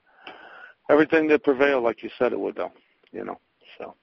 everything 0.90 1.28
that 1.28 1.44
prevailed, 1.44 1.84
like 1.84 2.02
you 2.02 2.10
said 2.18 2.32
it 2.32 2.40
would, 2.40 2.56
though. 2.56 2.72
You 3.12 3.24
know, 3.24 3.40
so 3.78 3.94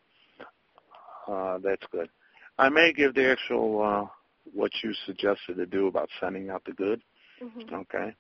uh, 1.28 1.60
that's 1.60 1.86
good. 1.92 2.10
I 2.58 2.70
may 2.70 2.94
give 2.94 3.14
the 3.14 3.30
actual 3.30 3.82
uh, 3.82 4.06
what 4.54 4.72
you 4.84 4.94
suggested 5.06 5.58
to 5.58 5.66
do 5.66 5.88
about 5.88 6.10
sending 6.20 6.50
out 6.50 6.64
the 6.66 6.74
good. 6.74 7.02
Mm-hmm. 7.42 7.76
Okay, 7.76 8.16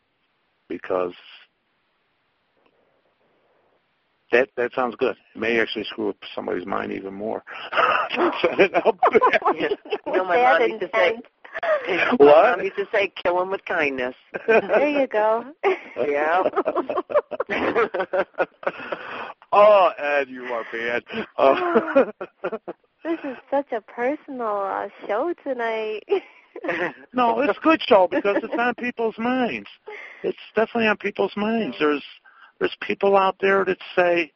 because 0.67 1.13
that 4.31 4.49
that 4.57 4.71
sounds 4.73 4.95
good. 4.97 5.15
It 5.35 5.39
may 5.39 5.59
actually 5.59 5.85
screw 5.85 6.09
up 6.09 6.17
somebody's 6.33 6.65
mind 6.65 6.91
even 6.91 7.13
more. 7.13 7.43
Send 8.41 8.59
it 8.59 8.75
out 8.75 8.97
you 9.55 9.69
know, 10.07 10.25
my 10.25 10.37
mom 10.37 10.61
used 10.69 10.81
to 10.81 10.89
say, 10.93 11.15
what? 12.17 12.59
I 12.59 12.63
used 12.63 12.75
to 12.75 12.87
say, 12.91 13.11
kill 13.23 13.41
him 13.41 13.49
with 13.49 13.63
kindness. 13.65 14.15
There 14.47 14.89
you 14.89 15.07
go. 15.07 15.45
yeah. 15.97 16.43
oh, 19.53 19.91
Ed, 19.97 20.27
you 20.29 20.43
are 20.45 20.65
bad. 20.71 21.03
Uh, 21.37 22.11
this 23.05 23.19
is 23.23 23.37
such 23.51 23.71
a 23.71 23.81
personal 23.81 24.57
uh, 24.57 24.89
show 25.07 25.33
tonight. 25.43 26.03
no, 27.13 27.39
it's 27.41 27.57
a 27.57 27.61
good 27.61 27.81
show 27.81 28.07
because 28.09 28.37
it's 28.41 28.53
on 28.57 28.73
people's 28.75 29.17
minds. 29.19 29.69
It's 30.23 30.37
definitely 30.55 30.87
on 30.87 30.97
people's 30.97 31.35
minds. 31.37 31.75
There's 31.79 32.03
there's 32.59 32.75
people 32.81 33.15
out 33.15 33.35
there 33.39 33.63
that 33.65 33.77
say, 33.95 34.31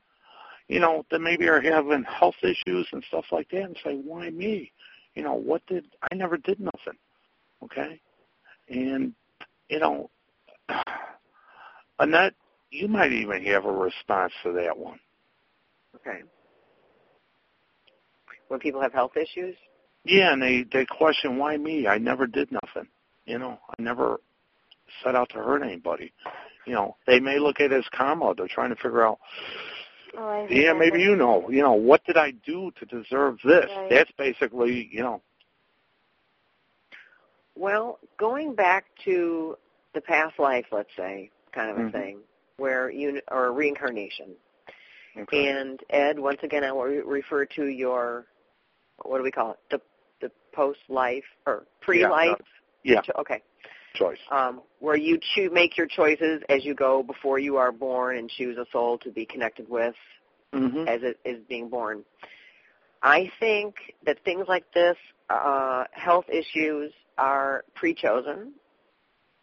you 0.67 0.79
know, 0.79 1.03
that 1.10 1.19
maybe 1.19 1.47
are 1.47 1.62
having 1.62 2.03
health 2.03 2.36
issues 2.43 2.88
and 2.91 3.03
stuff 3.08 3.25
like 3.32 3.49
that, 3.49 3.63
and 3.63 3.77
say, 3.84 3.95
why 3.95 4.29
me? 4.29 4.71
You 5.15 5.23
know, 5.23 5.34
what 5.34 5.65
did 5.65 5.88
I 6.12 6.15
never 6.15 6.38
did 6.38 6.60
nothing? 6.60 6.99
Okay? 7.63 7.99
And, 8.69 9.13
you 9.69 9.79
know, 9.79 10.10
Annette, 11.99 12.36
you 12.69 12.88
might 12.88 13.13
even 13.13 13.43
have 13.45 13.65
a 13.65 13.71
response 13.71 14.34
to 14.43 14.51
that 14.53 14.77
one. 14.77 14.99
Okay. 15.95 16.21
When 18.49 18.59
people 18.59 18.81
have 18.81 18.93
health 18.93 19.15
issues? 19.15 19.55
Yeah, 20.03 20.33
and 20.33 20.41
they, 20.41 20.65
they 20.71 20.85
question, 20.85 21.38
why 21.38 21.57
me? 21.57 21.88
I 21.88 21.97
never 21.97 22.27
did 22.27 22.51
nothing. 22.51 22.89
You 23.25 23.39
know, 23.39 23.59
I 23.69 23.81
never 23.81 24.19
set 25.03 25.15
out 25.15 25.29
to 25.29 25.38
hurt 25.38 25.63
anybody. 25.63 26.12
You 26.65 26.73
know, 26.73 26.97
they 27.07 27.19
may 27.19 27.39
look 27.39 27.59
at 27.59 27.71
it 27.71 27.77
as 27.77 27.85
karma. 27.91 28.33
They're 28.35 28.47
trying 28.47 28.69
to 28.69 28.75
figure 28.75 29.05
out, 29.05 29.19
oh, 30.17 30.47
yeah, 30.49 30.73
maybe 30.73 30.99
you 30.99 31.15
know, 31.15 31.49
you 31.49 31.62
know, 31.62 31.73
what 31.73 32.03
did 32.05 32.17
I 32.17 32.31
do 32.31 32.71
to 32.79 32.85
deserve 32.85 33.38
this? 33.43 33.65
Right. 33.69 33.89
That's 33.89 34.12
basically, 34.17 34.89
you 34.91 35.01
know, 35.01 35.21
well, 37.55 37.99
going 38.17 38.55
back 38.55 38.85
to 39.03 39.57
the 39.93 40.01
past 40.01 40.39
life, 40.39 40.65
let's 40.71 40.89
say, 40.95 41.29
kind 41.51 41.69
of 41.69 41.77
a 41.77 41.81
mm-hmm. 41.81 41.91
thing, 41.91 42.19
where 42.57 42.89
you 42.89 43.21
or 43.29 43.51
reincarnation. 43.51 44.31
Okay. 45.17 45.49
And 45.49 45.79
Ed, 45.89 46.17
once 46.19 46.39
again, 46.43 46.63
I 46.63 46.71
will 46.71 46.83
refer 46.83 47.45
to 47.45 47.65
your 47.65 48.27
what 49.03 49.17
do 49.17 49.23
we 49.23 49.31
call 49.31 49.51
it? 49.51 49.57
The 49.71 49.81
the 50.21 50.31
post 50.53 50.79
life 50.89 51.23
or 51.45 51.65
pre 51.81 52.07
life. 52.07 52.38
Yeah. 52.83 53.01
yeah. 53.07 53.19
Okay. 53.19 53.41
Choice. 53.95 54.19
Um, 54.31 54.62
where 54.79 54.95
you 54.95 55.19
choose, 55.33 55.49
make 55.51 55.75
your 55.75 55.88
choices 55.88 56.41
as 56.47 56.63
you 56.63 56.75
go 56.75 57.01
before 57.01 57.39
you 57.39 57.57
are 57.57 57.71
born, 57.71 58.17
and 58.17 58.29
choose 58.29 58.57
a 58.57 58.65
soul 58.71 58.97
to 58.99 59.12
be 59.12 59.25
connected 59.25 59.67
with 59.67 59.95
mm-hmm. 60.53 60.88
as 60.88 61.01
it 61.03 61.19
is 61.25 61.43
being 61.47 61.69
born. 61.69 62.03
I 63.01 63.31
think 63.39 63.75
that 64.05 64.23
things 64.23 64.45
like 64.47 64.65
this, 64.73 64.97
uh, 65.29 65.85
health 65.91 66.25
issues, 66.29 66.91
are 67.17 67.65
pre-chosen, 67.75 68.53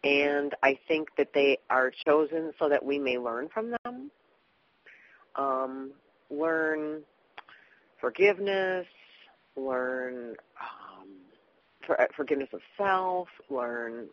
and 0.03 0.55
I 0.63 0.79
think 0.87 1.09
that 1.17 1.29
they 1.33 1.59
are 1.69 1.91
chosen 2.05 2.51
so 2.57 2.69
that 2.69 2.83
we 2.83 2.97
may 2.97 3.17
learn 3.17 3.49
from 3.53 3.73
them, 3.83 4.11
um, 5.35 5.91
learn 6.29 7.01
forgiveness, 7.99 8.85
learn 9.57 10.35
um, 10.61 11.07
for, 11.85 11.97
forgiveness 12.15 12.49
of 12.53 12.61
self, 12.77 13.27
learn 13.49 14.07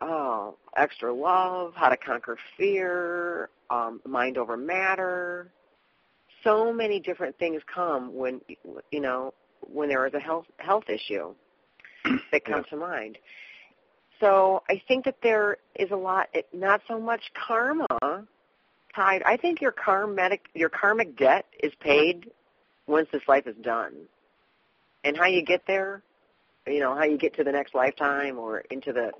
oh, 0.00 0.56
extra 0.76 1.12
love, 1.12 1.72
how 1.74 1.88
to 1.88 1.96
conquer 1.96 2.38
fear, 2.56 3.50
um, 3.70 4.00
mind 4.06 4.38
over 4.38 4.56
matter. 4.56 5.50
So 6.44 6.72
many 6.72 7.00
different 7.00 7.36
things 7.38 7.62
come 7.72 8.14
when 8.14 8.40
you 8.92 9.00
know 9.00 9.34
when 9.60 9.88
there 9.88 10.06
is 10.06 10.14
a 10.14 10.20
health 10.20 10.46
health 10.58 10.84
issue 10.88 11.34
that 12.32 12.44
comes 12.44 12.66
yeah. 12.66 12.70
to 12.70 12.76
mind. 12.76 13.18
So 14.20 14.62
I 14.68 14.82
think 14.88 15.04
that 15.04 15.16
there 15.22 15.58
is 15.76 15.90
a 15.90 15.96
lot, 15.96 16.28
not 16.52 16.80
so 16.88 17.00
much 17.00 17.22
karma 17.46 17.86
tied. 18.94 19.22
I 19.22 19.36
think 19.36 19.60
your 19.60 19.72
karmic 19.72 20.46
your 20.54 20.68
karmic 20.68 21.16
debt 21.16 21.46
is 21.62 21.72
paid 21.80 22.30
once 22.88 23.08
this 23.12 23.22
life 23.28 23.46
is 23.46 23.56
done, 23.62 23.94
and 25.04 25.16
how 25.16 25.26
you 25.26 25.44
get 25.44 25.62
there, 25.66 26.02
you 26.66 26.80
know, 26.80 26.94
how 26.94 27.04
you 27.04 27.18
get 27.18 27.34
to 27.36 27.44
the 27.44 27.52
next 27.52 27.74
lifetime 27.74 28.38
or 28.38 28.60
into 28.70 28.92
the 28.92 29.12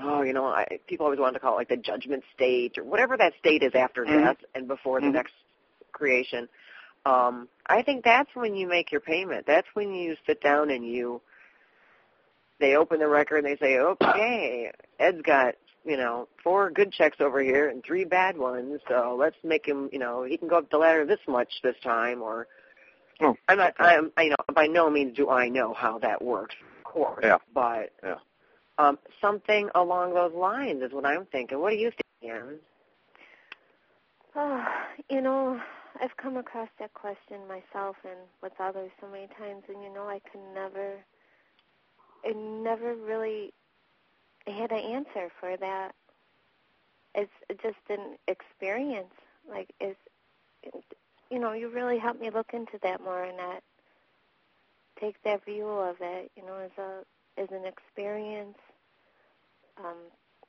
oh, 0.00 0.22
you 0.22 0.32
know, 0.32 0.46
I, 0.46 0.78
people 0.86 1.06
always 1.06 1.18
want 1.18 1.34
to 1.34 1.40
call 1.40 1.54
it 1.54 1.56
like 1.56 1.68
the 1.68 1.76
judgment 1.76 2.24
state 2.34 2.78
or 2.78 2.84
whatever 2.84 3.16
that 3.16 3.32
state 3.38 3.62
is 3.62 3.72
after 3.74 4.04
mm-hmm. 4.04 4.24
death 4.24 4.36
and 4.54 4.68
before 4.68 4.98
mm-hmm. 4.98 5.08
the 5.08 5.12
next 5.12 5.34
creation. 5.92 6.48
Um, 7.04 7.48
I 7.66 7.82
think 7.82 8.04
that's 8.04 8.30
when 8.34 8.54
you 8.54 8.68
make 8.68 8.92
your 8.92 9.00
payment. 9.00 9.46
That's 9.46 9.66
when 9.74 9.92
you 9.92 10.16
sit 10.26 10.40
down 10.40 10.70
and 10.70 10.86
you 10.86 11.20
they 12.60 12.76
open 12.76 13.00
the 13.00 13.08
record 13.08 13.44
and 13.44 13.46
they 13.46 13.56
say, 13.56 13.78
okay, 13.78 14.70
Ed's 14.98 15.22
got 15.22 15.54
you 15.84 15.96
know 15.96 16.28
four 16.44 16.70
good 16.70 16.92
checks 16.92 17.16
over 17.20 17.42
here 17.42 17.68
and 17.68 17.82
three 17.84 18.04
bad 18.04 18.36
ones, 18.38 18.80
so 18.88 19.16
let's 19.18 19.36
make 19.42 19.66
him 19.66 19.88
you 19.92 19.98
know 19.98 20.22
he 20.22 20.36
can 20.36 20.48
go 20.48 20.58
up 20.58 20.70
the 20.70 20.78
ladder 20.78 21.04
this 21.04 21.20
much 21.26 21.48
this 21.62 21.76
time 21.82 22.22
or. 22.22 22.46
Oh, 23.20 23.36
I'm 23.48 23.58
not. 23.58 23.74
I'm. 23.78 24.10
I, 24.16 24.22
you 24.22 24.30
know, 24.30 24.36
by 24.54 24.66
no 24.66 24.90
means 24.90 25.16
do 25.16 25.30
I 25.30 25.48
know 25.48 25.74
how 25.74 25.98
that 26.00 26.22
works, 26.22 26.54
of 26.78 26.84
course. 26.84 27.20
Yeah. 27.22 27.38
But 27.54 27.92
yeah. 28.02 28.16
Um, 28.78 28.98
something 29.20 29.68
along 29.74 30.14
those 30.14 30.32
lines 30.34 30.82
is 30.82 30.92
what 30.92 31.04
I'm 31.04 31.26
thinking. 31.26 31.60
What 31.60 31.70
do 31.70 31.76
you 31.76 31.90
think, 31.90 32.32
Anne? 32.32 32.58
Oh, 34.34 34.64
you 35.10 35.20
know, 35.20 35.60
I've 36.00 36.16
come 36.16 36.36
across 36.36 36.68
that 36.78 36.94
question 36.94 37.40
myself 37.46 37.96
and 38.04 38.18
with 38.42 38.52
others 38.58 38.90
so 39.00 39.08
many 39.08 39.28
times, 39.38 39.64
and 39.68 39.82
you 39.82 39.92
know, 39.92 40.08
I 40.08 40.20
can 40.30 40.40
never, 40.54 40.96
I 42.24 42.32
never 42.32 42.94
really 42.94 43.52
had 44.46 44.72
an 44.72 44.78
answer 44.78 45.30
for 45.38 45.56
that. 45.58 45.92
It's 47.14 47.30
just 47.62 47.76
an 47.90 48.16
experience. 48.26 49.12
Like, 49.48 49.70
is, 49.80 49.96
you 51.32 51.38
know, 51.38 51.54
you 51.54 51.70
really 51.70 51.98
helped 51.98 52.20
me 52.20 52.28
look 52.30 52.50
into 52.52 52.78
that 52.82 53.02
more 53.02 53.24
and 53.24 53.38
that 53.38 53.60
take 55.00 55.16
that 55.24 55.44
view 55.46 55.66
of 55.66 55.96
it, 56.00 56.30
you 56.36 56.44
know, 56.44 56.56
as 56.56 56.70
a 56.78 57.40
as 57.40 57.48
an 57.50 57.64
experience. 57.64 58.58
Um, 59.78 59.96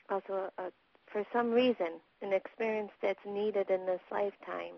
also, 0.10 0.50
a, 0.58 0.63
for 1.12 1.24
some 1.32 1.52
reason, 1.52 2.02
an 2.22 2.34
experience 2.34 2.91
that's 3.02 3.19
needed 3.26 3.69
in 3.69 3.86
this 3.86 4.02
lifetime. 4.12 4.76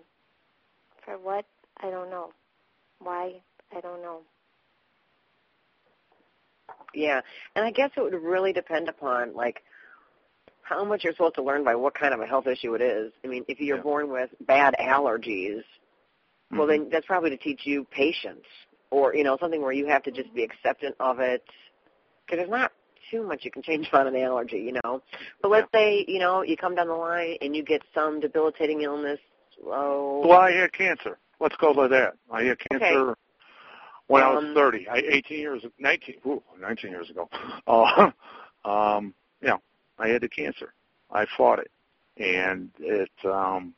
For 1.04 1.18
what? 1.18 1.46
I 1.82 1.90
don't 1.90 2.12
know. 2.12 2.30
Why? 3.00 3.42
I 3.76 3.82
don't 3.82 4.04
know. 4.04 4.20
Yeah, 6.94 7.22
and 7.56 7.66
I 7.66 7.72
guess 7.72 7.90
it 7.98 8.02
would 8.02 8.14
really 8.14 8.54
depend 8.54 8.90
upon 8.90 9.34
like 9.34 9.64
how 10.62 10.86
much 10.86 11.04
you're 11.04 11.14
supposed 11.14 11.36
to 11.36 11.44
learn 11.44 11.64
by 11.64 11.76
what 11.76 11.96
kind 11.96 12.14
of 12.14 12.20
a 12.20 12.28
health 12.28 12.46
issue 12.46 12.76
it 12.76 12.82
is. 12.82 13.12
I 13.24 13.28
mean, 13.28 13.44
if 13.48 13.60
you're 13.60 13.78
yeah. 13.78 13.84
born 13.84 14.12
with 14.12 14.30
bad 14.42 14.76
allergies, 14.80 15.64
mm-hmm. 16.52 16.58
well 16.58 16.68
then 16.68 16.90
that's 16.92 17.06
probably 17.06 17.30
to 17.30 17.38
teach 17.38 17.62
you 17.64 17.86
patience 17.92 18.46
or 18.92 19.16
you 19.16 19.24
know 19.24 19.38
something 19.40 19.62
where 19.62 19.72
you 19.72 19.88
have 19.88 20.04
to 20.04 20.12
just 20.12 20.34
be 20.34 20.44
acceptant 20.44 20.96
of 21.00 21.20
it 21.20 21.44
because 22.26 22.40
there's 22.40 22.50
not 22.50 22.72
too 23.12 23.24
much 23.24 23.44
you 23.44 23.52
can 23.52 23.62
change 23.62 23.88
about 23.92 24.08
an 24.08 24.16
allergy, 24.16 24.58
you 24.58 24.80
know. 24.84 25.02
But 25.42 25.52
let's 25.52 25.68
yeah. 25.74 25.80
say, 25.80 26.06
you 26.08 26.20
know, 26.20 26.42
you 26.42 26.58
come 26.58 26.76
down 26.76 26.88
the 26.88 26.94
line 26.94 27.38
and 27.42 27.56
you 27.56 27.64
get 27.64 27.82
some 27.94 28.20
debilitating 28.20 28.82
illness. 28.82 29.20
Oh. 29.66 30.26
Well, 30.28 30.40
I 30.40 30.52
had 30.52 30.74
cancer. 30.74 31.18
Let's 31.40 31.56
go 31.58 31.74
by 31.74 31.88
that. 31.90 32.14
I 32.32 32.44
had 32.44 32.58
cancer 32.60 33.12
okay. 33.12 33.20
when 34.08 34.24
um, 34.24 34.30
I 34.30 34.34
was 34.36 34.54
30. 34.56 34.88
I 34.88 34.98
18 34.98 35.40
years, 35.40 35.64
19, 35.80 36.16
ooh, 36.26 36.44
19 36.60 36.92
years 36.92 37.10
ago. 37.10 37.30
Uh, 37.68 38.12
um, 38.64 39.14
you 39.42 39.48
know, 39.48 39.60
I 40.00 40.08
had 40.10 40.22
the 40.22 40.30
cancer. 40.30 40.74
I 41.12 41.26
fought 41.38 41.60
it, 41.60 41.72
and 42.18 42.70
it 42.80 43.10
um, 43.24 43.74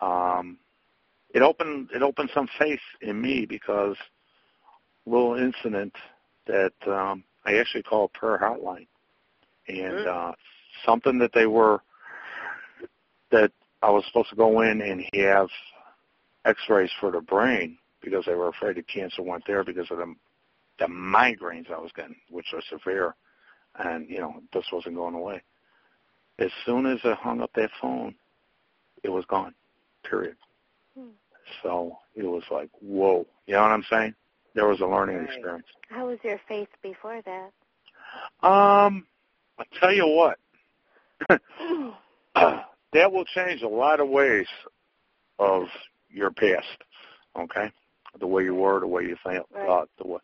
um, 0.00 0.58
it 1.34 1.42
opened 1.42 1.90
it 1.94 2.02
opened 2.02 2.30
some 2.34 2.48
faith 2.58 2.80
in 3.00 3.20
me 3.20 3.46
because 3.46 3.96
little 5.06 5.34
incident 5.34 5.94
that 6.46 6.72
um, 6.86 7.24
I 7.44 7.56
actually 7.56 7.82
call 7.82 8.04
a 8.04 8.18
prayer 8.18 8.38
hotline, 8.38 8.86
and 9.68 10.06
uh, 10.06 10.32
something 10.84 11.18
that 11.18 11.32
they 11.32 11.46
were 11.46 11.80
that 13.30 13.52
I 13.82 13.90
was 13.90 14.04
supposed 14.06 14.30
to 14.30 14.36
go 14.36 14.60
in 14.62 14.80
and 14.82 15.04
have 15.14 15.48
X-rays 16.44 16.90
for 17.00 17.10
the 17.10 17.20
brain 17.20 17.78
because 18.02 18.24
they 18.26 18.34
were 18.34 18.48
afraid 18.48 18.76
the 18.76 18.82
cancer 18.82 19.22
went 19.22 19.44
there 19.46 19.64
because 19.64 19.90
of 19.90 19.98
the 19.98 20.14
the 20.78 20.86
migraines 20.86 21.70
I 21.70 21.78
was 21.78 21.92
getting, 21.94 22.16
which 22.30 22.46
were 22.52 22.62
severe, 22.68 23.14
and 23.78 24.08
you 24.08 24.18
know 24.18 24.34
this 24.52 24.64
wasn't 24.72 24.96
going 24.96 25.14
away. 25.14 25.42
As 26.38 26.50
soon 26.64 26.86
as 26.86 26.98
I 27.04 27.12
hung 27.14 27.42
up 27.42 27.50
that 27.54 27.70
phone, 27.80 28.14
it 29.02 29.10
was 29.10 29.24
gone. 29.26 29.54
Period. 30.08 30.36
Hmm. 30.96 31.10
So 31.62 31.98
it 32.14 32.24
was 32.24 32.44
like, 32.50 32.70
whoa, 32.80 33.26
you 33.46 33.54
know 33.54 33.62
what 33.62 33.72
I'm 33.72 33.84
saying? 33.90 34.14
there 34.54 34.66
was 34.66 34.80
a 34.80 34.86
learning 34.86 35.16
right. 35.16 35.28
experience. 35.28 35.66
How 35.88 36.08
was 36.08 36.18
your 36.22 36.40
faith 36.48 36.68
before 36.82 37.20
that? 37.22 37.50
Um, 38.46 39.06
I 39.58 39.64
tell 39.78 39.92
you 39.92 40.06
what, 40.06 40.38
that 42.34 43.12
will 43.12 43.24
change 43.24 43.62
a 43.62 43.68
lot 43.68 44.00
of 44.00 44.08
ways 44.08 44.46
of 45.38 45.64
your 46.08 46.30
past. 46.30 46.66
Okay, 47.38 47.70
the 48.18 48.26
way 48.26 48.42
you 48.44 48.54
were, 48.54 48.80
the 48.80 48.86
way 48.86 49.04
you 49.04 49.16
think, 49.24 49.44
right. 49.54 49.66
thought, 49.66 49.88
the 50.00 50.08
way 50.08 50.20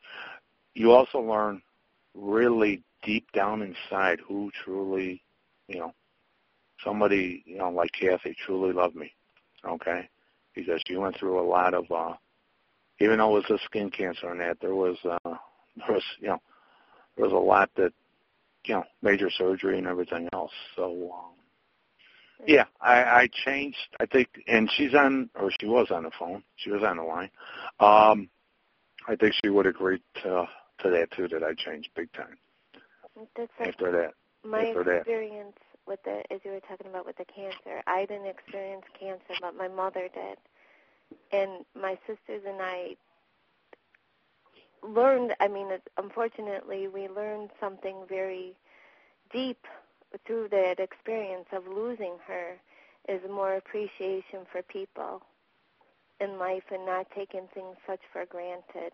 you 0.75 0.93
also 0.93 1.21
learn 1.21 1.63
really 2.15 2.83
deep 3.05 3.31
down 3.33 3.63
inside 3.63 4.19
who 4.27 4.51
truly, 4.65 5.23
you 5.69 5.79
know, 5.79 5.95
somebody, 6.85 7.45
you 7.47 7.59
know, 7.59 7.71
like 7.71 7.93
Kathy 7.93 8.35
truly 8.45 8.73
loved 8.73 8.97
me. 8.97 9.13
Okay, 9.69 10.09
because 10.55 10.81
you 10.89 11.01
went 11.01 11.17
through 11.19 11.41
a 11.41 11.47
lot 11.47 11.75
of 11.75 11.91
uh 11.91 12.15
even 13.01 13.19
though 13.19 13.37
it 13.37 13.45
was 13.49 13.61
a 13.61 13.65
skin 13.65 13.91
cancer 13.91 14.31
and 14.31 14.41
that, 14.41 14.59
there 14.61 14.75
was 14.75 14.97
uh, 15.05 15.19
there 15.25 15.95
was 15.95 16.03
you 16.21 16.29
know 16.29 16.41
there 17.17 17.25
was 17.25 17.33
a 17.33 17.37
lot 17.37 17.71
that 17.77 17.93
you 18.65 18.75
know 18.75 18.85
major 19.03 19.31
surgery 19.31 19.79
and 19.79 19.87
everything 19.87 20.29
else. 20.33 20.53
So 20.75 21.13
um, 21.15 21.35
yeah, 22.47 22.65
I, 22.81 23.03
I 23.03 23.29
changed. 23.45 23.77
I 24.01 24.07
think, 24.07 24.29
and 24.47 24.71
she's 24.77 24.95
on 24.95 25.31
or 25.35 25.51
she 25.61 25.67
was 25.67 25.89
on 25.91 26.05
the 26.05 26.11
phone. 26.19 26.43
She 26.57 26.71
was 26.71 26.83
on 26.83 26.97
the 26.97 27.03
line. 27.03 27.31
Um, 27.81 28.29
I 29.09 29.17
think 29.17 29.35
she 29.43 29.51
would 29.51 29.67
agree 29.67 30.03
to 30.23 30.47
to 30.81 30.91
that 30.91 31.11
too. 31.17 31.29
That 31.29 31.43
I 31.43 31.55
changed 31.55 31.91
big 31.95 32.13
time. 32.13 32.37
That's 33.37 33.51
after 33.61 33.93
that. 33.93 34.15
My 34.49 34.67
after 34.69 34.97
experience. 34.99 35.57
With 35.87 36.03
the, 36.05 36.23
as 36.33 36.41
you 36.45 36.53
were 36.53 36.61
talking 36.61 36.89
about 36.89 37.07
with 37.07 37.17
the 37.17 37.25
cancer, 37.25 37.83
I 37.87 38.07
didn't 38.07 38.27
experience 38.27 38.85
cancer, 38.99 39.35
but 39.41 39.57
my 39.57 39.69
mother 39.69 40.09
did. 40.13 40.39
And 41.33 41.65
my 41.75 41.99
sisters 42.07 42.43
and 42.47 42.61
I 42.61 42.97
learned 44.83 45.33
i 45.41 45.49
mean 45.49 45.69
unfortunately 45.99 46.89
we 46.89 47.09
learned 47.09 47.51
something 47.61 47.97
very 48.09 48.55
deep 49.33 49.67
through 50.27 50.49
that 50.51 50.79
experience 50.79 51.47
of 51.53 51.67
losing 51.67 52.17
her 52.27 52.57
is 53.09 53.21
more 53.31 53.55
appreciation 53.57 54.47
for 54.51 54.63
people 54.63 55.23
in 56.21 56.39
life 56.39 56.63
and 56.73 56.87
not 56.87 57.07
taking 57.15 57.47
things 57.55 57.77
such 57.87 58.01
for 58.13 58.25
granted. 58.27 58.93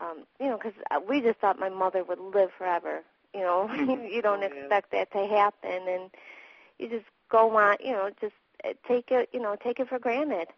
Um 0.00 0.24
you 0.40 0.46
know 0.46 0.58
because 0.58 0.74
we 1.08 1.20
just 1.20 1.38
thought 1.40 1.58
my 1.58 1.68
mother 1.68 2.04
would 2.04 2.20
live 2.20 2.50
forever 2.56 3.02
you 3.34 3.40
know 3.40 3.72
you 4.10 4.22
don't 4.22 4.42
oh, 4.42 4.46
expect 4.46 4.92
that 4.92 5.10
to 5.12 5.26
happen. 5.26 5.88
And 5.88 6.10
you 6.78 6.88
just 6.88 7.06
go 7.30 7.56
on 7.56 7.76
you 7.84 7.92
know 7.92 8.10
just 8.20 8.34
uh, 8.64 8.72
take 8.86 9.10
it 9.10 9.28
you 9.32 9.40
know 9.40 9.56
take 9.62 9.80
it 9.80 9.88
for 9.88 9.98
granted 9.98 10.48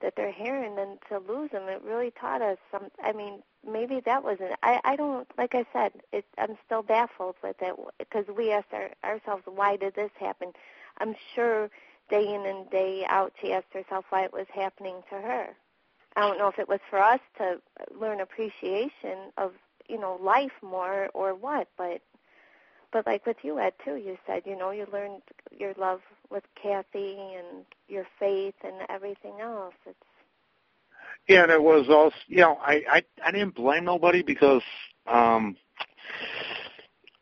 that 0.00 0.14
they're 0.16 0.32
here. 0.32 0.56
And 0.56 0.76
then 0.78 0.98
to 1.08 1.18
lose 1.18 1.50
them 1.50 1.68
it 1.68 1.82
really 1.84 2.12
taught 2.20 2.42
us 2.42 2.58
some 2.70 2.88
i 3.02 3.12
mean 3.12 3.42
maybe 3.66 4.00
that 4.04 4.24
wasn't 4.24 4.52
i 4.62 4.80
i 4.84 4.96
don't 4.96 5.28
like 5.36 5.54
i 5.54 5.64
said 5.72 5.92
it 6.12 6.24
i'm 6.38 6.56
still 6.64 6.82
baffled 6.82 7.36
with 7.42 7.56
it 7.60 7.74
because 7.98 8.24
we 8.34 8.50
asked 8.50 8.72
our, 8.72 8.90
ourselves 9.04 9.42
why 9.46 9.76
did 9.76 9.94
this 9.94 10.10
happen? 10.18 10.52
I'm 10.98 11.14
sure 11.34 11.70
day 12.10 12.26
in 12.34 12.44
and 12.46 12.68
day 12.70 13.04
out 13.08 13.32
she 13.40 13.52
asked 13.52 13.72
herself 13.72 14.04
why 14.10 14.24
it 14.24 14.32
was 14.32 14.46
happening 14.52 15.02
to 15.10 15.16
her. 15.16 15.48
I 16.16 16.20
don't 16.20 16.38
know 16.38 16.48
if 16.48 16.58
it 16.58 16.68
was 16.68 16.80
for 16.88 16.98
us 16.98 17.20
to 17.38 17.60
learn 17.98 18.20
appreciation 18.20 19.30
of 19.38 19.52
you 19.88 19.98
know 19.98 20.18
life 20.22 20.52
more 20.62 21.08
or 21.14 21.34
what 21.34 21.68
but 21.76 22.00
but 22.92 23.06
like 23.06 23.24
with 23.26 23.36
you 23.42 23.58
ed 23.58 23.72
too 23.84 23.96
you 23.96 24.16
said 24.26 24.42
you 24.44 24.56
know 24.56 24.70
you 24.70 24.86
learned 24.92 25.22
your 25.56 25.74
love 25.78 26.00
with 26.30 26.44
kathy 26.60 27.16
and 27.18 27.64
your 27.88 28.06
faith 28.18 28.54
and 28.64 28.74
everything 28.88 29.40
else 29.40 29.74
it's 29.86 29.98
yeah 31.28 31.42
and 31.42 31.52
it 31.52 31.62
was 31.62 31.86
also 31.88 32.16
you 32.26 32.38
know 32.38 32.58
i 32.62 32.82
i 32.90 33.02
i 33.24 33.30
didn't 33.30 33.54
blame 33.54 33.84
nobody 33.84 34.22
because 34.22 34.62
um 35.06 35.56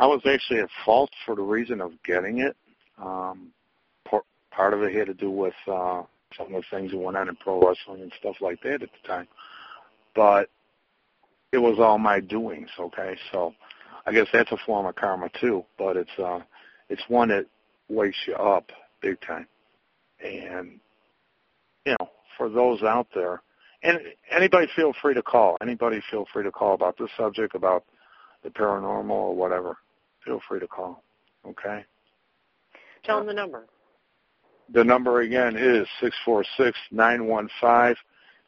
I 0.01 0.07
was 0.07 0.21
actually 0.27 0.61
at 0.61 0.68
fault 0.85 1.11
for 1.27 1.35
the 1.35 1.42
reason 1.42 1.81
of 1.81 1.90
getting 2.05 2.38
it. 2.38 2.57
Um, 3.03 3.53
part 4.59 4.75
of 4.75 4.83
it 4.83 4.92
had 4.92 5.07
to 5.07 5.14
do 5.14 5.31
with 5.31 5.55
uh, 5.68 6.03
some 6.37 6.53
of 6.53 6.62
the 6.62 6.77
things 6.77 6.90
that 6.90 6.99
went 6.99 7.16
on 7.16 7.29
in 7.29 7.37
pro 7.37 7.61
wrestling 7.61 8.03
and 8.03 8.12
stuff 8.18 8.37
like 8.40 8.61
that 8.62 8.83
at 8.83 8.88
the 8.90 9.09
time. 9.09 9.29
But 10.16 10.51
it 11.53 11.59
was 11.59 11.79
all 11.79 11.99
my 11.99 12.21
doings, 12.21 12.69
okay? 12.79 13.17
So 13.33 13.55
I 14.07 14.13
guess 14.13 14.27
that's 14.33 14.53
a 14.53 14.59
form 14.67 14.87
of 14.87 14.97
karma 14.97 15.31
too, 15.41 15.65
but 15.77 15.97
it's 15.97 16.19
uh 16.19 16.41
it's 16.89 17.03
one 17.09 17.29
that 17.29 17.47
wakes 17.89 18.17
you 18.27 18.35
up 18.35 18.71
big 19.01 19.21
time. 19.21 19.47
And 20.25 20.81
you 21.85 21.97
know, 21.99 22.11
for 22.37 22.49
those 22.49 22.83
out 22.83 23.07
there, 23.15 23.43
and 23.83 23.99
anybody 24.31 24.67
feel 24.75 24.93
free 25.01 25.15
to 25.15 25.23
call. 25.23 25.57
Anybody 25.61 26.01
feel 26.11 26.27
free 26.33 26.45
to 26.45 26.51
call 26.51 26.75
about 26.75 26.97
this 26.99 27.11
subject, 27.17 27.55
about 27.55 27.85
the 28.43 28.51
paranormal 28.51 29.11
or 29.11 29.35
whatever. 29.37 29.77
Feel 30.25 30.41
free 30.49 30.61
to 30.61 30.67
call. 30.67 31.03
Okay? 31.47 31.85
Tell 33.05 33.19
them 33.19 33.27
the 33.27 33.35
number. 33.35 33.67
The 34.73 34.85
number 34.85 35.21
again 35.21 35.57
is 35.57 35.87
six 36.01 36.17
four 36.25 36.45
six 36.57 36.77
nine 36.91 37.27
one 37.27 37.49
five 37.61 37.97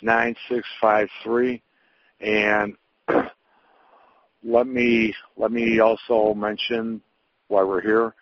nine 0.03 0.37
six 0.49 0.67
five 0.81 1.09
three, 1.23 1.63
and 2.21 2.75
let 4.42 4.66
me 4.66 5.14
let 5.37 5.53
me 5.53 5.81
also 5.81 6.35
mention 6.35 7.00
while 7.48 7.66
we're 7.66 7.83
here 7.83 8.14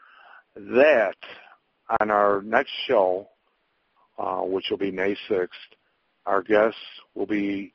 that 0.57 1.17
on 2.01 2.11
our 2.11 2.43
next 2.43 2.73
show, 2.87 3.29
uh, 4.19 4.41
which 4.41 4.67
will 4.71 4.79
be 4.79 4.91
May 4.91 5.17
sixth, 5.29 5.59
our 6.27 6.43
guests 6.43 6.79
will 7.15 7.27
be. 7.27 7.73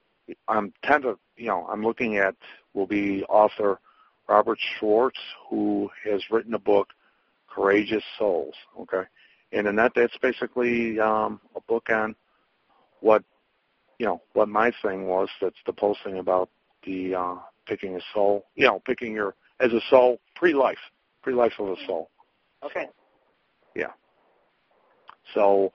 I'm 0.48 0.74
to 0.86 1.18
you 1.36 1.48
know 1.48 1.68
I'm 1.72 1.84
looking 1.84 2.18
at 2.18 2.36
will 2.74 2.88
be 2.88 3.24
author 3.26 3.80
Robert 4.28 4.60
Schwartz, 4.80 5.20
who 5.50 5.90
has 6.06 6.22
written 6.32 6.54
a 6.54 6.60
book, 6.60 6.90
Courageous 7.50 8.04
Souls. 8.18 8.56
Okay, 8.80 9.04
and 9.52 9.68
in 9.68 9.76
that 9.78 9.94
that's 9.96 10.18
basically 10.22 11.00
um, 11.00 11.40
a 11.56 11.62
book 11.62 11.90
on 11.90 12.16
what 13.00 13.24
you 14.00 14.06
know 14.06 14.22
what 14.34 14.50
my 14.50 14.72
thing 14.82 15.08
was. 15.08 15.30
That's 15.42 15.56
the 15.66 15.74
posting 15.74 16.20
about 16.20 16.50
the 16.86 17.16
uh, 17.16 17.36
picking 17.66 17.96
a 17.96 18.00
soul. 18.14 18.46
You 18.56 18.68
know, 18.68 18.82
picking 18.86 19.14
your 19.14 19.36
as 19.60 19.72
a 19.72 19.82
soul 19.90 20.20
pre-life, 20.36 20.78
pre-life 21.22 21.54
of 21.60 21.70
a 21.70 21.76
soul. 21.86 22.10
Okay. 22.66 22.86
Yeah. 23.76 23.92
So 25.34 25.72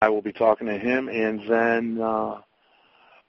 I 0.00 0.08
will 0.08 0.22
be 0.22 0.32
talking 0.32 0.66
to 0.66 0.78
him, 0.78 1.08
and 1.08 1.40
then 1.48 2.00
uh, 2.02 2.40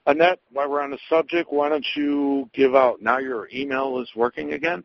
Annette, 0.06 0.40
while 0.52 0.68
we're 0.70 0.82
on 0.82 0.90
the 0.90 0.98
subject, 1.08 1.52
why 1.52 1.68
don't 1.68 1.86
you 1.94 2.48
give 2.54 2.74
out 2.74 3.00
now 3.02 3.18
your 3.18 3.48
email 3.54 4.00
is 4.00 4.08
working 4.16 4.52
again? 4.52 4.84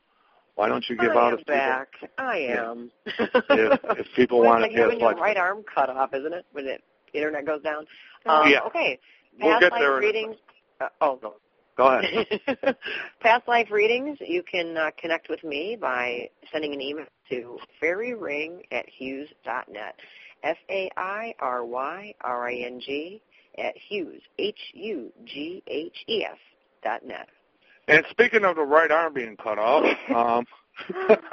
Why 0.55 0.67
don't 0.69 0.85
you 0.87 0.95
give 0.95 1.11
I 1.11 1.15
out 1.15 1.33
am 1.33 1.39
if 1.39 1.45
back? 1.45 1.87
I 2.17 2.37
am. 2.37 2.91
if, 3.05 3.79
if 3.97 4.07
people 4.15 4.41
Well, 4.41 4.49
want 4.51 4.59
to 4.59 4.63
like 4.63 4.71
get 4.71 4.99
your 4.99 5.09
like 5.09 5.19
right 5.19 5.37
arm 5.37 5.63
cut 5.73 5.89
off, 5.89 6.13
isn't 6.13 6.33
it? 6.33 6.45
When 6.51 6.65
the 6.65 6.77
internet 7.13 7.45
goes 7.45 7.61
down. 7.63 7.85
Um, 8.25 8.49
Yeah. 8.49 8.59
Okay. 8.67 8.99
We'll 9.41 9.59
get 9.59 9.71
there 9.77 9.97
readings. 9.97 10.35
Uh, 10.79 10.89
oh, 11.01 11.19
go 11.77 11.87
ahead. 11.97 12.27
Past 13.21 13.47
life 13.47 13.71
readings, 13.71 14.17
you 14.21 14.43
can 14.43 14.77
uh, 14.77 14.91
connect 14.99 15.29
with 15.29 15.43
me 15.43 15.75
by 15.79 16.29
sending 16.51 16.73
an 16.73 16.81
email 16.81 17.05
to 17.29 17.57
fairyring 17.79 18.63
at 18.71 18.87
hughes.net. 18.89 19.99
F-A-I-R-Y-R-I-N-G 22.03 23.21
at 23.57 23.77
Hughes, 23.77 24.21
H-U-G-H-E-S 24.39 26.37
dot 26.83 27.05
net. 27.05 27.29
And 27.87 28.05
speaking 28.09 28.43
of 28.45 28.55
the 28.55 28.63
right 28.63 28.91
arm 28.91 29.13
being 29.13 29.37
cut 29.37 29.57
off, 29.59 29.85
um, 30.15 30.45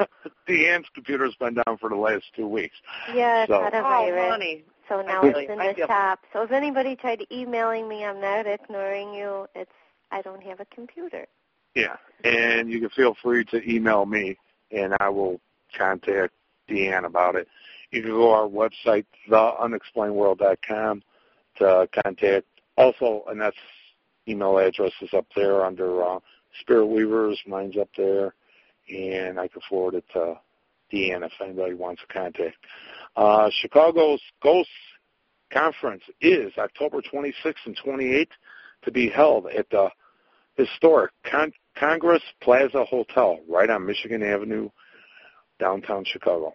Deanne's 0.48 0.88
computer's 0.94 1.34
been 1.36 1.54
down 1.54 1.78
for 1.80 1.88
the 1.88 1.96
last 1.96 2.24
two 2.36 2.46
weeks. 2.46 2.76
Yeah, 3.14 3.42
it's 3.44 3.50
So- 3.50 3.62
had 3.62 3.74
a 3.74 3.78
Oh, 3.78 3.82
virus. 3.82 4.30
honey. 4.30 4.64
So 4.88 5.02
now 5.02 5.22
feel 5.22 5.30
it's 5.36 5.46
you. 5.48 5.52
in 5.54 5.60
I 5.60 5.68
the 5.68 5.74
feel- 5.74 5.86
shop. 5.86 6.20
So 6.32 6.42
if 6.42 6.50
anybody 6.50 6.96
tried 6.96 7.24
emailing 7.30 7.88
me, 7.88 8.04
I'm 8.04 8.20
not 8.20 8.46
ignoring 8.46 9.14
you. 9.14 9.46
It's 9.54 9.70
I 10.10 10.22
don't 10.22 10.42
have 10.42 10.60
a 10.60 10.66
computer. 10.66 11.26
Yeah, 11.74 11.96
and 12.24 12.70
you 12.70 12.80
can 12.80 12.90
feel 12.90 13.16
free 13.22 13.44
to 13.46 13.70
email 13.70 14.06
me, 14.06 14.36
and 14.72 14.94
I 14.98 15.08
will 15.08 15.40
contact 15.76 16.32
Deanne 16.68 17.04
about 17.04 17.36
it. 17.36 17.48
You 17.90 18.02
can 18.02 18.10
go 18.10 18.18
to 18.18 18.28
our 18.28 18.48
website, 18.48 19.06
theunexplainedworld.com, 19.28 21.02
to 21.58 21.88
contact. 22.04 22.46
Also, 22.76 23.24
Annette's 23.30 23.56
email 24.28 24.58
address 24.58 24.92
is 25.00 25.12
up 25.12 25.26
there 25.36 25.64
under 25.64 26.02
uh, 26.04 26.18
Spirit 26.60 26.86
Weavers. 26.86 27.40
Mine's 27.46 27.76
up 27.76 27.88
there, 27.96 28.34
and 28.88 29.38
I 29.38 29.48
can 29.48 29.62
forward 29.68 29.94
it 29.94 30.04
to 30.12 30.38
Deanne 30.92 31.24
if 31.24 31.32
anybody 31.40 31.74
wants 31.74 32.02
to 32.02 32.12
contact. 32.12 32.56
Uh, 33.16 33.50
Chicago's 33.60 34.22
Ghost 34.42 34.68
Conference 35.52 36.02
is 36.20 36.52
October 36.58 37.00
26th 37.02 37.66
and 37.66 37.78
28th 37.84 38.28
to 38.82 38.90
be 38.90 39.08
held 39.08 39.46
at 39.46 39.68
the 39.70 39.90
historic 40.64 41.12
Con- 41.24 41.52
Congress 41.76 42.22
Plaza 42.40 42.84
Hotel 42.84 43.38
right 43.48 43.70
on 43.70 43.86
Michigan 43.86 44.22
Avenue, 44.22 44.68
downtown 45.58 46.04
Chicago. 46.04 46.54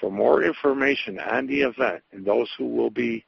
For 0.00 0.10
more 0.10 0.42
information 0.42 1.18
on 1.18 1.46
the 1.46 1.62
event 1.62 2.02
and 2.12 2.24
those 2.24 2.50
who 2.58 2.66
will 2.66 2.90
be 2.90 3.24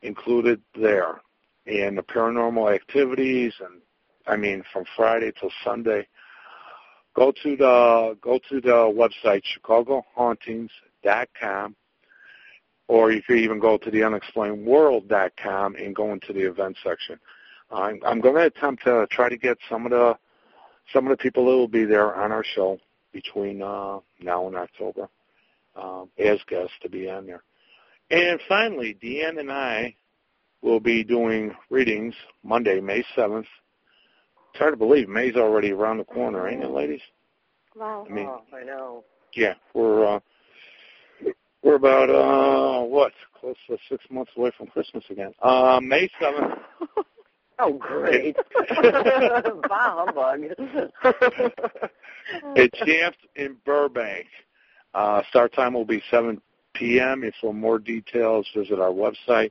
included 0.00 0.62
there 0.74 1.20
and 1.66 1.98
the 1.98 2.02
paranormal 2.02 2.74
activities 2.74 3.52
and 3.60 3.80
I 4.26 4.36
mean 4.36 4.64
from 4.72 4.84
Friday 4.96 5.32
till 5.38 5.50
Sunday, 5.64 6.06
go 7.14 7.32
to 7.42 7.56
the 7.56 8.16
go 8.20 8.38
to 8.48 8.60
the 8.60 9.08
website 9.24 9.42
chicagohauntings.com 9.58 11.76
or 12.88 13.12
you 13.12 13.22
could 13.22 13.38
even 13.38 13.58
go 13.58 13.78
to 13.78 13.90
the 13.90 14.00
unexplainedworld.com 14.00 15.76
and 15.76 15.94
go 15.94 16.12
into 16.12 16.32
the 16.32 16.40
event 16.40 16.76
section. 16.82 17.18
I'm, 17.72 18.00
I'm 18.04 18.20
going 18.20 18.34
to 18.34 18.46
attempt 18.46 18.84
to 18.84 19.06
try 19.10 19.28
to 19.28 19.36
get 19.36 19.58
some 19.68 19.86
of 19.86 19.90
the 19.90 20.16
some 20.92 21.06
of 21.06 21.10
the 21.10 21.22
people 21.22 21.46
that 21.46 21.52
will 21.52 21.68
be 21.68 21.84
there 21.84 22.14
on 22.14 22.32
our 22.32 22.44
show 22.44 22.78
between 23.12 23.62
uh, 23.62 24.00
now 24.20 24.46
and 24.46 24.56
October 24.56 25.08
um, 25.76 26.08
as 26.18 26.38
guests 26.48 26.74
to 26.82 26.88
be 26.88 27.08
on 27.08 27.26
there. 27.26 27.42
And 28.10 28.40
finally, 28.48 28.96
Deanne 29.02 29.38
and 29.38 29.50
I 29.50 29.94
will 30.60 30.80
be 30.80 31.02
doing 31.02 31.54
readings 31.70 32.14
Monday, 32.42 32.80
May 32.80 33.04
7th. 33.16 33.46
It's 34.50 34.58
hard 34.58 34.74
to 34.74 34.76
believe 34.76 35.08
May's 35.08 35.36
already 35.36 35.72
around 35.72 35.98
the 35.98 36.04
corner, 36.04 36.46
ain't 36.48 36.62
it, 36.62 36.70
ladies? 36.70 37.00
Wow. 37.74 38.06
I 38.08 38.12
mean, 38.12 38.26
oh, 38.26 38.42
I 38.54 38.64
know. 38.64 39.04
yeah, 39.34 39.54
we're 39.72 40.16
uh, 40.16 40.20
we're 41.62 41.76
about 41.76 42.10
uh, 42.10 42.84
what 42.84 43.12
close 43.40 43.56
to 43.68 43.78
six 43.88 44.04
months 44.10 44.32
away 44.36 44.50
from 44.58 44.66
Christmas 44.66 45.04
again. 45.08 45.32
Uh, 45.40 45.80
May 45.82 46.10
7th. 46.20 46.58
Oh, 47.58 47.74
great. 47.74 48.36
bah 49.68 50.04
humbug. 50.04 50.40
It's 52.54 52.78
Shaft 52.78 53.18
in 53.36 53.56
Burbank. 53.64 54.26
Uh, 54.94 55.22
start 55.28 55.52
time 55.54 55.74
will 55.74 55.84
be 55.84 56.02
7 56.10 56.40
p.m. 56.74 57.22
And 57.22 57.32
for 57.40 57.52
more 57.52 57.78
details, 57.78 58.46
visit 58.54 58.78
our 58.78 58.90
website. 58.90 59.50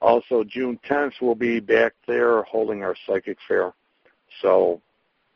Also, 0.00 0.44
June 0.44 0.78
10th, 0.88 1.12
we'll 1.20 1.34
be 1.34 1.60
back 1.60 1.92
there 2.06 2.42
holding 2.42 2.82
our 2.82 2.94
psychic 3.06 3.38
fair. 3.46 3.72
So 4.42 4.80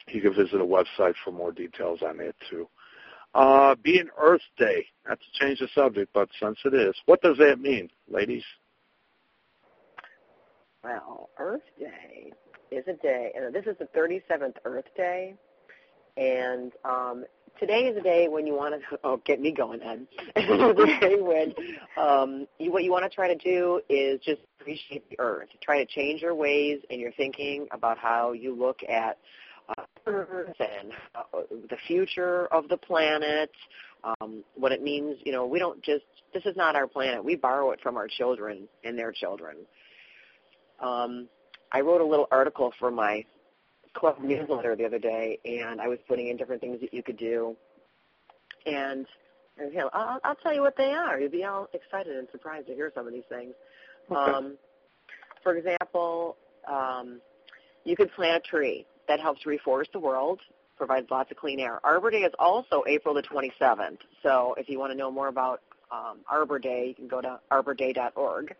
you 0.09 0.21
can 0.21 0.35
visit 0.35 0.59
the 0.59 0.65
website 0.65 1.15
for 1.25 1.33
more 1.33 1.53
details 1.53 2.01
on 2.03 2.19
that, 2.19 2.35
too. 2.51 2.69
Uh, 3.35 3.75
being 3.83 4.09
Earth 4.19 4.43
Day, 4.59 4.87
not 5.07 5.19
to 5.21 5.27
change 5.39 5.61
the 5.61 5.69
subject, 5.75 6.11
but 6.13 6.29
since 6.41 6.59
it 6.65 6.75
is, 6.75 6.95
what 7.07 7.21
does 7.23 7.37
that 7.39 7.61
mean, 7.61 7.91
ladies? 8.11 8.45
Well, 10.85 11.31
Earth 11.39 11.63
Day 11.79 12.33
is 12.71 12.85
a 12.87 12.93
day, 12.95 13.33
and 13.35 13.53
this 13.53 13.65
is 13.67 13.77
the 13.79 13.87
37th 13.99 14.55
Earth 14.65 14.85
Day, 14.97 15.35
and 16.17 16.73
um, 16.85 17.25
today 17.59 17.89
is 17.89 17.97
a 17.97 18.01
day 18.01 18.29
when 18.29 18.47
you 18.47 18.55
want 18.55 18.75
to. 18.81 18.99
Oh, 19.05 19.21
get 19.25 19.41
me 19.41 19.53
going, 19.53 19.81
Ed. 19.83 20.07
the 20.35 20.97
day 21.01 21.17
when 21.21 21.55
um, 21.97 22.47
you, 22.59 22.73
what 22.73 22.85
you 22.85 22.93
want 22.93 23.05
to 23.05 23.15
try 23.15 23.33
to 23.33 23.37
do 23.37 23.81
is 23.89 24.21
just 24.25 24.41
appreciate 24.61 25.09
the 25.11 25.19
Earth. 25.19 25.49
Try 25.63 25.85
to 25.85 25.87
change 25.87 26.23
your 26.23 26.35
ways 26.35 26.81
and 26.91 27.01
your 27.01 27.13
thinking 27.13 27.67
about 27.73 27.99
how 27.99 28.33
you 28.33 28.55
look 28.55 28.81
at 28.89 29.19
uh, 29.69 29.83
Earth 30.07 30.57
and 30.61 30.93
uh, 31.15 31.41
the 31.71 31.77
future 31.87 32.47
of 32.47 32.69
the 32.69 32.77
planet. 32.77 33.51
Um, 34.05 34.45
what 34.55 34.71
it 34.71 34.83
means, 34.83 35.17
you 35.25 35.33
know, 35.33 35.45
we 35.47 35.59
don't 35.59 35.83
just. 35.83 36.05
This 36.35 36.45
is 36.45 36.57
not 36.57 36.77
our 36.77 36.87
planet. 36.87 37.25
We 37.25 37.37
borrow 37.37 37.71
it 37.73 37.81
from 37.83 37.97
our 37.97 38.07
children 38.07 38.69
and 38.85 38.99
their 38.99 39.13
children 39.13 39.57
um, 40.81 41.29
I 41.73 41.81
wrote 41.81 42.01
a 42.01 42.05
little 42.05 42.29
article 42.31 42.73
for 42.79 42.91
my 42.91 43.25
club 43.95 44.17
newsletter 44.23 44.77
the 44.77 44.85
other 44.85 44.99
day, 44.99 45.39
and 45.45 45.81
I 45.81 45.89
was 45.89 45.99
putting 46.07 46.29
in 46.29 46.37
different 46.37 46.61
things 46.61 46.81
that 46.81 46.95
you 46.95 47.03
could 47.03 47.17
do. 47.17 47.57
And, 48.67 49.07
and 49.59 49.73
you 49.73 49.79
know, 49.79 49.91
I'll, 49.93 50.21
I'll 50.25 50.35
tell 50.37 50.55
you 50.55 50.61
what 50.61 50.77
they 50.77 50.93
are. 50.93 51.19
You'll 51.21 51.31
be 51.31 51.45
all 51.45 51.69
excited 51.73 52.17
and 52.17 52.29
surprised 52.31 52.67
to 52.69 52.75
hear 52.75 52.93
some 52.95 53.07
of 53.07 53.13
these 53.13 53.25
things. 53.29 53.55
Okay. 54.11 54.33
Um, 54.33 54.57
for 55.43 55.57
example, 55.57 56.37
um, 56.67 57.21
you 57.85 57.97
could 57.97 58.13
plant 58.13 58.45
a 58.45 58.49
tree. 58.49 58.87
That 59.09 59.21
helps 59.21 59.45
reforest 59.45 59.93
the 59.93 60.01
world. 60.01 60.41
provides 60.77 61.11
lots 61.11 61.31
of 61.31 61.37
clean 61.39 61.61
air. 61.61 61.81
Arbor 61.83 62.11
Day 62.11 62.19
is 62.19 62.33
also 62.39 62.85
April 62.87 63.15
the 63.15 63.23
27th. 63.23 63.99
So 64.23 64.55
if 64.59 64.69
you 64.69 64.79
want 64.79 64.93
to 64.93 64.99
know 64.99 65.11
more 65.11 65.29
about 65.29 65.63
um, 65.91 66.19
Arbor 66.31 66.59
Day, 66.59 66.89
you 66.89 66.95
can 66.95 67.09
go 67.09 67.21
to 67.21 67.41
arborday.org. 67.51 68.55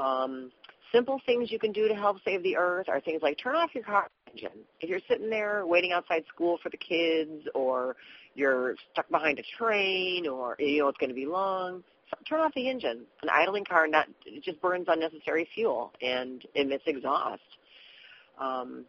Um, 0.00 0.50
simple 0.92 1.20
things 1.26 1.50
you 1.50 1.58
can 1.58 1.72
do 1.72 1.88
to 1.88 1.94
help 1.94 2.18
save 2.24 2.42
the 2.42 2.56
earth 2.56 2.88
are 2.88 3.00
things 3.00 3.22
like 3.22 3.38
turn 3.38 3.56
off 3.56 3.70
your 3.74 3.84
car 3.84 4.08
engine. 4.30 4.60
If 4.80 4.88
you're 4.88 5.00
sitting 5.08 5.30
there 5.30 5.66
waiting 5.66 5.92
outside 5.92 6.24
school 6.32 6.58
for 6.62 6.70
the 6.70 6.76
kids 6.76 7.46
or 7.54 7.96
you're 8.34 8.76
stuck 8.92 9.08
behind 9.10 9.38
a 9.38 9.42
train 9.58 10.26
or 10.26 10.56
you 10.58 10.82
know 10.82 10.88
it's 10.88 10.98
going 10.98 11.10
to 11.10 11.14
be 11.14 11.26
long, 11.26 11.82
turn 12.28 12.40
off 12.40 12.52
the 12.54 12.68
engine. 12.68 13.02
An 13.22 13.28
idling 13.30 13.64
car 13.64 13.86
not 13.86 14.08
it 14.26 14.42
just 14.42 14.60
burns 14.60 14.86
unnecessary 14.88 15.48
fuel 15.54 15.92
and 16.00 16.44
emits 16.54 16.84
exhaust. 16.86 17.40
Um, 18.38 18.84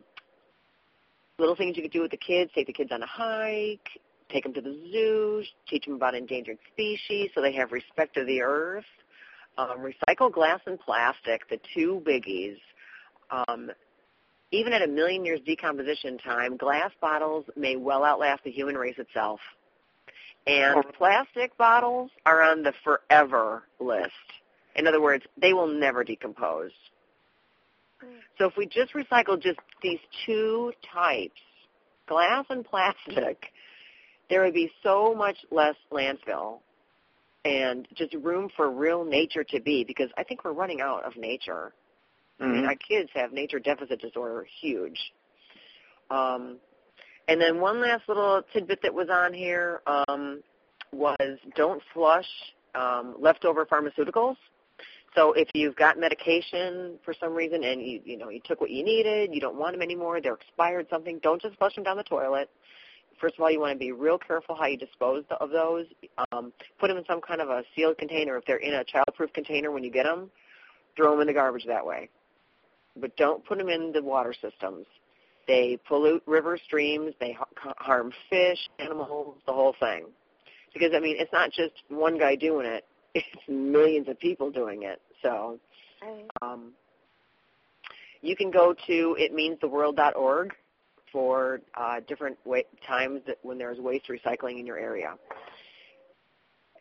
little 1.40 1.56
things 1.56 1.76
you 1.78 1.84
could 1.84 1.92
do 1.92 2.02
with 2.02 2.12
the 2.12 2.18
kids: 2.18 2.52
take 2.54 2.68
the 2.68 2.74
kids 2.74 2.92
on 2.92 3.02
a 3.02 3.08
hike, 3.08 3.90
take 4.30 4.44
them 4.44 4.54
to 4.54 4.62
the 4.62 4.78
zoo, 4.92 5.44
teach 5.70 5.86
them 5.86 5.96
about 5.96 6.16
endangered 6.16 6.58
species, 6.72 7.30
so 7.36 7.42
they 7.42 7.54
have 7.54 7.72
respect 7.72 8.18
of 8.18 8.28
the 8.28 8.42
earth. 8.42 8.86
Um, 9.58 9.80
recycle 9.80 10.32
glass 10.32 10.62
and 10.66 10.80
plastic, 10.80 11.48
the 11.50 11.60
two 11.76 12.02
biggies. 12.06 12.58
Um, 13.30 13.72
even 14.52 14.74
at 14.74 14.82
a 14.82 14.88
million 14.88 15.26
years 15.26 15.40
decomposition 15.46 16.18
time, 16.18 16.58
glass 16.58 16.92
bottles 17.02 17.46
may 17.56 17.76
well 17.76 18.04
outlast 18.04 18.44
the 18.44 18.52
human 18.52 18.76
race 18.76 18.98
itself. 18.98 19.40
And 20.46 20.84
plastic 20.98 21.58
bottles 21.58 22.12
are 22.26 22.42
on 22.42 22.64
the 22.64 22.74
forever 22.84 23.64
list. 23.80 24.12
In 24.76 24.88
other 24.88 25.02
words, 25.02 25.24
they 25.38 25.54
will 25.54 25.68
never 25.68 26.04
decompose. 26.04 26.72
So 28.38 28.46
if 28.46 28.58
we 28.58 28.66
just 28.66 28.94
recycle 28.94 29.42
just 29.42 29.60
these 29.82 30.00
two 30.26 30.74
types, 30.94 31.40
glass 32.08 32.46
and 32.50 32.66
plastic, 32.66 33.46
there 34.30 34.44
would 34.44 34.54
be 34.54 34.72
so 34.82 35.14
much 35.16 35.38
less 35.52 35.76
landfill 35.92 36.60
and 37.46 37.88
just 37.96 38.14
room 38.14 38.50
for 38.56 38.72
real 38.72 39.04
nature 39.04 39.44
to 39.44 39.60
be 39.60 39.84
because 39.84 40.10
I 40.18 40.24
think 40.24 40.44
we're 40.44 40.54
running 40.54 40.82
out 40.82 41.04
of 41.04 41.18
nature. 41.18 41.74
Mm-hmm. 42.40 42.44
I 42.44 42.48
mean, 42.48 42.66
our 42.66 42.76
kids 42.76 43.10
have 43.14 43.34
nature 43.34 43.60
deficit 43.60 44.02
disorder 44.02 44.46
huge. 44.62 45.00
Um, 46.10 46.58
and 47.28 47.40
then 47.40 47.60
one 47.60 47.82
last 47.82 48.04
little 48.08 48.42
tidbit 48.54 48.82
that 48.84 48.94
was 48.94 49.08
on 49.10 49.34
here 49.34 49.82
um, 49.88 50.42
was 50.92 51.38
don't 51.56 51.82
flush 51.94 52.28
um, 52.76 53.16
leftover 53.20 53.66
pharmaceuticals. 53.66 54.36
So 55.16 55.34
if 55.34 55.48
you've 55.54 55.76
got 55.76 56.00
medication 56.00 56.98
for 57.06 57.14
some 57.20 57.34
reason 57.34 57.64
and 57.64 57.82
you 57.82 58.02
you 58.04 58.18
know 58.18 58.30
you 58.30 58.42
took 58.44 58.60
what 58.60 58.72
you 58.72 58.84
needed, 58.84 59.30
you 59.34 59.40
don't 59.40 59.56
want 59.58 59.74
them 59.74 59.82
anymore, 59.82 60.22
they're 60.22 60.34
expired 60.34 60.88
something, 60.90 61.20
don't 61.22 61.42
just 61.42 61.56
flush 61.58 61.76
them 61.76 61.84
down 61.84 61.98
the 61.98 62.04
toilet. 62.04 62.50
First 63.20 63.36
of 63.36 63.42
all, 63.42 63.52
you 63.52 63.60
want 63.60 63.74
to 63.74 63.80
be 63.80 63.92
real 63.92 64.18
careful 64.18 64.56
how 64.56 64.66
you 64.66 64.78
dispose 64.78 65.24
of 65.40 65.50
those. 65.50 65.86
Um, 66.32 66.52
put 66.80 66.88
them 66.90 66.98
in 66.98 67.06
some 67.06 67.22
kind 67.22 67.42
of 67.42 67.50
a 67.50 67.64
sealed 67.76 67.98
container. 67.98 68.38
If 68.38 68.46
they're 68.46 68.58
in 68.58 68.74
a 68.74 68.84
childproof 68.84 69.34
container 69.34 69.72
when 69.72 69.84
you 69.84 69.92
get 69.92 70.04
them, 70.04 70.30
throw 70.96 71.12
them 71.12 71.22
in 71.22 71.28
the 71.28 71.34
garbage 71.34 71.66
that 71.68 71.86
way. 71.86 72.10
But 72.96 73.16
don't 73.18 73.46
put 73.46 73.58
them 73.58 73.70
in 73.70 73.92
the 73.92 74.04
water 74.04 74.34
systems. 74.34 74.86
They 75.48 75.78
pollute 75.88 76.24
river 76.26 76.58
streams. 76.66 77.14
They 77.20 77.34
ha- 77.34 77.74
harm 77.78 78.14
fish, 78.30 78.60
animals, 78.80 79.38
the 79.46 79.54
whole 79.54 79.76
thing. 79.80 80.06
Because 80.74 80.92
I 80.96 81.00
mean, 81.00 81.18
it's 81.20 81.34
not 81.34 81.52
just 81.52 81.74
one 81.90 82.18
guy 82.18 82.36
doing 82.36 82.66
it; 82.66 82.86
it's 83.14 83.28
millions 83.48 84.08
of 84.08 84.20
people 84.20 84.52
doing 84.52 84.84
it. 84.84 85.02
So, 85.22 85.60
um, 86.42 86.74
you 88.22 88.36
can 88.36 88.52
go 88.52 88.74
to 88.88 89.18
itmeanstheworld.org 89.20 90.54
for 91.14 91.62
uh, 91.76 92.02
different 92.08 92.38
wa- 92.44 92.60
times 92.86 93.22
that 93.28 93.38
when 93.44 93.58
there's 93.58 93.80
waste 93.80 94.10
recycling 94.10 94.60
in 94.60 94.66
your 94.66 94.78
area. 94.78 95.14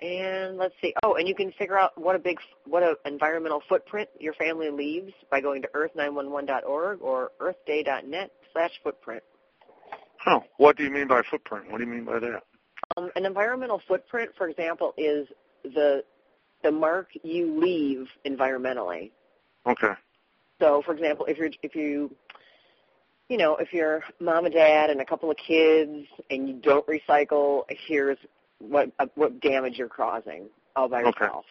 And 0.01 0.57
let's 0.57 0.75
see. 0.83 0.93
Oh, 1.05 1.15
and 1.15 1.29
you 1.29 1.35
can 1.37 1.53
figure 1.53 1.79
out 1.79 1.93
what 1.97 2.17
a 2.17 2.19
big, 2.19 2.39
what 2.67 2.83
a 2.83 2.97
environmental 3.07 3.63
footprint 3.69 4.09
your 4.19 4.35
family 4.35 4.71
leaves 4.71 5.13
by 5.31 5.41
going 5.41 5.63
to 5.63 5.69
earth911.org 5.69 7.01
or 7.01 7.31
earthday.net 7.39 8.33
slash 8.53 8.73
footprint. 8.83 9.23
Huh. 10.19 10.41
What 10.57 10.77
do 10.77 10.83
you 10.83 10.91
mean 10.91 11.07
by 11.07 11.23
footprint? 11.31 11.71
What 11.71 11.79
do 11.79 11.85
you 11.85 11.91
mean 11.91 12.05
by 12.05 12.19
that? 12.19 12.43
Um, 12.97 13.11
an 13.15 13.27
environmental 13.27 13.81
footprint, 13.87 14.31
for 14.37 14.49
example, 14.49 14.93
is 14.97 15.29
the 15.63 16.03
the 16.65 16.71
mark 16.71 17.09
you 17.23 17.61
leave 17.61 18.07
environmentally. 18.27 19.11
Okay. 19.67 19.93
So, 20.61 20.83
for 20.85 20.93
example, 20.95 21.27
if 21.27 21.39
you're 21.39 21.51
if 21.63 21.75
you 21.75 22.15
you 23.33 23.39
know 23.39 23.57
if 23.57 23.73
you're 23.73 24.05
mom 24.21 24.45
and 24.45 24.53
dad 24.53 24.91
and 24.91 25.01
a 25.01 25.07
couple 25.07 25.31
of 25.31 25.39
kids 25.39 26.07
and 26.31 26.47
you 26.47 26.55
don't 26.63 26.87
recycle, 26.87 27.63
here's 27.89 28.19
what 28.59 28.93
uh, 28.99 29.07
what 29.15 29.41
damage 29.41 29.79
you're 29.79 29.89
causing 29.89 30.45
all 30.77 30.87
by 30.87 31.01
Okay. 31.03 31.25
yourself. 31.25 31.47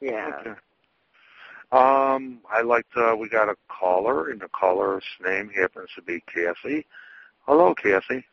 Yeah. 0.00 0.40
Okay. 0.40 0.50
Um, 1.70 2.40
I 2.50 2.62
like 2.62 2.84
to, 2.94 3.16
we 3.16 3.30
got 3.30 3.48
a 3.48 3.54
caller, 3.68 4.30
and 4.30 4.40
the 4.40 4.48
caller's 4.48 5.04
name 5.24 5.48
happens 5.48 5.88
to 5.94 6.02
be 6.02 6.22
Cassie. 6.26 6.84
Hello, 7.46 7.72
Cassie. 7.74 8.26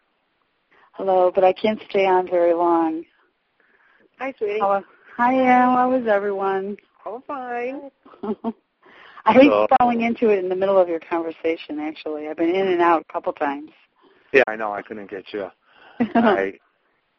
Hello, 0.93 1.31
but 1.33 1.45
I 1.45 1.53
can't 1.53 1.79
stay 1.89 2.05
on 2.05 2.27
very 2.27 2.53
long. 2.53 3.05
Hi, 4.17 4.33
sweetie. 4.37 4.59
How, 4.59 4.83
hi, 5.15 5.45
Al. 5.45 5.75
How 5.75 5.93
is 5.93 6.07
everyone? 6.07 6.75
Oh, 7.05 7.23
fine. 7.25 7.91
I 9.30 9.34
hate 9.34 9.49
So- 9.51 9.67
falling 9.80 10.01
into 10.01 10.30
it 10.30 10.39
in 10.39 10.49
the 10.49 10.55
middle 10.55 10.77
of 10.80 10.89
your 10.89 10.99
conversation. 10.99 11.80
Actually, 11.80 12.27
I've 12.27 12.38
been 12.38 12.53
in 12.55 12.67
and 12.67 12.82
out 12.82 13.05
a 13.07 13.13
couple 13.13 13.32
times. 13.34 13.71
Yeah, 14.32 14.43
I 14.47 14.55
know. 14.55 14.71
I 14.73 14.82
couldn't 14.82 15.09
get 15.09 15.25
you. 15.34 15.49
I, 16.15 16.53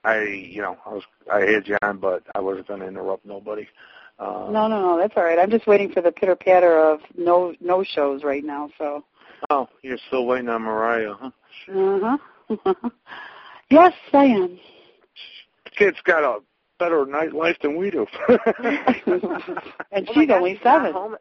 I, 0.05 0.21
you 0.23 0.63
know, 0.63 0.77
I 0.87 0.91
was, 0.91 1.03
I 1.33 1.41
had 1.41 1.69
you 1.69 1.77
on, 1.83 1.99
but 1.99 2.23
I 2.35 2.41
wasn't 2.41 2.69
going 2.69 2.81
to 2.81 2.87
interrupt 2.87 3.27
nobody. 3.27 3.69
Um, 4.19 4.53
no, 4.53 4.67
no, 4.69 4.81
no. 4.81 4.99
That's 4.99 5.15
all 5.17 5.25
right. 5.25 5.39
I'm 5.39 5.51
just 5.51 5.67
waiting 5.67 5.93
for 5.93 6.01
the 6.03 6.13
pitter 6.13 6.37
patter 6.37 6.79
of 6.79 7.01
no 7.17 7.55
no 7.61 7.83
shows 7.85 8.23
right 8.23 8.45
now. 8.45 8.71
So. 8.79 9.05
Oh, 9.49 9.69
you're 9.83 9.99
still 10.09 10.27
waiting 10.27 10.49
on 10.49 10.63
Mariah, 10.63 11.15
huh? 11.19 11.31
Uh 11.75 12.17
huh. 12.55 12.75
yes, 13.71 13.95
I 14.13 14.25
am. 14.25 14.59
Kid's 15.77 16.01
got 16.05 16.23
a 16.25 16.41
better 16.79 17.07
night 17.07 17.33
life 17.33 17.57
than 17.63 17.77
we 17.77 17.91
do. 17.91 18.07
and 18.29 20.09
Oh 20.09 20.13
she's 20.13 20.31
only 20.31 20.61
seven. 20.63 20.93
Home, 20.93 21.17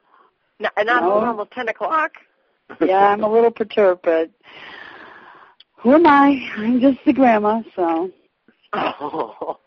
not, 0.60 0.74
not 0.78 1.04
No. 1.04 1.10
home 1.12 1.24
almost 1.30 1.52
ten 1.52 1.70
o'clock. 1.70 2.12
yeah, 2.82 3.08
I'm 3.08 3.24
a 3.24 3.32
little 3.32 3.52
perturbed, 3.52 4.02
but 4.04 4.30
who 5.78 5.94
am 5.94 6.06
I? 6.06 6.50
I'm 6.58 6.80
just 6.80 7.00
the 7.06 7.14
grandma, 7.14 7.62
so. 7.76 8.12
oh, 8.74 9.58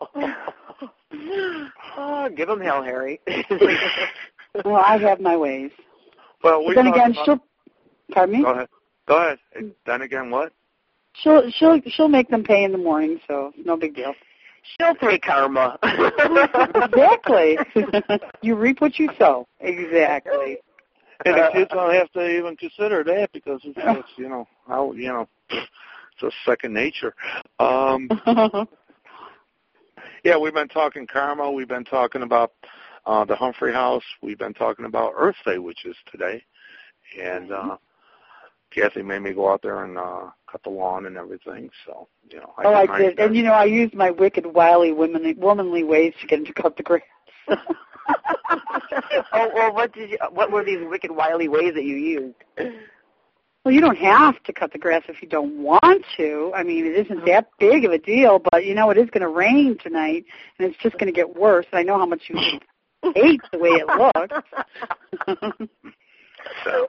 give 2.35 2.49
him 2.49 2.61
hell, 2.61 2.83
Harry. 2.83 3.19
Well, 4.63 4.75
I 4.85 4.97
have 4.99 5.19
my 5.19 5.35
ways. 5.35 5.71
well, 6.43 6.59
we 6.59 6.75
But 6.75 6.83
then 6.83 6.93
again, 6.93 7.11
about- 7.13 7.25
she'll. 7.25 7.39
Pardon 8.11 8.35
me. 8.37 8.43
Go 8.43 8.51
ahead. 8.51 8.67
Go 9.07 9.17
ahead. 9.17 9.39
Then 9.87 10.01
again, 10.03 10.29
what? 10.29 10.53
She'll 11.13 11.49
she'll 11.49 11.81
she'll 11.87 12.07
make 12.07 12.29
them 12.29 12.43
pay 12.43 12.63
in 12.63 12.71
the 12.71 12.77
morning, 12.77 13.19
so 13.27 13.51
no 13.65 13.75
big 13.77 13.95
deal. 13.95 14.13
She'll 14.79 14.93
pay 14.93 15.17
karma. 15.17 15.79
exactly. 15.81 17.57
you 18.43 18.53
reap 18.55 18.79
what 18.79 18.99
you 18.99 19.09
sow. 19.17 19.47
Exactly. 19.59 20.59
And 21.25 21.35
the 21.35 21.49
kids 21.53 21.69
don't 21.73 21.93
have 21.93 22.11
to 22.13 22.37
even 22.37 22.55
consider 22.55 23.03
that 23.03 23.31
because 23.33 23.61
it's, 23.63 23.77
it's 23.77 24.09
you 24.17 24.29
know 24.29 24.47
how 24.67 24.93
you 24.93 25.07
know 25.07 25.27
it's 25.49 26.23
a 26.23 26.31
second 26.49 26.73
nature. 26.73 27.13
Um, 27.59 28.09
yeah, 30.23 30.37
we've 30.37 30.53
been 30.53 30.67
talking 30.67 31.07
karma. 31.07 31.51
We've 31.51 31.67
been 31.67 31.85
talking 31.85 32.23
about 32.23 32.53
uh, 33.05 33.25
the 33.25 33.35
Humphrey 33.35 33.73
House. 33.73 34.03
We've 34.21 34.37
been 34.37 34.53
talking 34.53 34.85
about 34.85 35.13
Earth 35.15 35.35
Day, 35.45 35.57
which 35.57 35.85
is 35.85 35.95
today, 36.11 36.43
and 37.21 37.51
uh, 37.51 37.77
Kathy 38.71 39.01
made 39.01 39.21
me 39.21 39.33
go 39.33 39.51
out 39.51 39.61
there 39.61 39.83
and 39.83 39.97
uh, 39.97 40.29
cut 40.49 40.63
the 40.63 40.69
lawn 40.69 41.05
and 41.05 41.17
everything. 41.17 41.69
So 41.85 42.07
you 42.29 42.39
know, 42.39 42.53
I 42.57 42.63
oh, 42.65 42.73
I 42.73 42.97
did, 42.97 43.19
and 43.19 43.35
you 43.35 43.43
know, 43.43 43.53
I 43.53 43.65
used 43.65 43.93
my 43.93 44.11
wicked, 44.11 44.45
wily, 44.45 44.91
womanly, 44.91 45.33
womanly 45.33 45.83
ways 45.83 46.13
to 46.21 46.27
get 46.27 46.39
him 46.39 46.45
to 46.45 46.53
cut 46.53 46.77
the 46.77 46.83
grass. 46.83 47.01
oh, 49.33 49.51
well, 49.53 49.73
what 49.73 49.93
did 49.93 50.11
you? 50.11 50.17
What 50.31 50.51
were 50.51 50.63
these 50.63 50.79
wicked, 50.81 51.11
wily 51.11 51.47
ways 51.47 51.73
that 51.75 51.83
you 51.83 51.95
used? 51.95 52.35
Well, 53.63 53.73
you 53.73 53.79
don't 53.79 53.97
have 53.97 54.43
to 54.43 54.53
cut 54.53 54.73
the 54.73 54.79
grass 54.79 55.03
if 55.07 55.21
you 55.21 55.27
don't 55.27 55.63
want 55.63 56.05
to. 56.17 56.51
I 56.53 56.63
mean, 56.63 56.85
it 56.85 57.05
isn't 57.05 57.25
that 57.25 57.49
big 57.59 57.85
of 57.85 57.91
a 57.91 57.97
deal, 57.97 58.39
but 58.51 58.65
you 58.65 58.75
know, 58.75 58.89
it 58.89 58.97
is 58.97 59.09
going 59.09 59.21
to 59.21 59.29
rain 59.29 59.77
tonight, 59.81 60.25
and 60.59 60.67
it's 60.67 60.77
just 60.83 60.97
going 60.97 61.11
to 61.11 61.15
get 61.15 61.37
worse. 61.37 61.65
And 61.71 61.79
I 61.79 61.83
know 61.83 61.97
how 61.97 62.05
much 62.05 62.23
you 62.27 62.37
hate 63.15 63.41
the 63.51 63.59
way 63.59 63.69
it 63.69 63.87
looks. 63.87 64.43
So, 66.65 66.87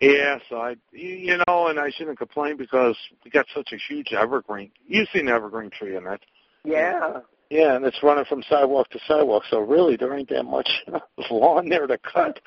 yeah, 0.00 0.38
so 0.48 0.58
I, 0.58 0.76
you, 0.92 1.08
you 1.08 1.36
know, 1.48 1.66
and 1.68 1.80
I 1.80 1.90
shouldn't 1.90 2.18
complain 2.18 2.56
because 2.56 2.96
we 3.24 3.30
got 3.30 3.46
such 3.54 3.72
a 3.72 3.76
huge 3.76 4.12
evergreen. 4.12 4.70
You've 4.86 5.08
seen 5.12 5.26
the 5.26 5.32
evergreen 5.32 5.70
tree, 5.70 5.96
in 5.96 6.04
that 6.04 6.20
yeah. 6.64 7.20
Yeah, 7.50 7.76
and 7.76 7.84
it's 7.86 8.02
running 8.02 8.26
from 8.26 8.42
sidewalk 8.42 8.90
to 8.90 8.98
sidewalk, 9.08 9.42
so 9.48 9.60
really 9.60 9.96
there 9.96 10.12
ain't 10.14 10.28
that 10.28 10.42
much 10.42 10.68
lawn 11.30 11.70
there 11.70 11.86
to 11.86 11.96
cut. 11.96 12.38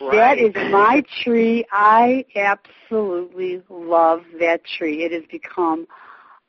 That 0.00 0.38
is 0.38 0.52
my 0.72 1.04
tree. 1.22 1.64
I 1.70 2.24
absolutely 2.34 3.62
love 3.68 4.22
that 4.40 4.62
tree. 4.64 5.04
It 5.04 5.12
has 5.12 5.22
become 5.30 5.86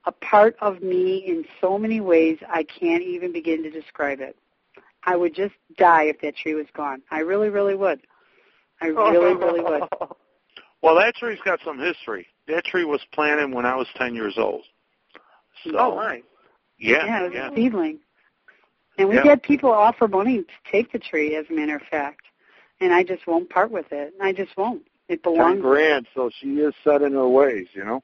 a 0.05 0.11
part 0.11 0.55
of 0.61 0.81
me 0.81 1.17
in 1.27 1.45
so 1.59 1.77
many 1.77 2.01
ways 2.01 2.39
I 2.49 2.63
can't 2.63 3.03
even 3.03 3.31
begin 3.31 3.61
to 3.63 3.69
describe 3.69 4.19
it. 4.19 4.35
I 5.03 5.15
would 5.15 5.35
just 5.35 5.53
die 5.77 6.05
if 6.05 6.21
that 6.21 6.35
tree 6.35 6.55
was 6.55 6.67
gone. 6.75 7.03
I 7.11 7.19
really, 7.19 7.49
really 7.49 7.75
would. 7.75 8.01
I 8.81 8.87
really, 8.87 9.35
really 9.35 9.61
would. 9.61 9.83
Well, 10.83 10.95
that 10.95 11.13
tree's 11.15 11.37
got 11.45 11.59
some 11.63 11.77
history. 11.77 12.25
That 12.47 12.65
tree 12.65 12.85
was 12.85 13.01
planted 13.13 13.53
when 13.53 13.67
I 13.67 13.75
was 13.75 13.85
10 13.97 14.15
years 14.15 14.33
old. 14.37 14.63
So, 15.63 15.77
oh, 15.77 15.95
my. 15.95 16.23
Yeah, 16.81 17.05
yeah, 17.05 17.21
it 17.21 17.23
was 17.23 17.33
yeah. 17.33 17.51
a 17.51 17.55
seedling. 17.55 17.99
And 18.97 19.07
we've 19.07 19.23
Yeah. 19.23 19.31
had 19.31 19.43
people 19.43 19.71
offer 19.71 20.07
money 20.07 20.43
to 20.43 20.71
take 20.71 20.91
the 20.91 20.99
tree, 20.99 21.35
as 21.35 21.45
a 21.49 21.53
matter 21.53 21.75
of 21.75 21.83
fact. 21.83 22.25
And 22.79 22.93
I 22.93 23.03
just 23.03 23.27
won't 23.27 23.49
part 23.49 23.71
with 23.71 23.91
it. 23.91 24.13
I 24.19 24.33
just 24.33 24.57
won't. 24.57 24.87
It 25.07 25.21
belongs. 25.23 25.37
Ten 25.37 25.61
belongs. 25.61 25.61
grand, 25.61 26.07
so 26.15 26.29
she 26.39 26.59
is 26.59 26.73
set 26.83 27.01
in 27.01 27.13
her 27.13 27.27
ways, 27.27 27.67
you 27.73 27.83
know. 27.83 28.01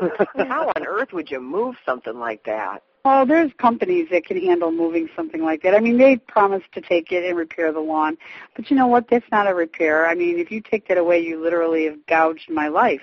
How 0.36 0.72
on 0.76 0.86
earth 0.86 1.12
would 1.12 1.30
you 1.30 1.40
move 1.40 1.76
something 1.84 2.18
like 2.18 2.44
that? 2.44 2.82
Oh, 3.04 3.24
there's 3.24 3.50
companies 3.58 4.08
that 4.10 4.26
can 4.26 4.38
handle 4.38 4.70
moving 4.70 5.08
something 5.16 5.42
like 5.42 5.62
that. 5.62 5.74
I 5.74 5.80
mean, 5.80 5.96
they 5.96 6.16
promise 6.16 6.62
to 6.72 6.82
take 6.82 7.12
it 7.12 7.24
and 7.24 7.36
repair 7.36 7.72
the 7.72 7.80
lawn, 7.80 8.18
but 8.54 8.70
you 8.70 8.76
know 8.76 8.86
what? 8.86 9.08
That's 9.08 9.24
not 9.32 9.48
a 9.48 9.54
repair. 9.54 10.06
I 10.06 10.14
mean, 10.14 10.38
if 10.38 10.50
you 10.50 10.60
take 10.60 10.86
that 10.88 10.98
away, 10.98 11.20
you 11.20 11.42
literally 11.42 11.84
have 11.86 12.04
gouged 12.06 12.50
my 12.50 12.68
life. 12.68 13.00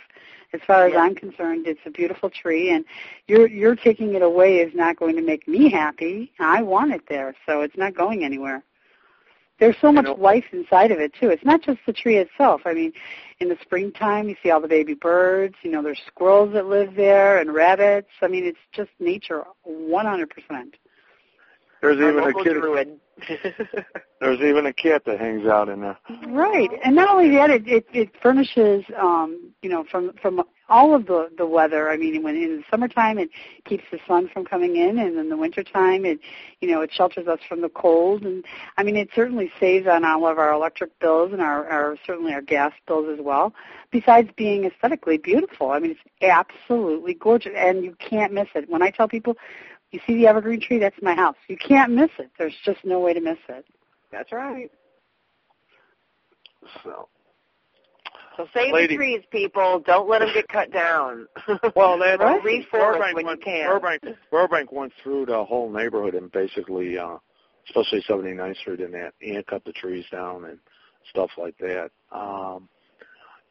As 0.54 0.62
far 0.66 0.86
as 0.88 0.94
Yeah. 0.94 1.00
I'm 1.02 1.14
concerned, 1.16 1.68
it's 1.68 1.80
a 1.86 1.90
beautiful 1.92 2.30
tree, 2.30 2.70
and 2.70 2.86
you're 3.28 3.48
you're 3.48 3.76
taking 3.76 4.16
it 4.16 4.22
away 4.22 4.60
is 4.60 4.74
not 4.74 4.96
going 4.96 5.16
to 5.18 5.22
make 5.22 5.48
me 5.48 5.70
happy. 5.70 6.32
I 6.40 6.62
want 6.62 6.94
it 6.94 7.02
there, 7.10 7.36
so 7.46 7.62
it's 7.62 7.76
not 7.78 7.94
going 7.96 8.24
anywhere. 8.24 8.64
There's 9.60 9.76
so 9.82 9.92
much 9.92 10.06
life 10.20 10.46
inside 10.54 10.92
of 10.92 11.00
it 11.00 11.14
too. 11.20 11.30
It's 11.30 11.44
not 11.44 11.64
just 11.64 11.80
the 11.88 11.94
tree 11.94 12.18
itself. 12.18 12.62
I 12.66 12.74
mean, 12.74 12.94
in 13.40 13.50
the 13.50 13.58
springtime, 13.62 14.30
you 14.30 14.36
see 14.44 14.52
all 14.52 14.62
the 14.62 14.68
baby 14.68 14.94
birds. 14.94 15.56
You 15.64 15.72
know, 15.72 15.82
there's 15.82 16.00
squirrels 16.06 16.54
that 16.54 16.68
live 16.68 16.94
there 16.96 17.40
and 17.40 17.52
rabbits. 17.54 18.10
I 18.22 18.28
mean, 18.28 18.46
it's 18.46 18.60
just 18.72 18.92
nature, 19.00 19.44
100%. 19.68 20.28
There's 21.82 21.98
Our 22.00 22.10
even 22.10 22.24
a 22.24 22.44
kid. 22.44 22.54
druid. 22.54 23.00
There's 24.20 24.40
even 24.42 24.66
a 24.66 24.74
cat 24.74 25.04
that 25.06 25.20
hangs 25.20 25.48
out 25.48 25.70
in 25.70 25.82
there. 25.82 25.98
Right, 26.28 26.70
and 26.84 26.96
not 26.96 27.10
only 27.10 27.30
that, 27.36 27.50
it 27.50 27.68
it, 27.68 27.86
it 27.94 28.10
furnishes, 28.22 28.84
um, 29.00 29.52
you 29.62 29.70
know, 29.70 29.86
from 29.90 30.14
from 30.22 30.44
all 30.70 30.96
of 30.96 31.06
the 31.06 31.30
the 31.38 31.46
weather. 31.46 31.90
I 31.90 31.98
mean, 31.98 32.24
when 32.24 32.36
in 32.36 32.58
the 32.58 32.64
summertime, 32.70 33.18
it 33.18 33.30
keeps 33.66 33.84
the 33.92 34.00
sun 34.08 34.30
from 34.32 34.46
coming 34.46 34.76
in, 34.76 35.00
and 35.00 35.18
in 35.18 35.30
the 35.30 35.38
wintertime, 35.38 36.06
it, 36.06 36.20
you 36.62 36.70
know, 36.70 36.82
it 36.82 36.92
shelters 36.94 37.28
us 37.28 37.40
from 37.48 37.62
the 37.62 37.70
cold. 37.70 38.24
And 38.24 38.44
I 38.78 38.84
mean, 38.84 38.96
it 38.96 39.10
certainly 39.16 39.52
saves 39.60 39.88
on 39.88 40.04
all 40.06 40.28
of 40.28 40.38
our 40.38 40.54
electric 40.54 40.98
bills 41.00 41.32
and 41.32 41.42
our, 41.42 41.68
our 41.68 41.98
certainly 42.06 42.34
our 42.34 42.42
gas 42.42 42.74
bills 42.88 43.08
as 43.12 43.24
well. 43.24 43.54
Besides 43.92 44.30
being 44.36 44.66
aesthetically 44.66 45.18
beautiful, 45.18 45.72
I 45.72 45.80
mean, 45.80 45.92
it's 45.92 46.00
absolutely 46.22 47.14
gorgeous, 47.14 47.54
and 47.56 47.84
you 47.84 47.96
can't 48.00 48.34
miss 48.34 48.48
it. 48.56 48.70
When 48.70 48.82
I 48.82 48.90
tell 48.90 49.08
people, 49.08 49.38
you 49.92 50.00
see 50.06 50.16
the 50.16 50.28
evergreen 50.28 50.60
tree, 50.62 50.80
that's 50.80 50.96
my 51.02 51.16
house. 51.16 51.36
You 51.48 51.58
can't 51.58 51.92
miss 51.94 52.10
it. 52.20 52.30
There's 52.38 52.56
just 52.66 52.84
no 52.84 53.00
way 53.00 53.14
to 53.14 53.22
miss 53.22 53.38
it. 53.50 53.66
That's 54.12 54.32
right. 54.32 54.70
So, 56.84 57.08
So 58.36 58.48
save 58.54 58.74
Lady. 58.74 58.94
the 58.94 58.98
trees, 58.98 59.24
people. 59.32 59.80
Don't 59.86 60.10
let 60.10 60.20
them 60.20 60.30
get 60.34 60.48
cut 60.50 60.72
down. 60.72 61.28
well, 61.76 61.98
that 62.00 62.20
Right. 62.20 62.42
reforest 62.44 62.72
Burbank 62.72 63.16
when 63.16 63.26
you 63.26 63.30
went, 63.30 63.44
can. 63.44 63.68
Burbank, 63.70 64.02
Burbank 64.32 64.72
went 64.72 64.94
through 65.02 65.28
the 65.28 65.44
whole 65.46 65.70
neighborhood 65.72 66.16
and 66.16 66.32
basically, 66.32 66.98
uh, 66.98 67.18
especially 67.68 68.04
79th 68.08 68.58
Street 68.58 68.82
and 68.82 68.94
that, 68.94 69.14
and 69.22 69.46
cut 69.48 69.64
the 69.66 69.72
trees 69.74 70.06
down 70.12 70.46
and 70.46 70.60
stuff 71.10 71.30
like 71.38 71.58
that. 71.60 71.90
Um, 72.12 72.68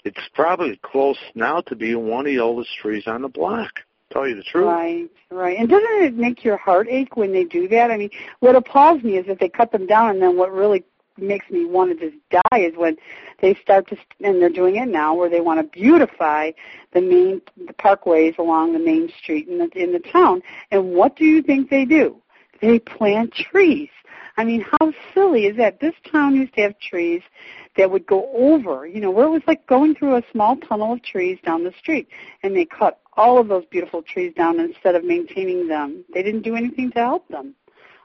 it's 0.04 0.20
probably 0.34 0.78
close 0.84 1.18
now 1.34 1.60
to 1.62 1.74
being 1.74 2.06
one 2.08 2.20
of 2.20 2.26
the 2.26 2.38
oldest 2.38 2.70
trees 2.80 3.04
on 3.06 3.22
the 3.22 3.28
block. 3.28 3.72
Tell 4.12 4.28
you 4.28 4.36
the 4.36 4.42
truth. 4.42 4.66
Right, 4.66 5.08
right. 5.30 5.58
And 5.58 5.68
doesn't 5.68 6.02
it 6.02 6.14
make 6.14 6.44
your 6.44 6.56
heart 6.56 6.86
ache 6.88 7.16
when 7.16 7.32
they 7.32 7.44
do 7.44 7.66
that? 7.68 7.90
I 7.90 7.96
mean, 7.96 8.10
what 8.40 8.54
appalls 8.54 9.02
me 9.02 9.16
is 9.16 9.26
that 9.26 9.40
they 9.40 9.48
cut 9.48 9.72
them 9.72 9.86
down, 9.86 10.10
and 10.10 10.22
then 10.22 10.36
what 10.36 10.52
really 10.52 10.84
makes 11.18 11.50
me 11.50 11.64
want 11.64 11.98
to 11.98 12.10
just 12.10 12.22
die 12.30 12.58
is 12.58 12.76
when 12.76 12.96
they 13.40 13.54
start 13.54 13.88
to, 13.88 13.96
and 14.22 14.40
they're 14.40 14.48
doing 14.48 14.76
it 14.76 14.86
now, 14.86 15.14
where 15.14 15.30
they 15.30 15.40
want 15.40 15.58
to 15.58 15.78
beautify 15.78 16.52
the 16.92 17.00
main 17.00 17.40
the 17.66 17.72
parkways 17.72 18.38
along 18.38 18.72
the 18.72 18.78
main 18.78 19.10
street 19.22 19.48
in 19.48 19.58
the 19.58 19.68
in 19.74 19.92
the 19.92 19.98
town. 19.98 20.42
And 20.70 20.92
what 20.92 21.16
do 21.16 21.24
you 21.24 21.42
think 21.42 21.68
they 21.68 21.84
do? 21.84 22.22
They 22.60 22.78
plant 22.78 23.34
trees. 23.34 23.90
I 24.38 24.44
mean, 24.44 24.64
how 24.78 24.92
silly 25.14 25.46
is 25.46 25.56
that? 25.56 25.80
This 25.80 25.94
town 26.10 26.36
used 26.36 26.54
to 26.54 26.62
have 26.62 26.78
trees 26.78 27.22
that 27.76 27.90
would 27.90 28.06
go 28.06 28.30
over, 28.34 28.86
you 28.86 29.00
know, 29.00 29.10
where 29.10 29.26
it 29.26 29.30
was 29.30 29.42
like 29.46 29.66
going 29.66 29.94
through 29.94 30.16
a 30.16 30.22
small 30.30 30.56
tunnel 30.56 30.92
of 30.92 31.02
trees 31.02 31.38
down 31.44 31.64
the 31.64 31.72
street. 31.78 32.08
And 32.42 32.54
they 32.54 32.66
cut 32.66 33.00
all 33.16 33.38
of 33.38 33.48
those 33.48 33.64
beautiful 33.66 34.02
trees 34.02 34.32
down 34.34 34.60
instead 34.60 34.94
of 34.94 35.04
maintaining 35.04 35.68
them. 35.68 36.04
They 36.12 36.22
didn't 36.22 36.42
do 36.42 36.56
anything 36.56 36.90
to 36.92 36.98
help 36.98 37.28
them. 37.28 37.54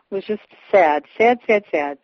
It 0.09 0.15
was 0.15 0.23
just 0.25 0.41
sad, 0.71 1.03
sad, 1.17 1.39
sad, 1.47 1.63
sad. 1.71 1.97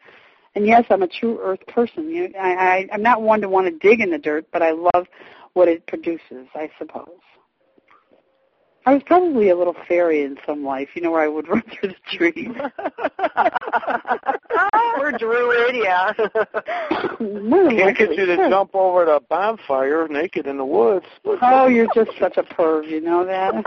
And 0.56 0.66
yes, 0.66 0.86
I'm 0.90 1.04
a 1.04 1.08
true 1.08 1.40
earth 1.42 1.66
person. 1.68 2.10
You 2.10 2.30
know, 2.30 2.40
I, 2.40 2.50
I, 2.50 2.88
I'm 2.92 3.04
not 3.04 3.22
one 3.22 3.42
to 3.42 3.50
want 3.50 3.68
to 3.68 3.88
dig 3.88 4.02
in 4.02 4.10
the 4.10 4.18
dirt, 4.18 4.48
but 4.52 4.62
I 4.62 4.72
love 4.72 5.08
what 5.54 5.68
it 5.68 5.86
produces, 5.88 6.48
I 6.56 6.70
suppose. 6.78 7.20
I 8.88 8.94
was 8.94 9.04
probably 9.06 9.50
a 9.50 9.56
little 9.58 9.76
fairy 9.86 10.24
in 10.24 10.38
some 10.46 10.64
life, 10.64 10.88
you 10.94 11.02
know, 11.02 11.12
where 11.12 11.22
I 11.22 11.28
would 11.28 11.46
run 11.50 11.62
through 11.64 11.90
the 11.90 11.96
trees. 12.10 12.48
We're 14.98 15.12
druid, 15.12 15.76
yeah. 15.76 16.14
More 17.20 17.66
than 17.66 17.78
Can't 17.78 17.98
get 17.98 18.16
you 18.16 18.26
to 18.26 18.36
sure. 18.36 18.50
jump 18.50 18.74
over 18.74 19.04
the 19.04 19.20
bonfire 19.28 20.08
naked 20.08 20.48
in 20.48 20.56
the 20.56 20.64
woods. 20.64 21.06
Oh, 21.26 21.68
you're 21.68 21.90
just 21.94 22.12
such 22.18 22.38
a 22.38 22.44
perv, 22.44 22.88
you 22.88 23.02
know 23.02 23.26
that? 23.26 23.54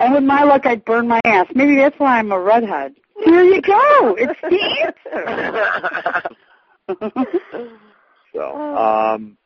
and 0.00 0.12
with 0.12 0.24
my 0.24 0.42
luck, 0.42 0.66
I'd 0.66 0.84
burn 0.84 1.06
my 1.06 1.20
ass. 1.24 1.46
Maybe 1.54 1.76
that's 1.76 2.00
why 2.00 2.18
I'm 2.18 2.32
a 2.32 2.40
redhead. 2.40 2.96
Here 3.24 3.44
you 3.44 3.62
go. 3.62 4.16
It's 4.18 4.40
the 4.42 4.92
answer. 6.88 7.70
So, 8.32 8.76
um, 8.76 9.38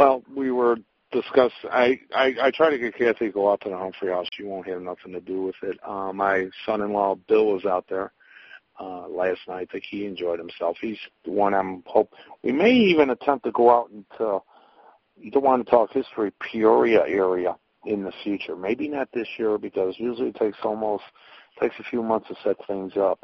well, 0.00 0.22
we 0.34 0.50
were 0.50 0.78
discuss. 1.12 1.52
I, 1.70 2.00
I 2.14 2.34
I 2.42 2.50
try 2.52 2.70
to 2.70 2.78
get 2.78 2.94
Kathy 2.94 3.26
to 3.26 3.30
go 3.30 3.52
out 3.52 3.60
to 3.62 3.68
the 3.68 3.76
Humphrey 3.76 4.10
House. 4.10 4.26
She 4.32 4.44
won't 4.44 4.66
have 4.66 4.80
nothing 4.80 5.12
to 5.12 5.20
do 5.20 5.42
with 5.42 5.56
it. 5.62 5.78
Uh, 5.86 6.10
my 6.14 6.46
son-in-law 6.64 7.16
Bill 7.28 7.46
was 7.46 7.66
out 7.66 7.84
there 7.90 8.12
uh, 8.80 9.06
last 9.08 9.40
night. 9.46 9.68
I 9.68 9.72
think 9.72 9.84
he 9.90 10.06
enjoyed 10.06 10.38
himself. 10.38 10.78
He's 10.80 10.96
the 11.26 11.32
one 11.32 11.52
I'm 11.52 11.82
hope. 11.84 12.14
We 12.42 12.50
may 12.50 12.70
even 12.70 13.10
attempt 13.10 13.44
to 13.44 13.52
go 13.52 13.70
out 13.70 13.90
into. 13.90 14.40
You 15.18 15.30
don't 15.30 15.66
to 15.66 15.70
talk 15.70 15.90
history, 15.92 16.32
Peoria 16.50 17.02
area 17.06 17.56
in 17.84 18.02
the 18.04 18.12
future. 18.24 18.56
Maybe 18.56 18.88
not 18.88 19.08
this 19.12 19.28
year 19.38 19.58
because 19.58 19.94
usually 19.98 20.28
it 20.28 20.36
takes 20.36 20.56
almost 20.64 21.04
takes 21.60 21.74
a 21.78 21.84
few 21.90 22.02
months 22.02 22.28
to 22.28 22.36
set 22.42 22.56
things 22.66 22.92
up. 22.96 23.22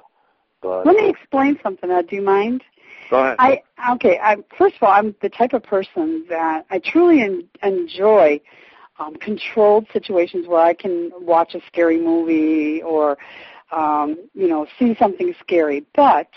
But 0.63 0.87
Let 0.87 0.97
me 0.97 1.09
explain 1.09 1.59
something. 1.63 1.91
Uh, 1.91 2.03
do 2.03 2.17
you 2.17 2.23
mind? 2.23 2.63
go 3.11 3.21
ahead. 3.21 3.37
I 3.39 3.63
okay. 3.95 4.19
I 4.23 4.37
first 4.57 4.77
of 4.77 4.83
all, 4.83 4.93
I'm 4.93 5.15
the 5.23 5.29
type 5.29 5.53
of 5.53 5.63
person 5.63 6.25
that 6.29 6.67
I 6.71 6.79
truly 6.79 7.23
en- 7.23 7.49
enjoy 7.63 8.41
um, 8.99 9.17
controlled 9.17 9.87
situations 9.93 10.47
where 10.47 10.61
I 10.61 10.75
can 10.75 11.11
watch 11.21 11.55
a 11.55 11.61
scary 11.67 12.01
movie 12.01 12.83
or 12.83 13.19
um, 13.73 14.17
you 14.35 14.49
know 14.49 14.67
see 14.79 14.97
something 14.99 15.35
scary. 15.41 15.85
But 15.95 16.29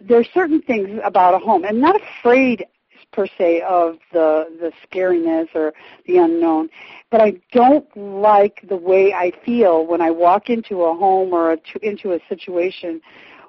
there's 0.00 0.28
certain 0.32 0.62
things 0.62 1.00
about 1.04 1.34
a 1.34 1.38
home. 1.38 1.64
I'm 1.64 1.80
not 1.80 2.00
afraid 2.00 2.66
per 3.12 3.26
se 3.38 3.62
of 3.62 3.96
the 4.12 4.46
the 4.60 4.72
scariness 4.84 5.48
or 5.54 5.72
the 6.06 6.18
unknown, 6.18 6.68
but 7.10 7.20
I 7.20 7.34
don't 7.52 7.86
like 7.96 8.64
the 8.68 8.76
way 8.76 9.14
I 9.14 9.32
feel 9.44 9.86
when 9.86 10.00
I 10.00 10.10
walk 10.10 10.50
into 10.50 10.82
a 10.82 10.94
home 10.94 11.32
or 11.32 11.52
a, 11.52 11.56
to, 11.56 11.78
into 11.86 12.12
a 12.12 12.20
situation 12.28 13.00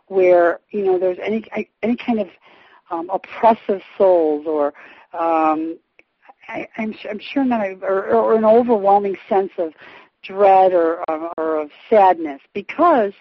where 0.08 0.60
you 0.70 0.84
know 0.84 0.98
there's 0.98 1.20
any 1.22 1.44
any 1.84 1.98
kind 1.98 2.20
of 2.20 2.28
um, 2.92 3.10
oppressive 3.10 3.82
souls 3.98 4.46
or 4.48 4.74
um, 5.14 5.78
I, 6.48 6.68
I'm, 6.78 6.96
I'm 7.10 7.20
sure 7.20 7.44
not, 7.44 7.62
or, 7.82 8.06
or 8.14 8.36
an 8.36 8.46
overwhelming 8.46 9.18
sense 9.28 9.52
of 9.58 9.74
dread 10.24 10.74
or, 10.74 11.04
or, 11.10 11.32
or 11.38 11.62
of 11.62 11.72
sadness 11.90 12.42
because 12.54 13.14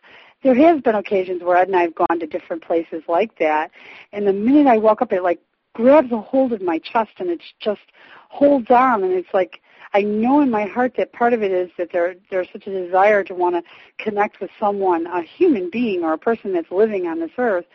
there 0.42 0.54
has 0.54 0.80
been 0.80 0.94
occasions 0.94 1.42
where 1.42 1.56
Ed 1.56 1.68
and 1.68 1.76
I 1.76 1.82
have 1.82 1.94
gone 1.94 2.20
to 2.20 2.26
different 2.26 2.62
places 2.62 3.02
like 3.08 3.36
that, 3.38 3.70
and 4.12 4.26
the 4.26 4.32
minute 4.32 4.66
I 4.66 4.78
walk 4.78 5.02
up, 5.02 5.12
it 5.12 5.22
like 5.22 5.40
grabs 5.76 6.10
a 6.10 6.20
hold 6.20 6.54
of 6.54 6.62
my 6.62 6.78
chest 6.78 7.10
and 7.18 7.28
it 7.28 7.42
just 7.60 7.82
holds 8.30 8.70
on, 8.70 9.04
and 9.04 9.12
it's 9.12 9.28
like 9.34 9.60
I 9.92 10.00
know 10.00 10.40
in 10.40 10.50
my 10.50 10.64
heart 10.64 10.94
that 10.96 11.12
part 11.12 11.34
of 11.34 11.42
it 11.42 11.52
is 11.52 11.70
that 11.76 11.92
there 11.92 12.14
there's 12.30 12.48
such 12.50 12.66
a 12.66 12.84
desire 12.84 13.22
to 13.24 13.34
want 13.34 13.56
to 13.56 13.62
connect 14.02 14.40
with 14.40 14.50
someone, 14.58 15.06
a 15.06 15.22
human 15.22 15.68
being 15.70 16.02
or 16.02 16.14
a 16.14 16.18
person 16.18 16.54
that's 16.54 16.70
living 16.70 17.06
on 17.06 17.20
this 17.20 17.30
earth, 17.36 17.66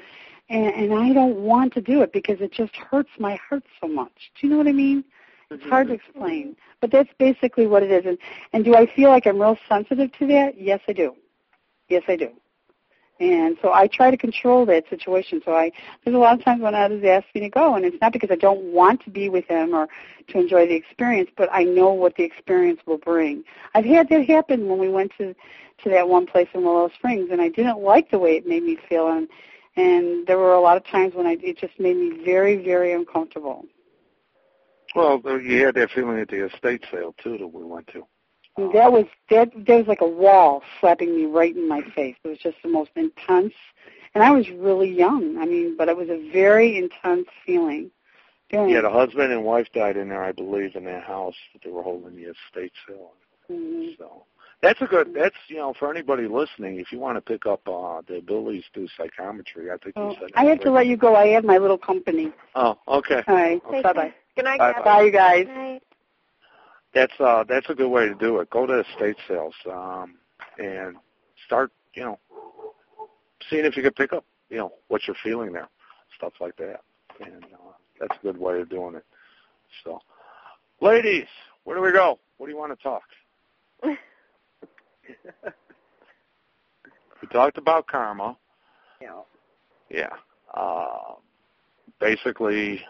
and, 0.50 0.66
and 0.66 0.94
I 0.94 1.14
don't 1.14 1.38
want 1.38 1.74
to 1.76 1.82
do 1.82 2.02
it 2.02 2.12
because 2.12 2.42
it 2.42 2.52
just 2.52 2.76
hurts 2.76 3.12
my 3.20 3.40
heart 3.48 3.64
so 3.80 3.88
much. 3.88 4.32
Do 4.40 4.48
you 4.48 4.52
know 4.52 4.58
what 4.58 4.68
I 4.68 4.74
mean? 4.74 5.04
It's 5.52 5.64
hard 5.66 5.88
to 5.88 5.94
explain, 5.94 6.56
but 6.80 6.92
that's 6.92 7.10
basically 7.20 7.68
what 7.68 7.84
it 7.84 7.92
is. 7.92 8.06
And 8.08 8.18
and 8.52 8.66
do 8.66 8.76
I 8.76 8.88
feel 8.96 9.10
like 9.10 9.28
I'm 9.28 9.40
real 9.40 9.58
sensitive 9.70 10.12
to 10.14 10.28
that? 10.28 10.60
Yes, 10.60 10.80
I 10.88 10.94
do. 10.94 11.14
Yes, 11.88 12.04
I 12.08 12.16
do. 12.16 12.30
And 13.22 13.56
so 13.62 13.72
I 13.72 13.86
try 13.86 14.10
to 14.10 14.18
control 14.18 14.66
that 14.66 14.90
situation. 14.90 15.44
So 15.46 15.54
I 15.54 15.72
there's 16.04 16.16
a 16.16 16.18
lot 16.18 16.40
of 16.40 16.44
times 16.44 16.64
when 16.64 16.74
others 16.74 17.04
ask 17.04 17.28
me 17.36 17.42
to 17.42 17.50
go, 17.50 17.76
and 17.76 17.86
it's 17.86 18.02
not 18.02 18.14
because 18.14 18.32
I 18.32 18.36
don't 18.36 18.74
want 18.74 19.04
to 19.04 19.12
be 19.12 19.30
with 19.30 19.46
him 19.46 19.76
or 19.76 19.88
to 20.30 20.40
enjoy 20.40 20.66
the 20.66 20.74
experience, 20.74 21.30
but 21.38 21.48
I 21.52 21.64
know 21.64 21.94
what 21.94 22.16
the 22.16 22.24
experience 22.24 22.82
will 22.88 22.98
bring. 22.98 23.44
I've 23.76 23.86
had 23.86 24.10
that 24.10 24.28
happen 24.28 24.68
when 24.68 24.80
we 24.80 24.90
went 24.90 25.12
to 25.20 25.36
to 25.84 25.90
that 25.90 26.10
one 26.10 26.26
place 26.26 26.48
in 26.56 26.64
Willow 26.64 26.90
Springs, 26.96 27.30
and 27.32 27.40
I 27.40 27.50
didn't 27.50 27.80
like 27.80 28.10
the 28.10 28.18
way 28.18 28.38
it 28.38 28.48
made 28.48 28.64
me 28.64 28.80
feel, 28.90 29.08
and 29.10 29.30
and 29.76 30.26
there 30.26 30.40
were 30.40 30.54
a 30.54 30.60
lot 30.60 30.76
of 30.78 30.86
times 30.88 31.14
when 31.14 31.28
I 31.28 31.38
it 31.44 31.60
just 31.60 31.80
made 31.80 31.98
me 31.98 32.26
very 32.26 32.56
very 32.56 32.92
uncomfortable. 32.92 33.66
Well, 34.96 35.22
you 35.40 35.64
had 35.64 35.76
that 35.76 35.92
feeling 35.92 36.20
at 36.20 36.30
the 36.30 36.48
estate 36.48 36.86
sale 36.92 37.14
too 37.24 37.38
that 37.38 37.48
we 37.48 37.64
went 37.64 37.86
to. 37.94 38.04
And 38.58 38.74
that 38.74 38.92
was 38.92 39.06
that 39.30 39.50
there 39.56 39.78
was 39.78 39.88
like 39.88 40.02
a 40.02 40.08
wall 40.08 40.62
slapping 40.80 41.16
me 41.16 41.26
right 41.26 41.56
in 41.56 41.68
my 41.68 41.82
face. 41.96 42.16
It 42.24 42.28
was 42.28 42.38
just 42.38 42.58
the 42.64 42.70
most 42.70 42.92
intense 42.96 43.54
and 44.14 44.24
I 44.24 44.32
was 44.32 44.50
really 44.50 44.90
young. 44.90 45.38
I 45.38 45.46
mean, 45.46 45.76
but 45.78 45.90
it 45.90 45.96
was 45.96 46.10
a 46.10 46.32
very 46.32 46.78
intense 46.78 47.28
feeling. 47.46 47.92
feeling. 48.50 48.70
Yeah, 48.70 48.82
the 48.82 48.90
husband 48.90 49.32
and 49.32 49.44
wife 49.44 49.68
died 49.74 49.98
in 49.98 50.10
there, 50.10 50.24
I 50.24 50.32
believe, 50.32 50.76
in 50.76 50.86
that 50.86 51.04
house 51.04 51.36
that 51.54 51.64
they 51.64 51.72
were 51.72 51.84
holding 51.84 52.16
the 52.16 52.24
estate 52.24 52.74
sale. 52.88 53.14
Mm-hmm. 53.50 53.92
So 53.98 54.26
that's 54.62 54.82
a 54.82 54.86
good. 54.86 55.14
That's 55.14 55.36
you 55.48 55.58
know 55.58 55.74
for 55.78 55.90
anybody 55.92 56.28
listening, 56.28 56.80
if 56.80 56.92
you 56.92 57.00
want 57.00 57.18
to 57.18 57.22
pick 57.22 57.46
up 57.46 57.62
uh, 57.68 58.02
the 58.08 58.18
abilities 58.18 58.64
to 58.74 58.82
do 58.82 58.88
psychometry, 58.98 59.72
I 59.72 59.78
think 59.78 59.94
oh, 59.96 60.10
you 60.10 60.18
said. 60.20 60.30
I 60.36 60.46
have 60.46 60.60
to 60.62 60.72
let 60.72 60.88
you 60.88 60.98
go. 60.98 61.16
I 61.16 61.28
have 61.28 61.44
my 61.44 61.58
little 61.58 61.78
company. 61.78 62.32
Oh, 62.56 62.78
okay. 62.88 63.24
All 63.28 63.36
right. 63.36 63.64
Bye 63.64 63.94
bye. 63.94 64.14
Good 64.36 64.46
night, 64.46 64.60
Bye 64.60 64.74
guys. 64.74 64.84
Bye, 64.84 65.02
you 65.02 65.12
guys. 65.12 65.48
Right. 65.48 65.82
That's 66.94 67.14
uh 67.20 67.44
that's 67.48 67.70
a 67.70 67.74
good 67.74 67.90
way 67.90 68.08
to 68.08 68.16
do 68.16 68.40
it. 68.40 68.50
Go 68.50 68.66
to 68.66 68.82
estate 68.82 69.16
sales 69.28 69.54
um, 69.72 70.16
and 70.58 70.98
start 71.46 71.72
you 71.94 72.04
know 72.04 72.20
seeing 73.50 73.66
if 73.66 73.78
you 73.78 73.84
can 73.84 73.94
pick 73.94 74.14
up 74.14 74.26
you 74.50 74.58
know 74.58 74.74
what 74.90 75.02
you're 75.08 75.16
feeling 75.24 75.54
there, 75.54 75.70
stuff 76.18 76.34
like 76.42 76.58
that, 76.58 76.82
and 77.22 77.46
uh, 77.46 77.72
that's 78.00 78.16
a 78.22 78.24
good 78.24 78.38
way 78.38 78.60
of 78.60 78.70
doing 78.70 78.96
it. 78.96 79.06
So, 79.84 80.00
ladies, 80.82 81.28
where 81.64 81.78
do 81.78 81.82
we 81.82 81.94
go? 81.94 82.20
What 82.38 82.48
do 82.48 82.52
you 82.52 82.58
want 82.58 82.78
to 82.78 82.84
talk? 82.84 83.04
we 83.84 83.98
talked 87.32 87.58
about 87.58 87.88
karma. 87.88 88.38
Yeah. 89.02 89.22
Yeah. 89.90 90.10
Uh, 90.54 91.14
basically, 92.00 92.82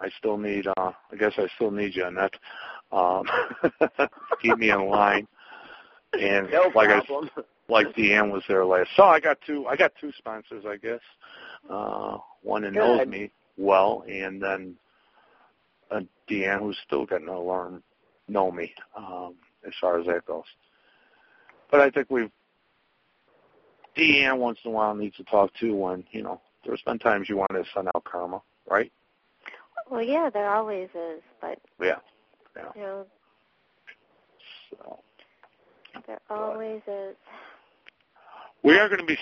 I 0.00 0.08
still 0.18 0.36
need. 0.36 0.66
Uh, 0.66 0.92
I 1.12 1.16
guess 1.18 1.32
I 1.38 1.46
still 1.56 1.70
need 1.70 1.96
you, 1.96 2.04
Annette. 2.06 2.34
Um, 2.90 3.24
keep 4.42 4.58
me 4.58 4.70
in 4.70 4.88
line. 4.88 5.26
And 6.14 6.50
No 6.50 6.70
like 6.74 6.88
I 6.88 7.00
problem. 7.04 7.30
like 7.68 7.94
Deanne 7.94 8.32
was 8.32 8.42
there 8.48 8.64
last. 8.64 8.90
So 8.96 9.04
I 9.04 9.20
got 9.20 9.38
two. 9.46 9.66
I 9.66 9.76
got 9.76 9.92
two 10.00 10.12
sponsors, 10.16 10.64
I 10.66 10.76
guess. 10.76 11.00
Uh, 11.68 12.18
one 12.42 12.62
that 12.62 12.72
knows 12.72 13.06
me 13.06 13.30
well, 13.56 14.04
and 14.08 14.42
then 14.42 14.74
uh, 15.90 16.00
Deanne, 16.30 16.60
who's 16.60 16.78
still 16.86 17.04
getting 17.04 17.26
to 17.26 17.38
learn 17.38 17.82
know 18.26 18.50
me 18.50 18.72
um, 18.96 19.34
as 19.66 19.72
far 19.80 19.98
as 20.00 20.06
that 20.06 20.26
goes. 20.26 20.44
But 21.70 21.80
I 21.80 21.90
think 21.90 22.10
we've 22.10 22.30
Deanne 23.96 24.38
once 24.38 24.58
in 24.64 24.70
a 24.70 24.74
while 24.74 24.94
needs 24.94 25.16
to 25.16 25.24
talk 25.24 25.50
too. 25.58 25.74
When 25.74 26.04
you 26.12 26.22
know, 26.22 26.40
there's 26.64 26.82
been 26.82 26.98
times 26.98 27.28
you 27.28 27.36
want 27.36 27.50
to 27.52 27.64
send 27.74 27.88
out 27.88 28.04
karma, 28.04 28.40
right? 28.70 28.92
Well, 29.90 30.02
yeah, 30.02 30.30
there 30.32 30.50
always 30.50 30.88
is, 30.94 31.22
but 31.40 31.58
Yeah. 31.80 31.96
You 32.74 32.82
know, 32.82 33.06
So 34.70 34.98
there 36.06 36.20
always 36.30 36.82
is. 36.86 37.16
we 38.62 38.78
are 38.78 38.88
going 38.88 39.00
to 39.00 39.06
be. 39.06 39.18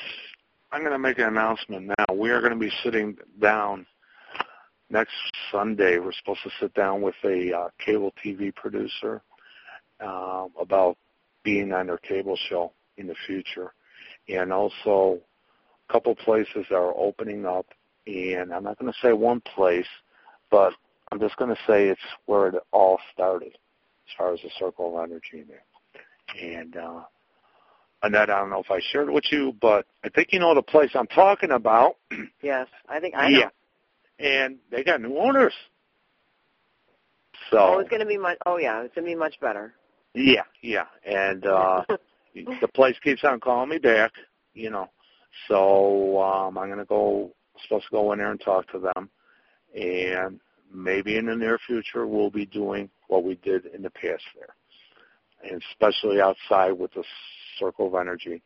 I'm 0.72 0.80
going 0.80 0.92
to 0.92 0.98
make 0.98 1.18
an 1.18 1.26
announcement 1.26 1.86
now. 1.98 2.14
We 2.14 2.30
are 2.30 2.40
going 2.40 2.52
to 2.52 2.58
be 2.58 2.72
sitting 2.82 3.16
down 3.40 3.86
next 4.90 5.14
Sunday. 5.52 5.98
We're 5.98 6.12
supposed 6.12 6.42
to 6.42 6.50
sit 6.60 6.74
down 6.74 7.02
with 7.02 7.14
a 7.24 7.52
uh, 7.56 7.68
cable 7.84 8.12
TV 8.24 8.54
producer 8.54 9.22
uh, 10.00 10.46
about 10.60 10.96
being 11.44 11.72
on 11.72 11.86
their 11.86 11.98
cable 11.98 12.36
show 12.48 12.72
in 12.96 13.06
the 13.06 13.14
future, 13.26 13.72
and 14.28 14.52
also 14.52 15.20
a 15.88 15.92
couple 15.92 16.14
places 16.14 16.66
are 16.70 16.92
opening 16.96 17.46
up. 17.46 17.66
And 18.06 18.52
I'm 18.52 18.64
not 18.64 18.78
going 18.78 18.92
to 18.92 18.98
say 19.00 19.12
one 19.12 19.40
place, 19.40 19.86
but 20.50 20.72
I'm 21.16 21.22
just 21.22 21.38
going 21.38 21.48
to 21.48 21.60
say 21.66 21.88
it's 21.88 22.00
where 22.26 22.48
it 22.48 22.54
all 22.72 22.98
started, 23.14 23.48
as 23.54 24.14
far 24.18 24.34
as 24.34 24.40
the 24.42 24.50
circle 24.58 24.98
of 24.98 25.04
energy 25.10 25.44
there. 25.48 25.64
And 26.38 26.76
uh, 26.76 27.04
Annette, 28.02 28.28
I 28.28 28.38
don't 28.38 28.50
know 28.50 28.60
if 28.60 28.70
I 28.70 28.80
shared 28.92 29.08
it 29.08 29.12
with 29.12 29.24
you, 29.32 29.54
but 29.58 29.86
I 30.04 30.10
think 30.10 30.28
you 30.32 30.38
know 30.40 30.54
the 30.54 30.60
place 30.60 30.90
I'm 30.94 31.06
talking 31.06 31.52
about. 31.52 31.96
Yes, 32.42 32.66
I 32.86 33.00
think 33.00 33.14
I 33.16 33.30
know. 33.30 33.38
yeah. 33.38 33.48
And 34.18 34.58
they 34.70 34.84
got 34.84 35.00
new 35.00 35.16
owners. 35.16 35.54
So 37.50 37.58
Oh, 37.58 37.78
it's 37.78 37.88
going 37.88 38.00
to 38.00 38.06
be 38.06 38.18
much. 38.18 38.36
Oh, 38.44 38.58
yeah, 38.58 38.82
it's 38.82 38.94
going 38.94 39.06
to 39.06 39.10
be 39.10 39.16
much 39.18 39.40
better. 39.40 39.74
yeah, 40.14 40.42
yeah. 40.60 40.84
And 41.04 41.46
uh 41.46 41.82
the 42.34 42.68
place 42.74 42.96
keeps 43.02 43.24
on 43.24 43.40
calling 43.40 43.70
me 43.70 43.78
back, 43.78 44.12
you 44.52 44.68
know. 44.70 44.90
So 45.48 46.20
um 46.22 46.58
I'm 46.58 46.68
gonna 46.68 46.84
go 46.84 47.32
supposed 47.62 47.86
to 47.86 47.90
go 47.90 48.12
in 48.12 48.18
there 48.18 48.30
and 48.30 48.40
talk 48.40 48.70
to 48.72 48.78
them 48.78 49.08
and 49.74 50.40
maybe 50.72 51.16
in 51.16 51.26
the 51.26 51.36
near 51.36 51.58
future 51.66 52.06
we'll 52.06 52.30
be 52.30 52.46
doing 52.46 52.88
what 53.08 53.24
we 53.24 53.36
did 53.36 53.66
in 53.66 53.82
the 53.82 53.90
past 53.90 54.22
there. 54.34 54.54
And 55.48 55.62
especially 55.70 56.20
outside 56.20 56.72
with 56.72 56.92
the 56.94 57.04
circle 57.58 57.86
of 57.86 57.94
energy. 57.94 58.42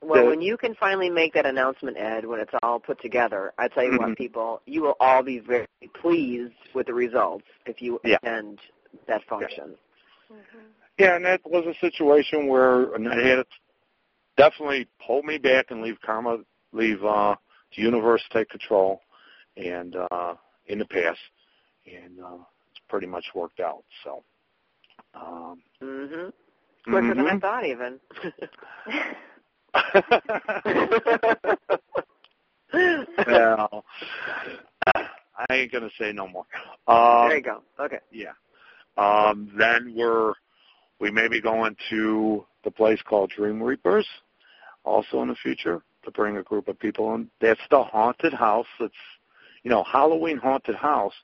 Well, 0.00 0.24
The- 0.24 0.30
when 0.30 0.42
you 0.42 0.56
can 0.56 0.74
finally 0.74 1.10
make 1.10 1.34
that 1.34 1.46
announcement, 1.46 1.96
Ed, 1.96 2.24
when 2.24 2.40
it's 2.40 2.52
all 2.62 2.80
put 2.80 3.00
together, 3.00 3.52
I 3.58 3.68
tell 3.68 3.84
you 3.84 3.92
Mhm. 3.92 3.98
what, 3.98 4.16
people, 4.16 4.60
you 4.66 4.82
will 4.82 4.96
all 4.98 5.22
be 5.22 5.38
very 5.38 5.66
pleased 5.94 6.54
with 6.74 6.86
the 6.86 6.94
results 6.94 7.46
if 7.66 7.80
you 7.80 8.00
Yeah. 8.04 8.16
attend 8.16 8.60
that 9.06 9.22
function. 9.24 9.76
hmm 10.28 10.58
Yeah, 10.98 11.16
and 11.16 11.24
that 11.24 11.40
was 11.44 11.66
a 11.66 11.74
situation 11.74 12.46
where 12.48 12.92
and 12.94 13.08
I 13.08 13.20
had 13.20 13.36
to 13.36 13.46
definitely 14.36 14.86
pull 14.98 15.22
me 15.22 15.38
back 15.38 15.70
and 15.70 15.82
leave 15.82 16.00
karma, 16.00 16.44
leave 16.72 17.04
uh, 17.04 17.36
the 17.74 17.82
universe 17.82 18.22
take 18.30 18.48
control, 18.50 19.02
and 19.56 19.96
uh, 19.96 20.34
in 20.72 20.78
the 20.78 20.86
past, 20.86 21.18
and 21.86 22.18
uh, 22.18 22.38
it's 22.70 22.80
pretty 22.88 23.06
much 23.06 23.24
worked 23.34 23.60
out. 23.60 23.84
So, 24.04 24.24
um, 25.14 25.62
Mm-hmm. 25.82 26.30
Quicker 26.90 27.14
than 27.14 27.26
I 27.26 27.34
mhm. 27.34 27.40
thought, 27.40 27.64
even. 27.64 28.00
well, 33.26 33.84
I 34.94 35.46
ain't 35.50 35.72
gonna 35.72 35.90
say 35.98 36.12
no 36.12 36.26
more. 36.26 36.44
Um, 36.88 37.28
there 37.28 37.36
you 37.36 37.42
go. 37.42 37.62
Okay. 37.78 38.00
Yeah. 38.10 38.32
Um, 38.96 39.52
then 39.56 39.94
we're 39.96 40.32
we 40.98 41.10
may 41.10 41.28
be 41.28 41.40
going 41.40 41.76
to 41.90 42.44
the 42.64 42.70
place 42.70 43.00
called 43.08 43.30
Dream 43.30 43.62
Reapers, 43.62 44.06
also 44.84 45.22
in 45.22 45.28
the 45.28 45.36
future, 45.36 45.82
to 46.04 46.10
bring 46.10 46.36
a 46.36 46.42
group 46.42 46.68
of 46.68 46.78
people 46.78 47.14
in. 47.14 47.28
That's 47.40 47.60
the 47.70 47.82
haunted 47.82 48.32
house. 48.32 48.66
It's 48.80 48.94
you 49.62 49.70
know 49.70 49.84
Halloween 49.84 50.38
haunted 50.38 50.76
house, 50.76 51.14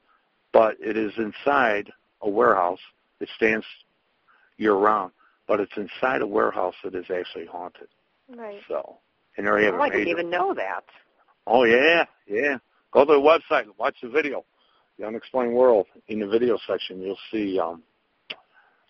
but 0.52 0.76
it 0.80 0.96
is 0.96 1.12
inside 1.16 1.90
a 2.22 2.28
warehouse. 2.28 2.80
It 3.20 3.28
stands 3.36 3.66
year 4.56 4.74
round, 4.74 5.12
but 5.46 5.60
it's 5.60 5.76
inside 5.76 6.22
a 6.22 6.26
warehouse 6.26 6.74
that 6.84 6.94
is 6.94 7.06
actually 7.10 7.46
haunted. 7.46 7.88
Right. 8.28 8.60
So, 8.68 8.98
and 9.36 9.46
there 9.46 9.58
you 9.58 9.66
have 9.66 9.74
Oh, 9.74 9.80
I 9.80 9.90
didn't 9.90 10.08
even 10.08 10.30
know 10.30 10.54
that. 10.54 10.84
Oh 11.46 11.64
yeah, 11.64 12.04
yeah. 12.26 12.58
Go 12.92 13.04
to 13.04 13.12
the 13.12 13.18
website, 13.18 13.66
watch 13.78 13.96
the 14.02 14.08
video, 14.08 14.44
the 14.98 15.06
Unexplained 15.06 15.54
World. 15.54 15.86
In 16.08 16.20
the 16.20 16.26
video 16.26 16.58
section, 16.66 17.00
you'll 17.00 17.18
see. 17.30 17.58
Um, 17.58 17.82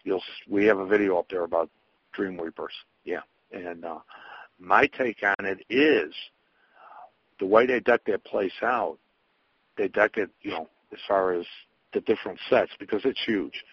you'll 0.05 0.23
we 0.49 0.65
have 0.67 0.79
a 0.79 0.87
video 0.87 1.19
up 1.19 1.29
there 1.31 1.45
about 1.45 1.71
Dream 2.13 2.41
Reapers. 2.41 2.75
Yeah, 3.05 3.21
and 3.53 3.85
uh, 3.85 3.99
my 4.59 4.87
take 4.87 5.23
on 5.23 5.47
it 5.47 5.65
is 5.71 6.13
the 7.39 7.47
way 7.47 7.67
they 7.67 7.81
deck 7.81 8.03
that 8.07 8.25
place 8.25 8.53
out. 8.63 8.99
They 9.79 9.89
deck 9.89 10.17
it, 10.17 10.31
you 10.43 10.51
know, 10.51 10.69
as 10.93 10.99
far 11.07 11.33
as 11.33 11.47
the 11.95 12.01
different 12.01 12.39
sets 12.51 12.73
because 12.79 13.03
it's 13.05 13.25
huge. 13.25 13.65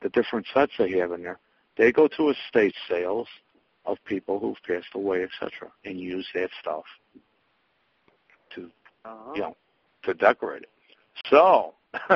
The 0.00 0.08
different 0.08 0.46
sets 0.54 0.72
they 0.78 0.90
have 0.98 1.12
in 1.12 1.22
there. 1.22 1.38
They 1.76 1.92
go 1.92 2.08
to 2.08 2.30
estate 2.30 2.74
sales 2.88 3.28
of 3.84 3.98
people 4.04 4.38
who've 4.38 4.56
passed 4.66 4.94
away, 4.94 5.24
etc., 5.24 5.70
and 5.84 5.98
use 5.98 6.26
that 6.34 6.50
stuff 6.60 6.84
to 8.54 8.70
Oh. 9.04 9.32
you 9.34 9.42
know, 9.42 9.56
to 10.04 10.14
decorate 10.14 10.62
it. 10.62 10.70
So, 11.28 11.74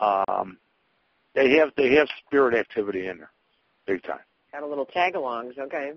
um, 0.00 0.58
they 1.34 1.56
have 1.56 1.72
they 1.76 1.94
have 1.96 2.08
spirit 2.26 2.54
activity 2.58 3.06
in 3.06 3.18
there, 3.18 3.30
big 3.86 4.02
time. 4.02 4.20
Got 4.52 4.62
a 4.62 4.66
little 4.66 4.86
tag-alongs. 4.86 5.58
Okay. 5.58 5.92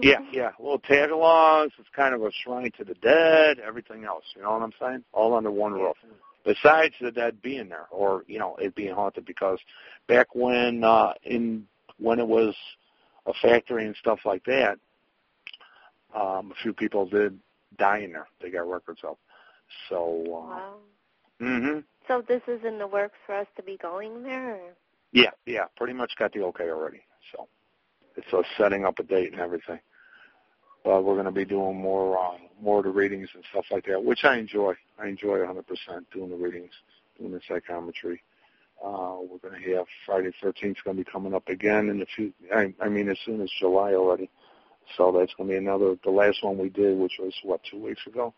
Yeah, 0.00 0.20
yeah, 0.32 0.50
little 0.58 0.78
tag-alongs. 0.78 1.70
It's 1.78 1.88
kind 1.94 2.14
of 2.14 2.22
a 2.22 2.30
shrine 2.32 2.70
to 2.78 2.84
the 2.84 2.94
dead. 2.94 3.58
Everything 3.58 4.04
else, 4.04 4.24
you 4.34 4.42
know 4.42 4.52
what 4.52 4.62
I'm 4.62 4.72
saying? 4.80 5.04
All 5.12 5.34
under 5.34 5.50
one 5.50 5.72
roof. 5.74 5.96
besides 6.44 6.94
the 7.00 7.10
dead 7.10 7.40
being 7.42 7.68
there 7.68 7.86
or 7.90 8.24
you 8.26 8.38
know 8.38 8.56
it 8.56 8.74
being 8.74 8.94
haunted 8.94 9.24
because 9.24 9.58
back 10.08 10.34
when 10.34 10.82
uh 10.82 11.12
in 11.22 11.64
when 11.98 12.18
it 12.18 12.26
was 12.26 12.54
a 13.26 13.32
factory 13.40 13.86
and 13.86 13.94
stuff 13.96 14.18
like 14.24 14.42
that 14.44 14.76
um 16.14 16.50
a 16.50 16.54
few 16.62 16.72
people 16.72 17.06
did 17.06 17.38
die 17.78 17.98
in 17.98 18.12
there 18.12 18.26
they 18.40 18.50
got 18.50 18.68
records 18.68 19.00
of 19.04 19.16
so 19.88 20.24
uh 20.26 20.56
Wow. 20.56 20.74
mhm 21.40 21.84
So 22.08 22.22
this 22.26 22.42
is 22.48 22.60
in 22.64 22.78
the 22.78 22.86
works 22.88 23.16
for 23.24 23.36
us 23.36 23.46
to 23.56 23.62
be 23.62 23.76
going 23.80 24.22
there. 24.24 24.56
Or? 24.56 24.72
yeah 25.12 25.30
yeah 25.46 25.66
pretty 25.76 25.92
much 25.92 26.12
got 26.18 26.32
the 26.32 26.42
okay 26.42 26.70
already 26.70 27.02
it's 28.16 28.32
uh, 28.32 28.42
setting 28.56 28.84
up 28.84 28.98
a 28.98 29.02
date 29.02 29.32
and 29.32 29.40
everything 29.40 29.78
but 30.84 31.04
we're 31.04 31.14
going 31.14 31.26
to 31.26 31.32
be 31.32 31.44
doing 31.44 31.76
more 31.76 32.18
uh, 32.18 32.36
more 32.60 32.78
of 32.78 32.84
the 32.84 32.90
readings 32.90 33.28
and 33.34 33.44
stuff 33.50 33.64
like 33.70 33.86
that, 33.86 34.02
which 34.02 34.24
I 34.24 34.38
enjoy. 34.38 34.74
I 34.98 35.08
enjoy 35.08 35.38
100% 35.38 35.64
doing 36.12 36.30
the 36.30 36.36
readings, 36.36 36.70
doing 37.18 37.32
the 37.32 37.40
psychometry. 37.48 38.22
Uh, 38.84 39.16
we're 39.20 39.38
going 39.38 39.60
to 39.60 39.76
have 39.76 39.86
Friday 40.04 40.32
13th 40.42 40.70
is 40.70 40.76
going 40.84 40.96
to 40.96 41.04
be 41.04 41.10
coming 41.10 41.34
up 41.34 41.48
again 41.48 41.88
in 41.88 42.02
a 42.02 42.06
few. 42.16 42.32
I, 42.54 42.74
I 42.80 42.88
mean, 42.88 43.08
as 43.08 43.18
soon 43.24 43.40
as 43.40 43.50
July 43.60 43.94
already. 43.94 44.28
So 44.96 45.12
that's 45.16 45.32
going 45.34 45.48
to 45.48 45.52
be 45.54 45.58
another. 45.58 45.96
The 46.04 46.10
last 46.10 46.42
one 46.42 46.58
we 46.58 46.68
did, 46.68 46.98
which 46.98 47.12
was 47.18 47.32
what 47.44 47.60
two 47.70 47.78
weeks 47.78 48.04
ago, 48.06 48.34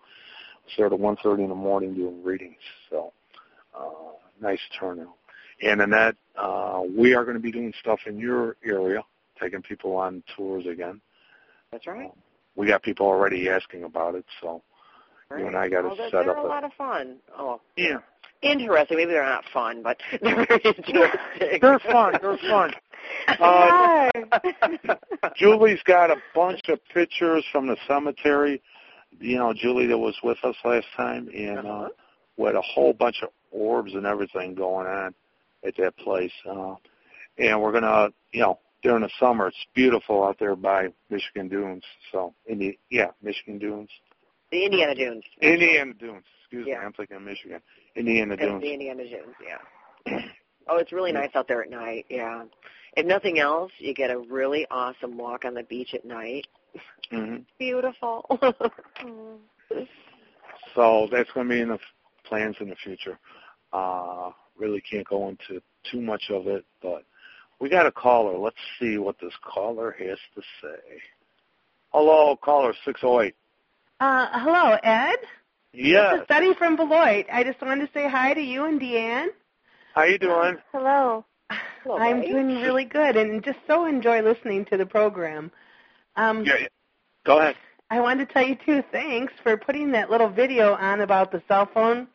started 0.74 0.96
at 0.96 1.00
1:30 1.00 1.44
in 1.44 1.48
the 1.48 1.54
morning 1.54 1.94
doing 1.94 2.22
readings. 2.22 2.60
So 2.90 3.12
uh, 3.78 4.12
nice 4.40 4.60
turnout. 4.78 5.16
And 5.62 5.80
that, 5.92 6.16
uh, 6.36 6.82
we 6.96 7.14
are 7.14 7.24
going 7.24 7.36
to 7.36 7.42
be 7.42 7.52
doing 7.52 7.72
stuff 7.80 8.00
in 8.06 8.18
your 8.18 8.56
area, 8.64 9.02
taking 9.44 9.62
people 9.62 9.96
on 9.96 10.22
tours 10.36 10.64
again. 10.66 11.00
That's 11.70 11.86
right. 11.86 12.10
We 12.56 12.66
got 12.66 12.82
people 12.82 13.06
already 13.06 13.48
asking 13.48 13.84
about 13.84 14.14
it, 14.14 14.24
so 14.40 14.62
right. 15.28 15.40
you 15.40 15.46
and 15.48 15.56
I 15.56 15.68
got 15.68 15.82
to 15.82 15.94
they're, 15.96 16.10
set 16.10 16.24
they're 16.24 16.38
up 16.38 16.44
a 16.44 16.46
lot 16.46 16.64
of 16.64 16.72
fun. 16.78 17.16
Oh, 17.36 17.60
yeah. 17.76 17.98
interesting. 18.42 18.96
Maybe 18.96 19.10
they're 19.12 19.24
not 19.24 19.44
fun, 19.52 19.82
but 19.82 19.98
they're 20.22 20.46
very 20.46 20.60
interesting. 20.64 21.58
They're 21.60 21.78
fun. 21.80 22.14
They're 22.20 22.38
fun. 22.48 22.72
Uh, 23.38 24.10
Julie's 25.36 25.82
got 25.84 26.10
a 26.10 26.16
bunch 26.34 26.62
of 26.70 26.78
pictures 26.92 27.44
from 27.52 27.66
the 27.66 27.76
cemetery. 27.86 28.62
You 29.20 29.36
know, 29.36 29.52
Julie 29.52 29.86
that 29.88 29.98
was 29.98 30.16
with 30.24 30.38
us 30.42 30.56
last 30.64 30.86
time, 30.96 31.28
and 31.36 31.58
uh, 31.58 31.62
Uh-huh. 31.70 31.88
with 32.38 32.54
a 32.56 32.62
whole 32.62 32.94
bunch 32.94 33.16
of 33.22 33.28
orbs 33.52 33.92
and 33.92 34.06
everything 34.06 34.54
going 34.54 34.86
on 34.86 35.14
at 35.66 35.76
that 35.76 35.94
place. 35.98 36.32
Uh, 36.48 36.76
and 37.36 37.60
we're 37.60 37.72
gonna, 37.72 38.08
you 38.32 38.40
know, 38.40 38.58
during 38.84 39.02
the 39.02 39.10
summer, 39.18 39.48
it's 39.48 39.56
beautiful 39.74 40.22
out 40.22 40.38
there 40.38 40.54
by 40.54 40.88
Michigan 41.10 41.48
Dunes. 41.48 41.82
So, 42.12 42.34
in 42.46 42.58
the 42.60 42.78
yeah, 42.90 43.10
Michigan 43.22 43.58
Dunes, 43.58 43.88
the 44.52 44.64
Indiana 44.64 44.94
Dunes. 44.94 45.24
Indiana 45.42 45.94
Dunes. 45.94 46.22
Excuse 46.42 46.66
Yeah. 46.68 46.78
me, 46.80 46.84
I'm 46.86 46.92
thinking 46.92 47.16
of 47.16 47.22
Michigan. 47.22 47.60
Indiana 47.96 48.32
And 48.34 48.40
Dunes. 48.40 48.62
the 48.62 48.72
Indiana 48.72 49.02
Dunes, 49.04 49.34
yeah. 49.42 50.18
oh, 50.68 50.76
it's 50.76 50.92
really 50.92 51.10
nice 51.12 51.30
out 51.34 51.48
there 51.48 51.62
at 51.62 51.70
night, 51.70 52.04
yeah. 52.08 52.44
If 52.96 53.06
nothing 53.06 53.40
else, 53.40 53.72
you 53.78 53.92
get 53.94 54.10
a 54.10 54.18
really 54.18 54.66
awesome 54.70 55.16
walk 55.18 55.44
on 55.44 55.54
the 55.54 55.64
beach 55.64 55.94
at 55.94 56.04
night. 56.04 56.46
hmm 57.10 57.36
Beautiful. 57.58 58.38
So 60.74 61.08
that's 61.10 61.30
going 61.32 61.48
to 61.48 61.54
be 61.54 61.60
in 61.60 61.68
the 61.68 61.78
plans 62.26 62.56
in 62.60 62.68
the 62.68 62.74
future. 62.76 63.18
Uh, 63.72 64.30
really 64.56 64.80
can't 64.80 65.06
go 65.08 65.28
into 65.28 65.62
too 65.90 66.00
much 66.00 66.24
of 66.30 66.46
it, 66.48 66.64
but 66.82 67.04
we 67.64 67.70
got 67.70 67.86
a 67.86 67.90
caller. 67.92 68.36
Let's 68.36 68.58
see 68.78 68.98
what 68.98 69.16
this 69.22 69.32
caller 69.42 69.96
has 69.98 70.18
to 70.34 70.42
say. 70.60 71.00
Hello, 71.94 72.36
caller 72.36 72.74
608. 72.84 73.34
Uh, 74.00 74.26
hello, 74.34 74.76
Ed. 74.82 75.16
Yes. 75.72 76.12
This 76.12 76.20
is 76.20 76.26
Betty 76.28 76.52
from 76.58 76.76
Beloit. 76.76 77.24
I 77.32 77.42
just 77.42 77.62
wanted 77.62 77.86
to 77.86 77.92
say 77.94 78.06
hi 78.06 78.34
to 78.34 78.40
you 78.42 78.66
and 78.66 78.78
Deanne. 78.78 79.28
How 79.94 80.02
you 80.02 80.18
doing? 80.18 80.58
Hello. 80.72 81.24
Hello, 81.82 81.96
I'm 81.96 82.20
Betty. 82.20 82.32
doing 82.32 82.48
really 82.60 82.84
good 82.84 83.16
and 83.16 83.42
just 83.42 83.60
so 83.66 83.86
enjoy 83.86 84.20
listening 84.20 84.66
to 84.66 84.76
the 84.76 84.84
program. 84.84 85.50
Um, 86.16 86.44
Yeah. 86.44 86.56
yeah. 86.60 86.66
Go 87.24 87.38
ahead. 87.38 87.56
I 87.88 88.00
wanted 88.00 88.28
to 88.28 88.34
tell 88.34 88.46
you 88.46 88.58
too, 88.66 88.82
thanks 88.92 89.32
for 89.42 89.56
putting 89.56 89.92
that 89.92 90.10
little 90.10 90.28
video 90.28 90.74
on 90.74 91.00
about 91.00 91.32
the 91.32 91.42
cell 91.48 91.66
phone 91.72 92.08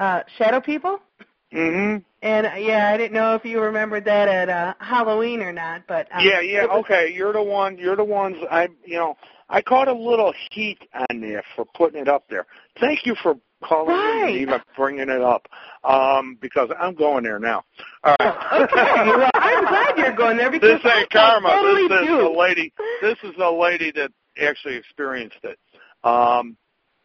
uh, 0.00 0.22
shadow 0.38 0.62
people. 0.62 0.98
hmm 1.54 1.96
And 2.22 2.46
uh, 2.46 2.54
yeah, 2.58 2.90
I 2.92 2.96
didn't 2.96 3.12
know 3.12 3.34
if 3.36 3.44
you 3.44 3.60
remembered 3.60 4.04
that 4.06 4.28
at 4.28 4.48
uh, 4.48 4.74
Halloween 4.80 5.40
or 5.40 5.52
not, 5.52 5.86
but 5.86 6.08
um, 6.12 6.24
yeah, 6.26 6.40
yeah. 6.40 6.66
was- 6.66 6.84
Okay, 6.84 7.12
you're 7.14 7.32
the 7.32 7.42
one. 7.42 7.78
You're 7.78 7.94
the 7.96 8.04
ones. 8.04 8.36
I, 8.50 8.68
you 8.84 8.98
know, 8.98 9.16
I 9.48 9.62
caught 9.62 9.86
a 9.86 9.92
little 9.92 10.32
heat 10.50 10.78
on 11.08 11.20
there 11.20 11.44
for 11.54 11.64
putting 11.76 12.00
it 12.00 12.08
up 12.08 12.24
there. 12.28 12.46
Thank 12.80 13.06
you 13.06 13.14
for 13.22 13.36
calling 13.62 13.90
in 13.94 14.00
Right. 14.00 14.24
and 14.30 14.36
even 14.40 14.60
bringing 14.76 15.08
it 15.08 15.22
up, 15.22 15.46
um, 15.84 16.36
because 16.40 16.70
I'm 16.78 16.94
going 16.94 17.22
there 17.22 17.38
now. 17.38 17.62
All 18.02 18.16
right. 18.18 18.62
Okay, 18.62 19.16
well, 19.16 19.30
I'm 19.34 19.64
glad 19.64 19.96
you're 19.96 20.12
going 20.16 20.36
there 20.36 20.50
because 20.50 20.82
this 20.82 20.92
ain't 20.92 21.08
I 21.14 21.16
karma. 21.16 21.50
Totally 21.50 21.88
this 21.88 22.00
is 22.00 22.06
duped. 22.08 22.22
the 22.34 22.38
lady. 22.38 22.72
This 23.00 23.16
is 23.22 23.32
the 23.38 23.50
lady 23.50 23.92
that 23.92 24.10
actually 24.42 24.74
experienced 24.74 25.38
it. 25.44 25.58
Um, 26.02 26.56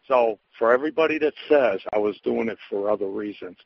so 0.08 0.38
for 0.58 0.72
everybody 0.72 1.18
that 1.18 1.34
says 1.48 1.80
I 1.92 1.98
was 1.98 2.18
doing 2.24 2.48
it 2.48 2.58
for 2.68 2.90
other 2.90 3.06
reasons, 3.06 3.56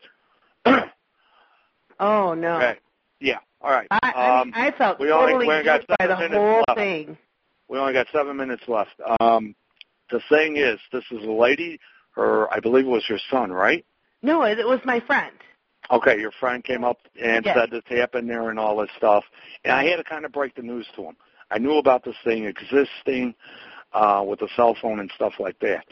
Oh 2.01 2.35
no. 2.35 2.57
okay, 2.57 2.79
yeah, 3.21 3.39
all 3.61 3.71
right. 3.71 3.87
I, 3.91 3.99
I, 4.03 4.41
um, 4.41 4.53
I 4.55 4.71
felt 4.73 4.99
we 5.01 5.11
only- 5.11 5.33
totally 5.33 5.47
we 5.49 5.53
only 5.55 5.65
got 5.65 5.87
by 5.99 6.07
the 6.07 6.17
minutes 6.17 6.35
whole 6.35 6.65
left. 6.69 6.79
thing. 6.79 7.19
We 7.69 7.79
only 7.79 7.93
got 7.93 8.07
seven 8.13 8.37
minutes 8.37 8.65
left. 8.69 8.91
Um, 9.21 9.55
the 10.11 10.21
thing 10.29 10.57
is, 10.57 10.79
this 10.93 11.05
is 11.11 11.25
a 11.25 11.31
lady. 11.31 11.81
Her, 12.15 12.53
I 12.53 12.61
believe, 12.61 12.85
it 12.85 12.91
was 12.91 13.09
your 13.09 13.19
son, 13.31 13.51
right? 13.51 13.85
No, 14.23 14.43
it, 14.45 14.59
was 14.59 14.81
my 14.85 15.01
friend. 15.01 15.35
Okay, 15.91 16.19
your 16.21 16.31
friend 16.31 16.63
came 16.63 16.85
up 16.85 16.99
and 17.21 17.45
Yes. 17.45 17.57
said 17.57 17.71
this 17.71 17.83
happened 17.89 18.29
there 18.31 18.49
and 18.51 18.59
all 18.59 18.77
this 18.77 18.91
stuff, 18.97 19.25
and 19.65 19.73
I 19.73 19.85
had 19.85 19.97
to 19.97 20.05
kind 20.05 20.25
of 20.25 20.33
break 20.33 20.55
the 20.55 20.63
news 20.63 20.87
to 20.97 21.03
him. 21.05 21.17
I 21.51 21.59
knew 21.59 21.79
about 21.79 22.05
this 22.05 22.17
thing 22.25 22.45
existing 22.45 23.35
uh, 23.93 24.25
with 24.27 24.39
the 24.41 24.49
cell 24.57 24.75
phone 24.81 25.01
and 25.01 25.11
stuff 25.15 25.35
like 25.39 25.59
that, 25.61 25.85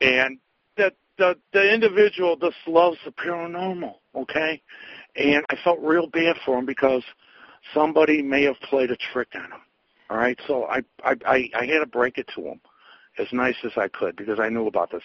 and 0.00 0.38
the 0.76 0.92
the 1.18 1.36
the 1.52 1.72
individual 1.72 2.36
just 2.36 2.56
loves 2.66 2.98
the 3.04 3.12
paranormal. 3.12 3.94
Okay, 4.14 4.62
and 5.16 5.44
I 5.50 5.56
felt 5.62 5.80
real 5.80 6.06
bad 6.06 6.36
for 6.44 6.58
him 6.58 6.66
because 6.66 7.02
somebody 7.74 8.22
may 8.22 8.44
have 8.44 8.60
played 8.60 8.90
a 8.90 8.96
trick 8.96 9.28
on 9.34 9.44
him. 9.44 9.60
All 10.08 10.16
right, 10.16 10.38
so 10.46 10.64
I 10.64 10.82
I 11.02 11.16
I, 11.26 11.50
I 11.54 11.66
had 11.66 11.80
to 11.80 11.86
break 11.86 12.18
it 12.18 12.28
to 12.34 12.42
him 12.42 12.60
as 13.18 13.26
nice 13.32 13.56
as 13.64 13.72
I 13.76 13.88
could 13.88 14.16
because 14.16 14.38
I 14.38 14.48
knew 14.48 14.66
about 14.66 14.90
this, 14.90 15.02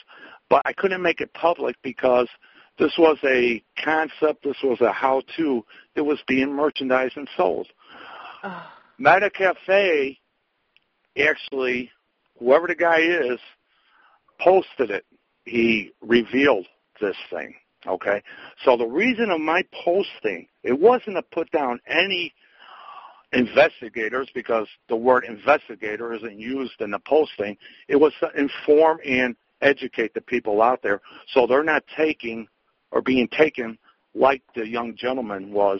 but 0.49 0.61
I 0.65 0.73
couldn't 0.73 1.01
make 1.01 1.21
it 1.21 1.33
public 1.33 1.75
because 1.81 2.27
this 2.77 2.93
was 2.97 3.17
a 3.23 3.63
concept, 3.83 4.43
this 4.43 4.57
was 4.63 4.81
a 4.81 4.91
how-to 4.91 5.65
that 5.95 6.03
was 6.03 6.19
being 6.27 6.53
merchandised 6.53 7.15
and 7.15 7.29
sold. 7.37 7.67
Oh, 8.43 8.67
Metacafe, 8.99 10.17
actually, 11.17 11.91
whoever 12.39 12.67
the 12.67 12.75
guy 12.75 12.99
is, 12.99 13.39
posted 14.39 14.91
it. 14.91 15.05
He 15.45 15.91
revealed 16.01 16.67
this 16.99 17.15
thing. 17.29 17.55
Okay, 17.87 18.21
so 18.63 18.77
the 18.77 18.85
reason 18.85 19.31
of 19.31 19.41
my 19.41 19.63
posting 19.83 20.47
it 20.63 20.79
wasn't 20.79 21.15
to 21.15 21.23
put 21.31 21.49
down 21.51 21.79
any 21.87 22.33
investigators 23.33 24.29
because 24.35 24.67
the 24.89 24.95
word 24.95 25.23
investigator 25.23 26.13
isn't 26.13 26.37
used 26.37 26.79
in 26.79 26.91
the 26.91 26.99
posting. 26.99 27.57
It 27.87 27.95
was 27.95 28.13
to 28.19 28.29
inform 28.39 28.99
and 29.05 29.35
educate 29.61 30.13
the 30.13 30.21
people 30.21 30.61
out 30.61 30.81
there 30.81 31.01
so 31.33 31.45
they're 31.47 31.63
not 31.63 31.83
taking 31.95 32.47
or 32.91 33.01
being 33.01 33.27
taken 33.27 33.77
like 34.13 34.41
the 34.55 34.67
young 34.67 34.95
gentleman 34.95 35.51
was 35.51 35.79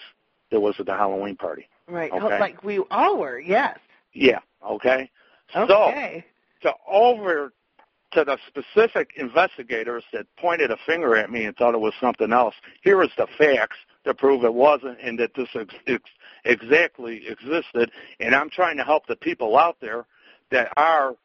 that 0.52 0.60
was 0.60 0.76
at 0.80 0.86
the 0.86 0.94
Halloween 0.94 1.36
party. 1.36 1.68
right. 1.88 2.12
Okay. 2.12 2.40
Like 2.40 2.64
we 2.64 2.80
all 2.92 3.18
were, 3.18 3.40
yes. 3.40 3.80
Yeah, 4.14 4.40
okay? 4.66 5.10
Okay. 5.56 6.26
So 6.64 6.70
to 6.70 6.76
over 6.88 7.54
to 8.14 8.24
the 8.24 8.38
specific 8.48 9.12
investigators 9.18 10.04
that 10.14 10.26
pointed 10.38 10.72
a 10.72 10.78
finger 10.86 11.16
at 11.16 11.32
me 11.32 11.46
and 11.46 11.56
thought 11.56 11.74
it 11.74 11.80
was 11.80 11.94
something 12.00 12.32
else, 12.34 12.56
here 12.82 13.02
is 13.04 13.10
the 13.18 13.28
facts 13.38 13.78
to 14.06 14.14
prove 14.14 14.44
it 14.44 14.54
wasn't 14.54 14.98
and 15.02 15.18
that 15.20 15.32
this 15.36 15.48
ex- 15.56 15.74
ex- 15.88 16.10
exactly 16.46 17.28
existed. 17.28 17.92
And 18.20 18.36
I'm 18.36 18.50
trying 18.50 18.78
to 18.78 18.84
help 18.84 19.08
the 19.08 19.16
people 19.16 19.58
out 19.58 19.78
there 19.80 20.06
that 20.50 20.72
are 20.76 21.16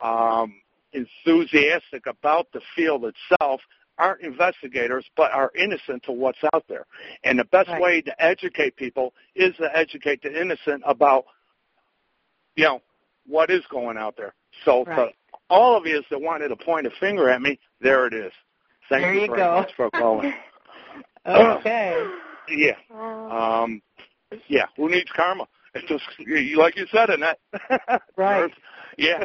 um, 0.00 0.54
enthusiastic 0.92 2.06
about 2.06 2.48
the 2.52 2.60
field 2.74 3.04
itself, 3.04 3.60
aren't 3.98 4.22
investigators, 4.22 5.04
but 5.16 5.30
are 5.32 5.52
innocent 5.56 6.02
to 6.04 6.12
what's 6.12 6.38
out 6.52 6.64
there. 6.68 6.86
And 7.24 7.38
the 7.38 7.44
best 7.44 7.68
Right. 7.68 7.80
way 7.80 8.00
to 8.02 8.22
educate 8.22 8.76
people 8.76 9.14
is 9.34 9.54
to 9.56 9.74
educate 9.76 10.22
the 10.22 10.40
innocent 10.40 10.82
about, 10.84 11.24
you 12.56 12.64
know, 12.64 12.82
what 13.26 13.50
is 13.50 13.64
going 13.70 13.96
out 13.96 14.16
there. 14.16 14.34
So 14.64 14.84
to 14.84 14.90
Right. 14.90 15.14
All 15.52 15.76
of 15.76 15.86
you 15.86 16.02
that 16.10 16.20
wanted 16.20 16.48
to 16.48 16.56
point 16.56 16.86
a 16.86 16.90
finger 16.98 17.28
at 17.28 17.42
me, 17.42 17.58
there 17.80 18.06
it 18.06 18.14
is. 18.14 18.32
Thank 18.88 19.02
There 19.02 19.14
you 19.14 19.20
you 19.22 19.26
very 19.26 19.38
go. 19.38 19.54
much 19.60 19.70
for 19.76 19.90
calling. 19.90 20.32
Okay. 21.24 22.04
yeah. 22.48 22.72
Um, 22.90 23.80
yeah. 24.48 24.64
Who 24.76 24.90
needs 24.90 25.08
karma? 25.14 25.46
It's 25.74 25.88
just 25.88 26.02
like 26.58 26.76
you 26.76 26.86
said, 26.92 27.10
Annette. 27.10 27.38
Right. 28.16 28.50
Yeah. 28.98 29.24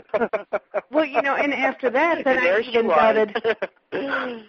Well, 0.91 1.05
you 1.05 1.23
know, 1.23 1.36
and 1.36 1.53
after 1.53 1.89
that, 1.89 2.23
then 2.23 2.38
I 2.38 2.59
even 2.61 2.88
doubted 2.88 3.36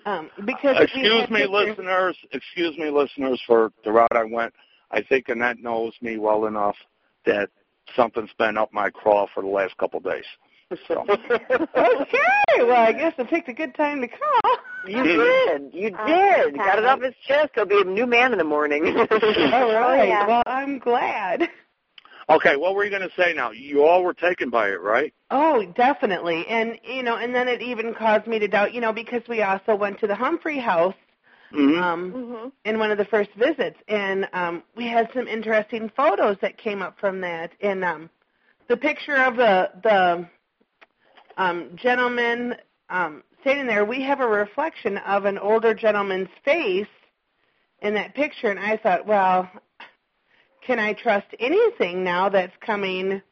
um, 0.04 0.30
because 0.44 0.76
excuse 0.78 1.28
me, 1.30 1.46
listeners. 1.48 2.16
Excuse 2.30 2.76
me, 2.76 2.90
listeners, 2.90 3.42
for 3.46 3.72
the 3.82 3.92
route 3.92 4.14
I 4.14 4.24
went. 4.24 4.52
I 4.90 5.02
think 5.02 5.28
Annette 5.28 5.58
knows 5.60 5.94
me 6.02 6.18
well 6.18 6.44
enough 6.44 6.76
that 7.24 7.48
something's 7.96 8.30
been 8.38 8.56
up 8.58 8.72
my 8.72 8.90
craw 8.90 9.26
for 9.32 9.42
the 9.42 9.48
last 9.48 9.76
couple 9.78 9.98
of 9.98 10.04
days. 10.04 10.24
So. 10.86 11.04
Okay, 11.08 12.18
well, 12.58 12.72
I 12.76 12.92
guess 12.92 13.14
I 13.18 13.24
picked 13.24 13.48
a 13.48 13.54
good 13.54 13.74
time 13.74 14.02
to 14.02 14.08
call. 14.08 14.56
You 14.86 15.02
did. 15.02 15.70
You 15.72 15.96
Uh, 15.96 16.06
did. 16.06 16.58
Got 16.58 16.78
it 16.78 16.84
off 16.84 17.00
his 17.00 17.14
chest. 17.26 17.52
He'll 17.54 17.64
be 17.64 17.80
a 17.80 17.84
new 17.84 18.06
man 18.06 18.32
in 18.32 18.38
the 18.38 18.44
morning. 18.44 18.86
All 18.98 19.72
right. 19.72 20.08
yeah. 20.08 20.26
Well, 20.26 20.42
I'm 20.46 20.78
glad. 20.78 21.48
Okay, 22.28 22.56
what 22.56 22.74
were 22.74 22.84
you 22.84 22.90
going 22.90 23.08
to 23.08 23.14
say 23.16 23.32
now? 23.32 23.52
You 23.52 23.86
all 23.86 24.04
were 24.04 24.12
taken 24.12 24.50
by 24.50 24.68
it, 24.68 24.82
right? 24.82 25.14
Oh, 25.30 25.64
definitely. 25.74 26.46
And 26.46 26.78
you 26.84 27.02
know, 27.02 27.16
and 27.16 27.34
then 27.34 27.48
it 27.48 27.62
even 27.62 27.94
caused 27.94 28.26
me 28.26 28.38
to 28.38 28.48
doubt, 28.48 28.74
you 28.74 28.82
know, 28.82 28.92
because 28.92 29.22
we 29.26 29.40
also 29.40 29.74
went 29.74 30.00
to 30.00 30.06
the 30.06 30.14
Humphrey 30.14 30.58
house 30.58 30.94
Mm-hmm. 31.50 31.82
um 31.82 32.12
Mhm. 32.12 32.52
in 32.66 32.78
one 32.78 32.90
of 32.90 32.98
the 32.98 33.06
first 33.06 33.30
visits 33.32 33.78
and 33.88 34.28
um 34.34 34.62
we 34.76 34.86
had 34.86 35.08
some 35.14 35.26
interesting 35.26 35.88
photos 35.96 36.36
that 36.42 36.58
came 36.58 36.82
up 36.82 36.98
from 37.00 37.22
that 37.22 37.52
and 37.62 37.82
um 37.82 38.10
the 38.68 38.76
picture 38.76 39.16
of 39.16 39.36
the 39.36 39.70
the 39.82 40.28
um 41.38 41.70
gentleman 41.76 42.54
um 42.90 43.22
standing 43.40 43.66
there 43.66 43.84
we 43.84 44.02
have 44.02 44.20
a 44.20 44.26
reflection 44.26 44.98
of 44.98 45.24
an 45.24 45.38
older 45.38 45.72
gentleman's 45.72 46.28
face 46.44 46.86
in 47.80 47.94
that 47.94 48.14
picture 48.14 48.50
and 48.50 48.60
I 48.60 48.76
thought 48.76 49.06
well 49.06 49.48
can 50.66 50.78
I 50.78 50.92
trust 50.92 51.28
anything 51.40 52.04
now 52.04 52.28
that's 52.28 52.52
coming 52.60 53.22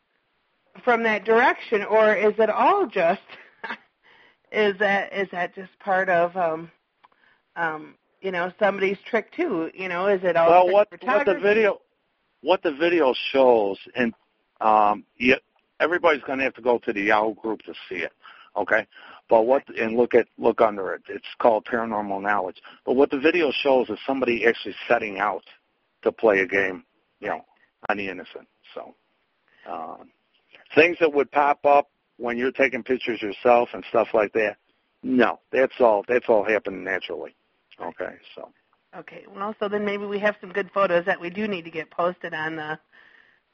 from 0.82 1.02
that 1.02 1.24
direction 1.24 1.82
or 1.84 2.14
is 2.14 2.32
it 2.38 2.48
all 2.48 2.86
just 2.86 3.20
is 4.52 4.78
that 4.78 5.12
is 5.12 5.28
that 5.32 5.54
just 5.54 5.78
part 5.80 6.08
of 6.08 6.34
um 6.36 6.70
um 7.56 7.94
you 8.22 8.32
know 8.32 8.50
somebody's 8.58 8.98
trick 9.10 9.30
too 9.32 9.70
you 9.74 9.88
know 9.88 10.06
is 10.06 10.20
it 10.22 10.36
all 10.36 10.48
well, 10.48 10.72
what 10.72 10.88
what 11.02 11.26
the 11.26 11.38
video 11.38 11.80
what 12.46 12.62
the 12.62 12.72
video 12.72 13.12
shows, 13.32 13.78
and 13.94 14.14
um, 14.60 15.04
yeah, 15.18 15.36
everybody's 15.80 16.22
going 16.22 16.38
to 16.38 16.44
have 16.44 16.54
to 16.54 16.62
go 16.62 16.78
to 16.78 16.92
the 16.92 17.02
Yahoo 17.02 17.34
group 17.34 17.62
to 17.62 17.74
see 17.88 17.96
it. 17.96 18.12
Okay, 18.56 18.86
but 19.28 19.46
what 19.46 19.64
and 19.78 19.96
look 19.96 20.14
at 20.14 20.28
look 20.38 20.60
under 20.60 20.94
it. 20.94 21.02
It's 21.08 21.26
called 21.38 21.66
paranormal 21.66 22.22
knowledge. 22.22 22.56
But 22.86 22.94
what 22.96 23.10
the 23.10 23.18
video 23.18 23.50
shows 23.52 23.90
is 23.90 23.98
somebody 24.06 24.46
actually 24.46 24.74
setting 24.88 25.18
out 25.18 25.44
to 26.02 26.12
play 26.12 26.40
a 26.40 26.46
game, 26.46 26.84
you 27.20 27.28
know, 27.28 27.44
on 27.88 27.98
the 27.98 28.08
innocent. 28.08 28.48
So 28.74 28.94
um, 29.70 30.10
things 30.74 30.96
that 31.00 31.12
would 31.12 31.30
pop 31.32 31.66
up 31.66 31.90
when 32.16 32.38
you're 32.38 32.52
taking 32.52 32.82
pictures 32.82 33.20
yourself 33.20 33.68
and 33.74 33.84
stuff 33.90 34.08
like 34.14 34.32
that. 34.32 34.56
No, 35.02 35.40
that's 35.52 35.74
all. 35.78 36.04
That's 36.08 36.26
all 36.28 36.44
happening 36.44 36.82
naturally. 36.82 37.34
Okay, 37.78 38.14
so. 38.34 38.48
okay 38.96 39.26
well 39.36 39.54
so 39.60 39.68
then 39.68 39.84
maybe 39.84 40.06
we 40.06 40.18
have 40.18 40.34
some 40.40 40.50
good 40.50 40.70
photos 40.72 41.04
that 41.04 41.20
we 41.20 41.28
do 41.28 41.46
need 41.46 41.66
to 41.66 41.70
get 41.70 41.90
posted 41.90 42.32
on 42.32 42.56
the 42.56 42.78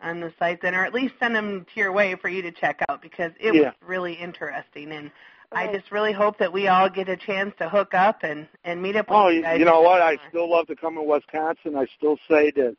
on 0.03 0.21
the 0.21 0.33
site 0.39 0.61
then 0.63 0.75
or 0.75 0.85
at 0.85 0.93
least 0.93 1.15
send 1.19 1.35
them 1.35 1.65
to 1.73 1.81
your 1.81 1.93
way 1.93 2.15
for 2.15 2.29
you 2.29 2.43
to 2.43 2.51
check 2.53 2.81
out 2.89 3.01
because 3.01 3.33
it 3.41 3.55
Yeah. 3.55 3.61
was 3.69 3.75
really 3.87 4.15
interesting 4.15 4.93
and 4.93 5.11
I 5.55 5.71
just 5.71 5.93
really 5.93 6.13
hope 6.13 6.39
that 6.39 6.51
we 6.53 6.69
all 6.69 6.89
get 6.89 7.11
a 7.11 7.17
chance 7.17 7.55
to 7.59 7.69
hook 7.69 7.93
up 7.95 8.23
and 8.23 8.49
and 8.65 8.81
meet 8.81 8.97
up 8.97 9.11
with 9.11 9.19
Oh, 9.19 9.29
you 9.29 9.37
you, 9.37 9.43
guys. 9.43 9.59
you 9.59 9.65
know 9.67 9.83
what? 9.83 10.01
I 10.01 10.17
still 10.31 10.51
love 10.51 10.67
to 10.69 10.77
come 10.77 10.95
to 10.95 11.03
Wisconsin. 11.03 11.77
I 11.77 11.87
still 11.97 12.17
say 12.31 12.51
to 12.53 12.75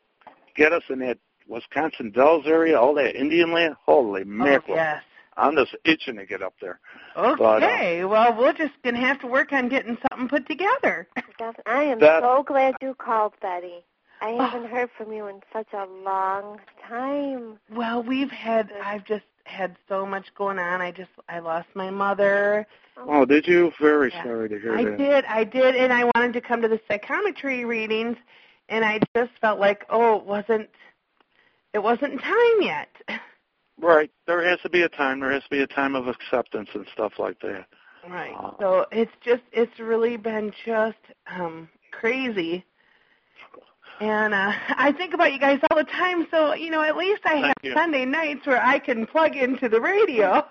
get 0.55 0.73
us 0.73 0.81
in 0.89 0.97
that 0.99 1.19
Wisconsin 1.47 2.09
Dells 2.09 2.47
area, 2.47 2.79
all 2.79 2.95
that 2.95 3.15
Indian 3.15 3.51
land. 3.53 3.75
Holy 3.85 4.21
oh, 4.21 4.25
mackerel! 4.25 4.75
yes 4.75 5.03
I'm 5.37 5.55
just 5.55 5.75
itching 5.83 6.15
to 6.17 6.25
get 6.25 6.41
up 6.41 6.53
there. 6.61 6.79
okay 7.15 7.35
But, 7.37 7.63
uh, 7.63 8.07
well 8.07 8.35
we're 8.37 8.53
just 8.53 8.73
gonna 8.83 8.99
have 8.99 9.19
to 9.21 9.27
work 9.27 9.51
on 9.53 9.69
getting 9.69 9.97
something 10.09 10.27
put 10.27 10.47
together 10.47 11.07
I 11.65 11.83
am 11.83 11.99
That- 11.99 12.21
so 12.23 12.43
glad 12.43 12.75
you 12.81 12.95
called, 12.95 13.33
Betty. 13.41 13.83
I 14.23 14.31
Oh. 14.31 14.37
haven't 14.45 14.69
heard 14.69 14.89
from 14.97 15.11
you 15.11 15.27
in 15.27 15.43
such 15.51 15.67
a 15.73 15.85
long 15.85 16.61
time. 16.87 17.59
Well, 17.69 18.01
we've 18.01 18.31
had 18.31 18.71
I've 18.81 19.03
just 19.03 19.25
had 19.43 19.75
so 19.89 20.05
much 20.05 20.33
going 20.33 20.59
on. 20.59 20.81
I 20.81 20.91
just 20.91 21.11
I 21.27 21.39
lost 21.39 21.67
my 21.73 21.89
mother. 21.89 22.65
Oh, 22.95 23.25
did 23.25 23.45
you? 23.45 23.73
Very 23.81 24.11
Yeah. 24.11 24.23
sorry 24.23 24.47
to 24.47 24.57
hear 24.57 24.77
I 24.77 24.83
that. 24.85 24.93
I 24.93 24.97
did, 24.97 25.25
I 25.25 25.43
did, 25.43 25.75
and 25.75 25.91
I 25.91 26.05
wanted 26.15 26.31
to 26.33 26.41
come 26.41 26.61
to 26.61 26.69
the 26.69 26.79
psychometry 26.87 27.65
readings 27.65 28.15
and 28.69 28.85
I 28.85 29.01
just 29.13 29.31
felt 29.41 29.59
like, 29.59 29.85
oh, 29.89 30.19
it 30.19 30.23
wasn't 30.23 30.69
it 31.73 31.79
wasn't 31.83 32.21
time 32.21 32.61
yet. 32.61 32.89
Right. 33.77 34.09
There 34.25 34.47
has 34.47 34.61
to 34.61 34.69
be 34.69 34.83
a 34.83 34.89
time. 34.89 35.19
There 35.19 35.31
has 35.31 35.43
to 35.43 35.49
be 35.49 35.63
a 35.63 35.67
time 35.67 35.95
of 35.95 36.07
acceptance 36.07 36.69
and 36.73 36.87
stuff 36.93 37.19
like 37.19 37.41
that. 37.41 37.65
Right. 38.07 38.35
Uh, 38.37 38.51
So 38.57 38.85
it's 38.89 39.11
just 39.21 39.43
it's 39.51 39.79
really 39.79 40.15
been 40.15 40.53
just 40.65 40.99
um 41.27 41.67
crazy. 41.91 42.63
And 43.99 44.33
uh 44.33 44.51
I 44.69 44.91
think 44.91 45.13
about 45.13 45.33
you 45.33 45.39
guys 45.39 45.59
all 45.69 45.77
the 45.77 45.83
time, 45.83 46.27
so 46.31 46.53
you 46.53 46.69
know, 46.69 46.81
at 46.81 46.97
least 46.97 47.21
I 47.25 47.29
Thank 47.33 47.45
have 47.45 47.53
you. 47.63 47.73
Sunday 47.73 48.05
nights 48.05 48.45
where 48.45 48.61
I 48.63 48.79
can 48.79 49.05
plug 49.05 49.35
into 49.35 49.69
the 49.69 49.79
radio. 49.81 50.45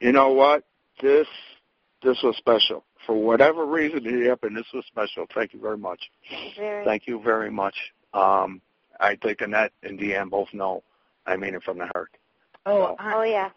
You 0.00 0.12
know 0.12 0.30
what? 0.32 0.64
This 1.00 1.26
this 2.02 2.22
was 2.22 2.36
special. 2.36 2.84
For 3.06 3.14
whatever 3.14 3.66
reason 3.66 4.06
it 4.06 4.26
happened, 4.28 4.56
this 4.56 4.66
was 4.72 4.84
special. 4.86 5.26
Thank 5.34 5.52
you 5.52 5.60
very 5.60 5.76
much. 5.78 6.10
Very. 6.56 6.84
Thank 6.84 7.06
you 7.06 7.20
very 7.22 7.50
much. 7.50 7.74
Um, 8.14 8.60
I 9.00 9.16
think 9.16 9.40
Annette 9.40 9.72
and 9.82 9.98
Deanne 9.98 10.30
both 10.30 10.48
know. 10.52 10.82
I 11.26 11.36
mean 11.36 11.54
it 11.54 11.62
from 11.62 11.78
the 11.78 11.86
heart. 11.94 12.10
Oh, 12.66 12.88
So- 12.88 12.96
Oh 13.00 13.22
yeah. 13.22 13.50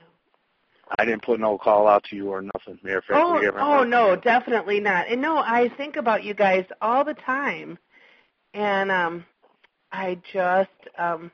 I 0.99 1.03
didn't 1.03 1.23
put 1.23 1.41
no 1.41 1.57
call 1.57 1.86
out 1.88 2.05
to 2.05 2.15
you 2.15 2.30
or 2.30 2.41
nothing. 2.41 2.80
Matter 2.82 2.99
of 2.99 3.03
fact, 3.03 3.19
Oh, 3.21 3.39
we 3.39 3.49
oh 3.49 3.84
no, 3.84 4.15
definitely 4.15 4.80
not. 4.80 5.09
And 5.09 5.21
no, 5.21 5.38
I 5.38 5.69
think 5.75 5.97
about 5.97 6.23
you 6.23 6.34
guys 6.34 6.63
all 6.82 7.03
the 7.03 7.13
time, 7.13 7.78
and 8.53 8.91
um, 8.91 9.25
I 9.91 10.19
just 10.33 10.69
um, 10.97 11.31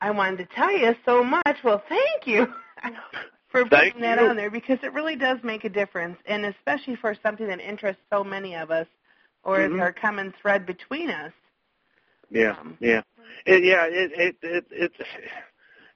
I 0.00 0.10
wanted 0.10 0.38
to 0.38 0.54
tell 0.54 0.72
you 0.76 0.94
so 1.04 1.24
much. 1.24 1.58
Well, 1.64 1.82
thank 1.88 2.26
you 2.26 2.46
for 3.48 3.64
Thank 3.66 3.94
putting 3.94 4.02
that 4.02 4.18
you. 4.18 4.26
on 4.26 4.36
there 4.36 4.50
because 4.50 4.78
it 4.82 4.92
really 4.92 5.16
does 5.16 5.38
make 5.42 5.64
a 5.64 5.68
difference, 5.68 6.18
and 6.26 6.46
especially 6.46 6.96
for 6.96 7.14
something 7.22 7.46
that 7.46 7.60
interests 7.60 8.02
so 8.10 8.22
many 8.22 8.54
of 8.54 8.70
us, 8.70 8.86
or 9.44 9.60
Mhm. 9.60 9.74
is 9.74 9.80
our 9.80 9.92
common 9.92 10.32
thread 10.42 10.66
between 10.66 11.10
us. 11.10 11.32
Yeah, 12.30 12.56
Um, 12.58 12.76
yeah, 12.80 13.02
it, 13.46 13.64
yeah. 13.64 13.86
It, 13.86 14.12
it 14.12 14.36
it 14.42 14.64
it 14.70 14.92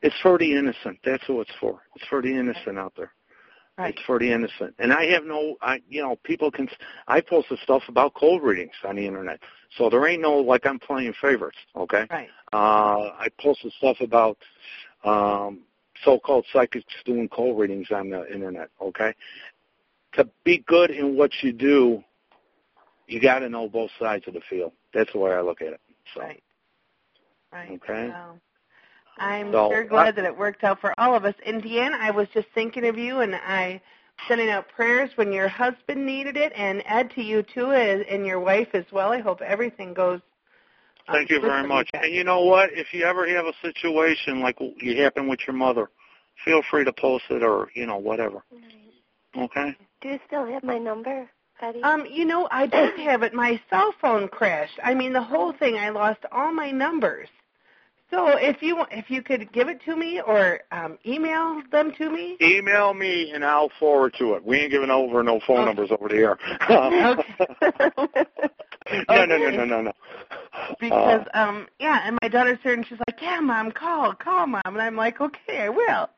it's 0.03 0.17
for 0.23 0.39
the 0.39 0.57
innocent. 0.57 0.99
That's 1.05 1.29
what 1.29 1.49
it's 1.49 1.57
for. 1.61 1.83
It's 1.97 2.07
for 2.07 2.23
the 2.23 2.29
innocent 2.35 2.79
out 2.79 2.95
there. 2.97 3.13
Right. 3.81 3.95
It's 3.95 4.05
for 4.05 4.19
the 4.19 4.31
innocent. 4.31 4.75
And 4.79 4.93
I 4.93 5.07
have 5.07 5.25
no, 5.25 5.57
I 5.63 5.81
you 5.89 6.03
know, 6.03 6.17
people 6.23 6.51
can. 6.51 6.69
I 7.09 7.23
posted 7.23 7.59
stuff 7.61 7.83
about 7.89 8.13
cold 8.13 8.43
readings 8.43 8.75
on 8.87 8.97
the 8.97 9.07
internet, 9.07 9.41
so 9.79 9.89
there 9.89 10.07
ain't 10.07 10.21
no 10.21 10.35
like 10.35 10.67
I'm 10.67 10.79
playing 10.79 11.15
favorites. 11.19 11.57
Okay. 11.75 12.07
Right. 12.11 12.29
Uh, 12.53 13.15
I 13.19 13.29
posted 13.41 13.73
stuff 13.79 13.97
about 14.03 14.37
um, 15.03 15.61
so-called 16.05 16.45
psychics 16.53 16.93
doing 17.07 17.27
cold 17.31 17.59
readings 17.59 17.87
on 17.91 18.11
the 18.11 18.31
internet. 18.31 18.69
Okay, 18.83 19.15
to 20.13 20.29
be 20.45 20.59
good 20.67 20.91
in 20.91 21.17
what 21.17 21.31
you 21.43 21.51
do, 21.51 22.05
you 23.07 23.19
got 23.19 23.39
to 23.39 23.49
know 23.49 23.67
both 23.67 23.91
sides 23.99 24.25
of 24.29 24.35
the 24.35 24.43
field. 24.51 24.73
That's 24.93 25.11
the 25.15 25.21
way 25.21 25.33
I 25.33 25.41
look 25.41 25.63
at 25.63 25.69
it. 25.69 25.81
So, 26.15 26.21
Right. 26.21 26.43
Right. 27.51 27.71
Okay. 27.83 28.09
Well, 28.09 28.39
I'm 29.21 29.53
So, 29.53 29.69
sure 29.69 29.85
glad 29.85 30.09
I- 30.09 30.11
that 30.13 30.25
it 30.25 30.37
worked 30.37 30.65
out 30.65 30.81
for 30.81 30.95
all 30.99 31.15
of 31.15 31.25
us. 31.25 31.35
And 31.45 31.63
Deanne, 31.63 31.95
I 31.95 32.11
was 32.11 32.29
just 32.31 32.49
thinking 32.49 32.87
of 32.87 32.99
you, 32.99 33.21
and 33.21 33.35
I 33.37 33.81
sending 34.27 34.51
out 34.51 34.69
prayers 34.69 35.11
when 35.17 35.33
your 35.33 35.49
husband 35.49 36.05
needed 36.05 36.37
it, 36.37 36.53
and 36.57 36.83
Ed 36.87 37.11
to 37.13 37.23
you 37.23 37.43
too, 37.43 37.71
and 37.73 38.03
and 38.03 38.27
your 38.27 38.41
wife 38.41 38.75
as 38.75 38.85
well. 38.91 39.13
I 39.13 39.21
hope 39.21 39.41
everything 39.43 39.95
goes. 39.95 40.21
um, 41.09 41.15
Thank 41.15 41.31
you 41.31 41.41
very 41.41 41.67
much. 41.67 41.89
And 41.95 42.13
you 42.13 42.25
know 42.25 42.41
what? 42.45 42.73
If 42.73 42.93
you 42.93 43.05
ever 43.05 43.27
have 43.29 43.47
a 43.47 43.55
situation 43.63 44.41
like 44.41 44.59
you 44.61 44.97
happened 45.03 45.29
with 45.29 45.41
your 45.47 45.55
mother, 45.57 45.91
feel 46.45 46.63
free 46.63 46.85
to 46.85 46.93
post 46.93 47.25
it 47.31 47.43
or 47.43 47.71
you 47.75 47.87
know 47.87 47.99
whatever. 47.99 48.43
Okay. 49.37 49.77
Do 50.01 50.09
you 50.09 50.21
still 50.27 50.47
have 50.47 50.63
my 50.63 50.79
number, 50.79 51.31
Betty? 51.61 51.83
Um, 51.83 52.07
you 52.07 52.25
know, 52.25 52.49
I 52.51 52.67
did 52.67 52.99
have 53.01 53.23
it. 53.23 53.35
My 53.35 53.61
cell 53.71 53.93
phone 54.01 54.29
crashed. 54.29 54.79
I 54.83 54.95
mean, 54.95 55.13
the 55.13 55.23
whole 55.23 55.53
thing. 55.53 55.77
I 55.77 55.91
lost 55.91 56.21
all 56.33 56.53
my 56.53 56.71
numbers. 56.71 57.29
So 58.11 58.37
if 58.37 58.63
you 58.63 58.85
if 58.91 59.11
you 59.11 59.23
could 59.23 59.53
give 59.53 59.69
it 59.69 59.81
to 59.85 59.97
me 59.97 60.21
or 60.21 60.61
um, 60.73 60.99
email 61.07 61.63
them 61.71 61.93
to 61.99 62.11
me. 62.11 62.37
Email 62.41 62.95
me 62.95 63.31
and 63.33 63.45
I'll 63.45 63.71
forward 63.79 64.15
to 64.19 64.35
it. 64.35 64.45
We 64.45 64.59
ain't 64.59 64.73
giving 64.73 64.91
over 64.91 65.23
no 65.23 65.41
phone 65.47 65.59
Okay. 65.59 65.67
numbers 65.67 65.91
over 65.93 66.09
the 66.09 66.17
air. 66.17 66.39
Okay. 66.71 67.35
no, 69.09 69.25
no, 69.25 69.39
no, 69.39 69.51
no, 69.51 69.65
no, 69.65 69.81
no. 69.83 69.93
because 70.81 71.23
Uh, 71.35 71.39
um 71.39 71.67
yeah 71.79 72.01
and 72.05 72.19
my 72.23 72.29
daughter's 72.29 72.59
here 72.63 72.73
and 72.73 72.87
she's 72.87 72.99
like 73.09 73.21
yeah 73.23 73.39
mom 73.41 73.71
call 73.71 74.13
call 74.15 74.47
mom 74.47 74.63
and 74.65 74.81
i'm 74.81 74.97
like 74.97 75.21
okay 75.21 75.63
i 75.63 75.69
will 75.69 76.09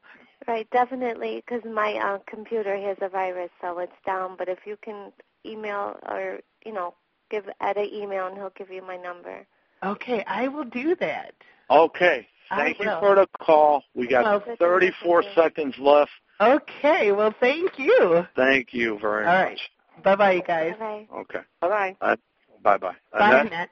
Right, 0.48 0.68
definitely, 0.70 1.36
because 1.44 1.62
my 1.64 1.94
uh, 1.94 2.18
computer 2.26 2.76
has 2.76 2.96
a 3.00 3.08
virus, 3.08 3.50
so 3.60 3.78
it's 3.78 3.92
down. 4.04 4.34
But 4.36 4.48
if 4.48 4.58
you 4.66 4.76
can 4.82 5.12
email 5.46 5.96
or 6.08 6.40
you 6.66 6.72
know 6.72 6.94
give 7.30 7.44
Ed 7.60 7.76
an 7.76 7.88
email, 7.92 8.26
and 8.26 8.36
he'll 8.36 8.50
give 8.50 8.70
you 8.70 8.82
my 8.82 8.96
number. 8.96 9.46
Okay 9.82 10.24
i 10.26 10.48
will 10.48 10.64
do 10.64 10.94
that 10.96 11.34
okay. 11.70 12.26
Thank 12.56 12.80
you 12.80 12.90
for 13.00 13.14
the 13.14 13.26
call. 13.40 13.82
We 13.94 14.06
got 14.06 14.24
Well, 14.24 14.56
34 14.58 15.24
seconds 15.34 15.74
left. 15.78 16.10
Okay. 16.40 17.12
Well, 17.12 17.34
thank 17.40 17.78
you. 17.78 18.26
Thank 18.36 18.74
you 18.74 18.98
very 19.00 19.26
All 19.26 19.32
much. 19.32 19.58
right. 19.96 20.04
Bye 20.04 20.16
bye, 20.16 20.32
you 20.32 20.42
guys. 20.42 20.74
Bye. 20.78 21.06
Okay. 21.14 21.40
Bye 21.60 21.96
uh, 22.00 22.16
bye. 22.16 22.16
Bye 22.62 22.78
bye. 22.78 22.94
Bye, 23.12 23.40
Annette. 23.40 23.46
Annette. 23.46 23.68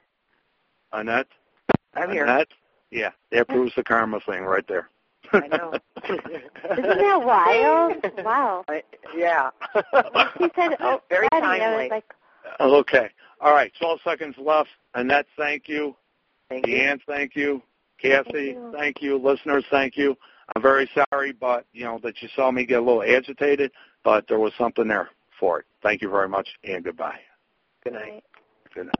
Annette. 0.93 1.27
I'm 1.95 2.11
here. 2.11 2.23
Annette. 2.23 2.47
Yeah, 2.91 3.11
that 3.31 3.47
proves 3.47 3.73
the 3.75 3.83
karma 3.83 4.19
thing 4.19 4.43
right 4.43 4.67
there. 4.67 4.89
I 5.33 5.47
know. 5.47 5.73
Isn't 6.03 6.83
that 6.83 7.21
wild? 7.23 8.25
wow. 8.25 8.65
I- 8.67 8.83
yeah. 9.15 9.49
He 10.37 10.49
said, 10.55 10.75
"Oh, 10.79 11.01
Very 11.09 11.27
Daddy," 11.31 11.61
I 11.61 11.77
was 11.77 11.89
like, 11.89 12.13
okay. 12.59 13.09
All 13.39 13.53
right. 13.53 13.71
12 13.79 13.99
seconds 14.03 14.35
left. 14.37 14.69
Annette, 14.93 15.25
thank 15.37 15.67
you. 15.67 15.95
Thank 16.51 16.67
you. 16.67 16.75
Deanne, 16.75 16.99
thank 17.07 17.35
you. 17.35 17.61
Kathy, 18.01 18.31
Thank 18.31 18.45
you. 18.55 18.73
thank 18.75 19.01
you. 19.01 19.17
Listeners, 19.17 19.63
thank 19.71 19.95
you. 19.95 20.17
I'm 20.53 20.61
very 20.61 20.89
sorry, 20.93 21.31
but 21.31 21.65
you 21.71 21.85
know 21.85 21.97
that 22.03 22.21
you 22.21 22.27
saw 22.35 22.51
me 22.51 22.65
get 22.65 22.79
a 22.79 22.83
little 22.83 23.03
agitated, 23.03 23.71
but 24.03 24.27
there 24.27 24.39
was 24.39 24.51
something 24.57 24.87
there 24.87 25.09
for 25.39 25.59
it. 25.59 25.65
Thank 25.81 26.01
you 26.01 26.09
very 26.09 26.27
much, 26.27 26.49
and 26.65 26.83
goodbye. 26.83 27.19
Good 27.85 27.93
night. 27.93 28.23
Good 28.75 28.87
night. 28.87 28.95